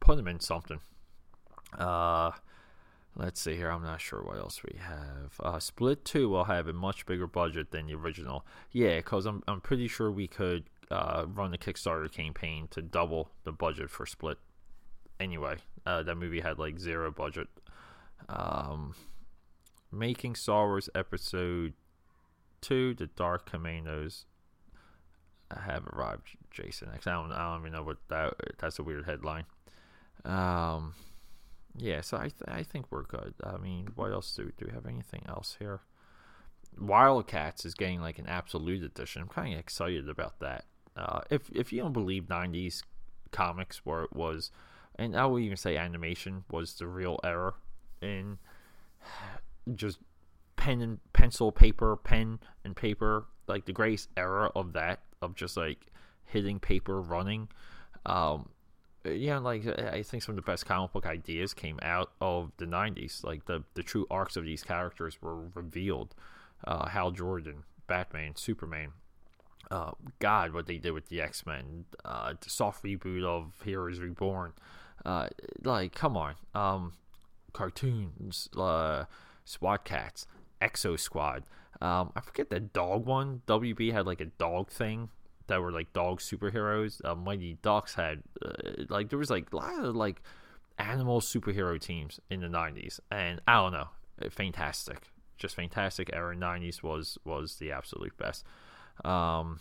put 0.00 0.16
them 0.16 0.28
in 0.28 0.40
something. 0.40 0.80
Uh, 1.78 2.32
let's 3.16 3.40
see 3.40 3.56
here. 3.56 3.70
I'm 3.70 3.82
not 3.82 4.00
sure 4.00 4.22
what 4.22 4.38
else 4.38 4.62
we 4.64 4.78
have. 4.78 5.34
Uh, 5.40 5.60
Split 5.60 6.04
Two 6.04 6.28
will 6.28 6.44
have 6.44 6.66
a 6.68 6.72
much 6.72 7.06
bigger 7.06 7.26
budget 7.26 7.70
than 7.70 7.86
the 7.86 7.94
original. 7.94 8.44
Yeah, 8.72 8.96
because 8.96 9.26
I'm 9.26 9.42
I'm 9.46 9.60
pretty 9.60 9.88
sure 9.88 10.10
we 10.10 10.26
could 10.26 10.64
uh, 10.90 11.26
run 11.32 11.52
the 11.52 11.58
Kickstarter 11.58 12.10
campaign 12.10 12.66
to 12.72 12.82
double 12.82 13.30
the 13.44 13.52
budget 13.52 13.90
for 13.90 14.06
Split. 14.06 14.38
Anyway, 15.20 15.56
uh, 15.86 16.02
that 16.02 16.16
movie 16.16 16.40
had 16.40 16.58
like 16.58 16.78
zero 16.78 17.10
budget. 17.10 17.46
Um, 18.28 18.94
making 19.92 20.34
Star 20.34 20.66
Wars 20.66 20.88
Episode 20.94 21.74
Two: 22.60 22.94
The 22.94 23.06
Dark 23.06 23.50
Commandos 23.50 24.26
have 25.50 25.86
arrived. 25.86 26.36
Jason 26.50 26.88
X. 26.94 27.06
I 27.06 27.12
don't, 27.12 27.32
I 27.32 27.50
don't 27.50 27.60
even 27.60 27.72
know 27.72 27.82
what 27.82 27.98
that. 28.08 28.34
That's 28.58 28.78
a 28.78 28.82
weird 28.82 29.06
headline. 29.06 29.44
Um, 30.24 30.94
yeah, 31.76 32.00
so 32.00 32.16
I 32.16 32.28
th- 32.28 32.48
I 32.48 32.62
think 32.62 32.86
we're 32.90 33.04
good. 33.04 33.34
I 33.42 33.56
mean, 33.56 33.88
what 33.94 34.12
else 34.12 34.34
do 34.34 34.52
do 34.56 34.66
we 34.66 34.72
have 34.72 34.86
anything 34.86 35.22
else 35.28 35.56
here? 35.58 35.80
Wildcats 36.78 37.64
is 37.64 37.74
getting 37.74 38.00
like 38.00 38.18
an 38.18 38.26
absolute 38.26 38.82
edition. 38.82 39.22
I'm 39.22 39.28
kind 39.28 39.54
of 39.54 39.60
excited 39.60 40.08
about 40.08 40.40
that. 40.40 40.64
Uh, 40.96 41.20
if 41.30 41.50
if 41.50 41.72
you 41.72 41.80
don't 41.82 41.92
believe 41.92 42.24
'90s 42.24 42.82
comics 43.32 43.84
where 43.84 44.02
it 44.02 44.14
was, 44.14 44.50
and 44.96 45.16
I 45.16 45.26
would 45.26 45.42
even 45.42 45.56
say 45.56 45.76
animation 45.76 46.44
was 46.50 46.74
the 46.74 46.86
real 46.86 47.18
error 47.24 47.54
in 48.02 48.38
just 49.74 49.98
pen 50.56 50.80
and 50.80 50.98
pencil, 51.12 51.52
paper, 51.52 51.96
pen 51.96 52.38
and 52.64 52.76
paper, 52.76 53.26
like 53.46 53.64
the 53.64 53.72
greatest 53.72 54.08
era 54.16 54.50
of 54.54 54.72
that 54.74 55.00
of 55.22 55.34
just 55.34 55.56
like 55.56 55.86
hitting 56.24 56.58
paper, 56.58 57.00
running. 57.00 57.48
Um, 58.06 58.50
yeah, 59.04 59.38
like 59.38 59.66
I 59.66 60.02
think 60.02 60.22
some 60.22 60.32
of 60.32 60.36
the 60.36 60.50
best 60.50 60.66
comic 60.66 60.92
book 60.92 61.06
ideas 61.06 61.54
came 61.54 61.78
out 61.82 62.12
of 62.20 62.52
the 62.58 62.66
'90s. 62.66 63.24
Like 63.24 63.46
the 63.46 63.64
the 63.74 63.82
true 63.82 64.06
arcs 64.10 64.36
of 64.36 64.44
these 64.44 64.62
characters 64.62 65.20
were 65.22 65.48
revealed. 65.54 66.14
Uh, 66.64 66.88
Hal 66.88 67.10
Jordan, 67.10 67.64
Batman, 67.86 68.36
Superman. 68.36 68.92
Uh, 69.70 69.92
God, 70.18 70.52
what 70.52 70.66
they 70.66 70.78
did 70.78 70.90
with 70.92 71.08
the 71.08 71.20
X 71.20 71.46
Men, 71.46 71.84
uh, 72.04 72.34
the 72.38 72.50
soft 72.50 72.82
reboot 72.84 73.24
of 73.24 73.54
Heroes 73.64 74.00
Reborn. 74.00 74.52
Uh, 75.04 75.28
like, 75.62 75.94
come 75.94 76.16
on, 76.16 76.34
um, 76.54 76.92
cartoons, 77.52 78.48
uh, 78.56 79.04
SWAT 79.50 79.84
Kats, 79.84 80.26
Exo 80.62 80.98
Squad. 80.98 81.44
Um, 81.80 82.12
I 82.14 82.20
forget 82.20 82.50
the 82.50 82.60
dog 82.60 83.06
one. 83.06 83.42
WB 83.46 83.92
had 83.92 84.06
like 84.06 84.20
a 84.20 84.26
dog 84.26 84.70
thing 84.70 85.08
that 85.46 85.60
were 85.60 85.72
like 85.72 85.92
dog 85.92 86.20
superheroes. 86.20 87.00
Uh, 87.04 87.14
Mighty 87.14 87.58
Ducks 87.62 87.94
had 87.94 88.22
uh, 88.44 88.84
like 88.88 89.08
there 89.08 89.18
was 89.18 89.30
like 89.30 89.52
a 89.52 89.56
lot 89.56 89.84
of 89.84 89.96
like 89.96 90.22
animal 90.78 91.20
superhero 91.20 91.80
teams 91.80 92.20
in 92.30 92.40
the 92.40 92.46
'90s, 92.46 93.00
and 93.10 93.40
I 93.48 93.54
don't 93.54 93.72
know, 93.72 93.88
fantastic, 94.30 95.10
just 95.36 95.56
fantastic. 95.56 96.10
Era 96.12 96.36
'90s 96.36 96.82
was 96.82 97.18
was 97.24 97.56
the 97.56 97.72
absolute 97.72 98.16
best. 98.16 98.44
Um, 99.04 99.60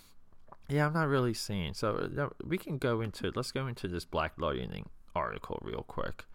yeah, 0.67 0.85
I'm 0.85 0.93
not 0.93 1.07
really 1.07 1.33
seeing. 1.33 1.73
So 1.73 2.09
uh, 2.17 2.29
we 2.45 2.57
can 2.57 2.77
go 2.77 3.01
into 3.01 3.31
let's 3.35 3.51
go 3.51 3.65
into 3.67 3.87
this 3.87 4.05
Black 4.05 4.33
Lightning 4.37 4.89
article 5.15 5.59
real 5.63 5.83
quick. 5.87 6.25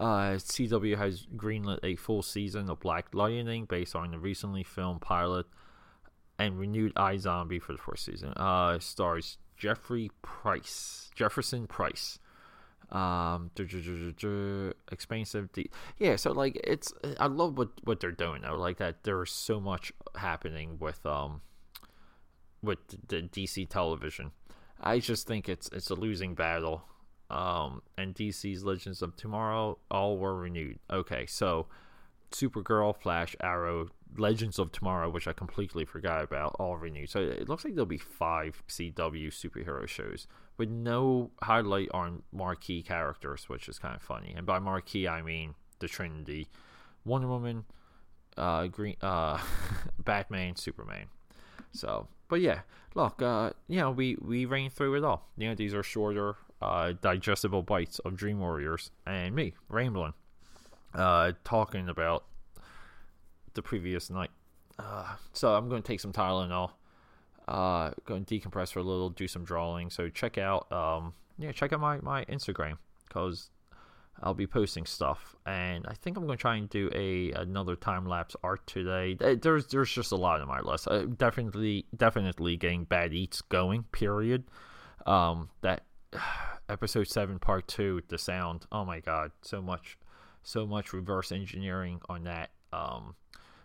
Uh, 0.00 0.36
CW 0.36 0.96
has 0.96 1.26
greenlit 1.36 1.80
a 1.82 1.94
full 1.94 2.22
season 2.22 2.70
of 2.70 2.80
Black 2.80 3.08
Lightning 3.12 3.66
based 3.66 3.94
on 3.94 4.10
the 4.10 4.18
recently 4.18 4.62
filmed 4.62 5.02
pilot 5.02 5.44
and 6.38 6.58
renewed 6.58 6.94
iZombie 6.94 7.60
for 7.60 7.72
the 7.72 7.78
fourth 7.78 7.98
season. 7.98 8.32
Uh, 8.32 8.78
stars 8.78 9.36
Jeffrey 9.58 10.10
Price, 10.22 11.10
Jefferson 11.14 11.66
Pierce. 11.66 12.18
Um, 12.90 13.50
expensive. 14.90 15.52
De- 15.52 15.70
yeah, 15.98 16.16
so 16.16 16.32
like 16.32 16.58
it's 16.64 16.92
I 17.18 17.26
love 17.26 17.58
what 17.58 17.68
what 17.84 18.00
they're 18.00 18.10
doing 18.10 18.40
though. 18.42 18.56
Like 18.56 18.78
that, 18.78 19.04
there's 19.04 19.30
so 19.30 19.60
much 19.60 19.92
happening 20.16 20.78
with 20.80 21.04
um 21.04 21.42
with 22.62 22.78
the 23.08 23.22
DC 23.22 23.68
television. 23.68 24.32
I 24.80 24.98
just 24.98 25.26
think 25.26 25.48
it's 25.48 25.68
it's 25.72 25.90
a 25.90 25.94
losing 25.94 26.34
battle 26.34 26.84
um, 27.30 27.82
and 27.96 28.14
DC's 28.14 28.64
Legends 28.64 29.02
of 29.02 29.16
Tomorrow 29.16 29.78
all 29.90 30.18
were 30.18 30.36
renewed. 30.36 30.78
Okay, 30.90 31.26
so 31.26 31.66
Supergirl, 32.30 32.96
Flash, 32.96 33.36
Arrow, 33.40 33.88
Legends 34.16 34.58
of 34.58 34.72
Tomorrow, 34.72 35.10
which 35.10 35.28
I 35.28 35.32
completely 35.32 35.84
forgot 35.84 36.22
about, 36.24 36.56
all 36.58 36.76
renewed. 36.76 37.10
So 37.10 37.20
it 37.20 37.48
looks 37.48 37.64
like 37.64 37.74
there'll 37.74 37.86
be 37.86 37.98
five 37.98 38.62
CW 38.68 39.28
superhero 39.28 39.86
shows 39.86 40.26
with 40.56 40.68
no 40.68 41.30
highlight 41.42 41.88
on 41.92 42.22
marquee 42.32 42.82
characters, 42.82 43.48
which 43.48 43.68
is 43.68 43.78
kind 43.78 43.94
of 43.94 44.02
funny. 44.02 44.34
And 44.36 44.46
by 44.46 44.58
marquee, 44.58 45.08
I 45.08 45.22
mean 45.22 45.54
the 45.78 45.88
Trinity, 45.88 46.48
Wonder 47.04 47.28
Woman, 47.28 47.64
uh, 48.36 48.66
Green, 48.66 48.96
uh, 49.00 49.38
Batman, 50.04 50.56
Superman. 50.56 51.06
So, 51.72 52.08
but 52.30 52.40
yeah, 52.40 52.60
look, 52.94 53.20
uh, 53.20 53.50
you 53.68 53.78
know, 53.78 53.90
we 53.90 54.16
we 54.20 54.46
ran 54.46 54.70
through 54.70 54.94
it 54.94 55.04
all. 55.04 55.28
You 55.36 55.48
know, 55.48 55.54
these 55.54 55.74
are 55.74 55.82
shorter 55.82 56.36
uh, 56.62 56.92
digestible 57.02 57.62
bites 57.62 57.98
of 58.00 58.16
Dream 58.16 58.38
Warriors 58.38 58.90
and 59.06 59.34
me 59.34 59.54
rambling, 59.68 60.14
uh, 60.94 61.32
talking 61.44 61.88
about 61.88 62.24
the 63.54 63.62
previous 63.62 64.08
night. 64.08 64.30
Uh, 64.78 65.16
so 65.32 65.54
I'm 65.54 65.68
going 65.68 65.82
to 65.82 65.86
take 65.86 66.00
some 66.00 66.12
Tylenol, 66.12 66.70
uh, 67.48 67.90
go 68.06 68.14
and 68.14 68.26
decompress 68.26 68.72
for 68.72 68.78
a 68.78 68.82
little, 68.82 69.10
do 69.10 69.28
some 69.28 69.44
drawing. 69.44 69.90
So 69.90 70.08
check 70.08 70.38
out, 70.38 70.70
um, 70.72 71.12
yeah, 71.36 71.52
check 71.52 71.72
out 71.72 71.80
my 71.80 71.98
my 72.00 72.24
Instagram 72.26 72.78
because 73.08 73.50
I'll 74.22 74.34
be 74.34 74.46
posting 74.46 74.84
stuff, 74.84 75.34
and 75.46 75.86
I 75.88 75.94
think 75.94 76.16
I'm 76.16 76.26
going 76.26 76.36
to 76.36 76.40
try 76.40 76.56
and 76.56 76.68
do 76.68 76.90
a 76.94 77.32
another 77.32 77.74
time 77.74 78.06
lapse 78.06 78.36
art 78.44 78.66
today. 78.66 79.14
There's 79.14 79.66
there's 79.68 79.90
just 79.90 80.12
a 80.12 80.16
lot 80.16 80.40
on 80.40 80.48
my 80.48 80.60
list. 80.60 80.88
Uh, 80.88 81.06
definitely 81.06 81.86
definitely 81.96 82.56
getting 82.56 82.84
bad 82.84 83.14
eats 83.14 83.40
going. 83.40 83.84
Period. 83.92 84.44
Um, 85.06 85.48
that 85.62 85.84
episode 86.68 87.08
seven, 87.08 87.38
part 87.38 87.66
two, 87.66 88.02
the 88.08 88.18
sound. 88.18 88.66
Oh 88.70 88.84
my 88.84 89.00
god, 89.00 89.32
so 89.42 89.62
much, 89.62 89.96
so 90.42 90.66
much 90.66 90.92
reverse 90.92 91.32
engineering 91.32 92.00
on 92.08 92.24
that. 92.24 92.50
Um, 92.72 93.14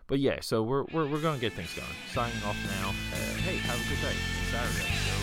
but 0.06 0.20
yeah, 0.20 0.40
so 0.40 0.62
we're 0.62 0.84
we're, 0.84 1.06
we're 1.06 1.20
gonna 1.20 1.38
get 1.38 1.52
things 1.52 1.74
going. 1.74 1.88
Signing 2.12 2.42
off 2.44 2.56
now. 2.80 2.90
Uh, 3.12 3.36
hey, 3.42 3.56
have 3.56 3.78
a 3.78 3.88
good 3.88 4.00
day. 4.00 4.16
Saturday. 4.50 5.15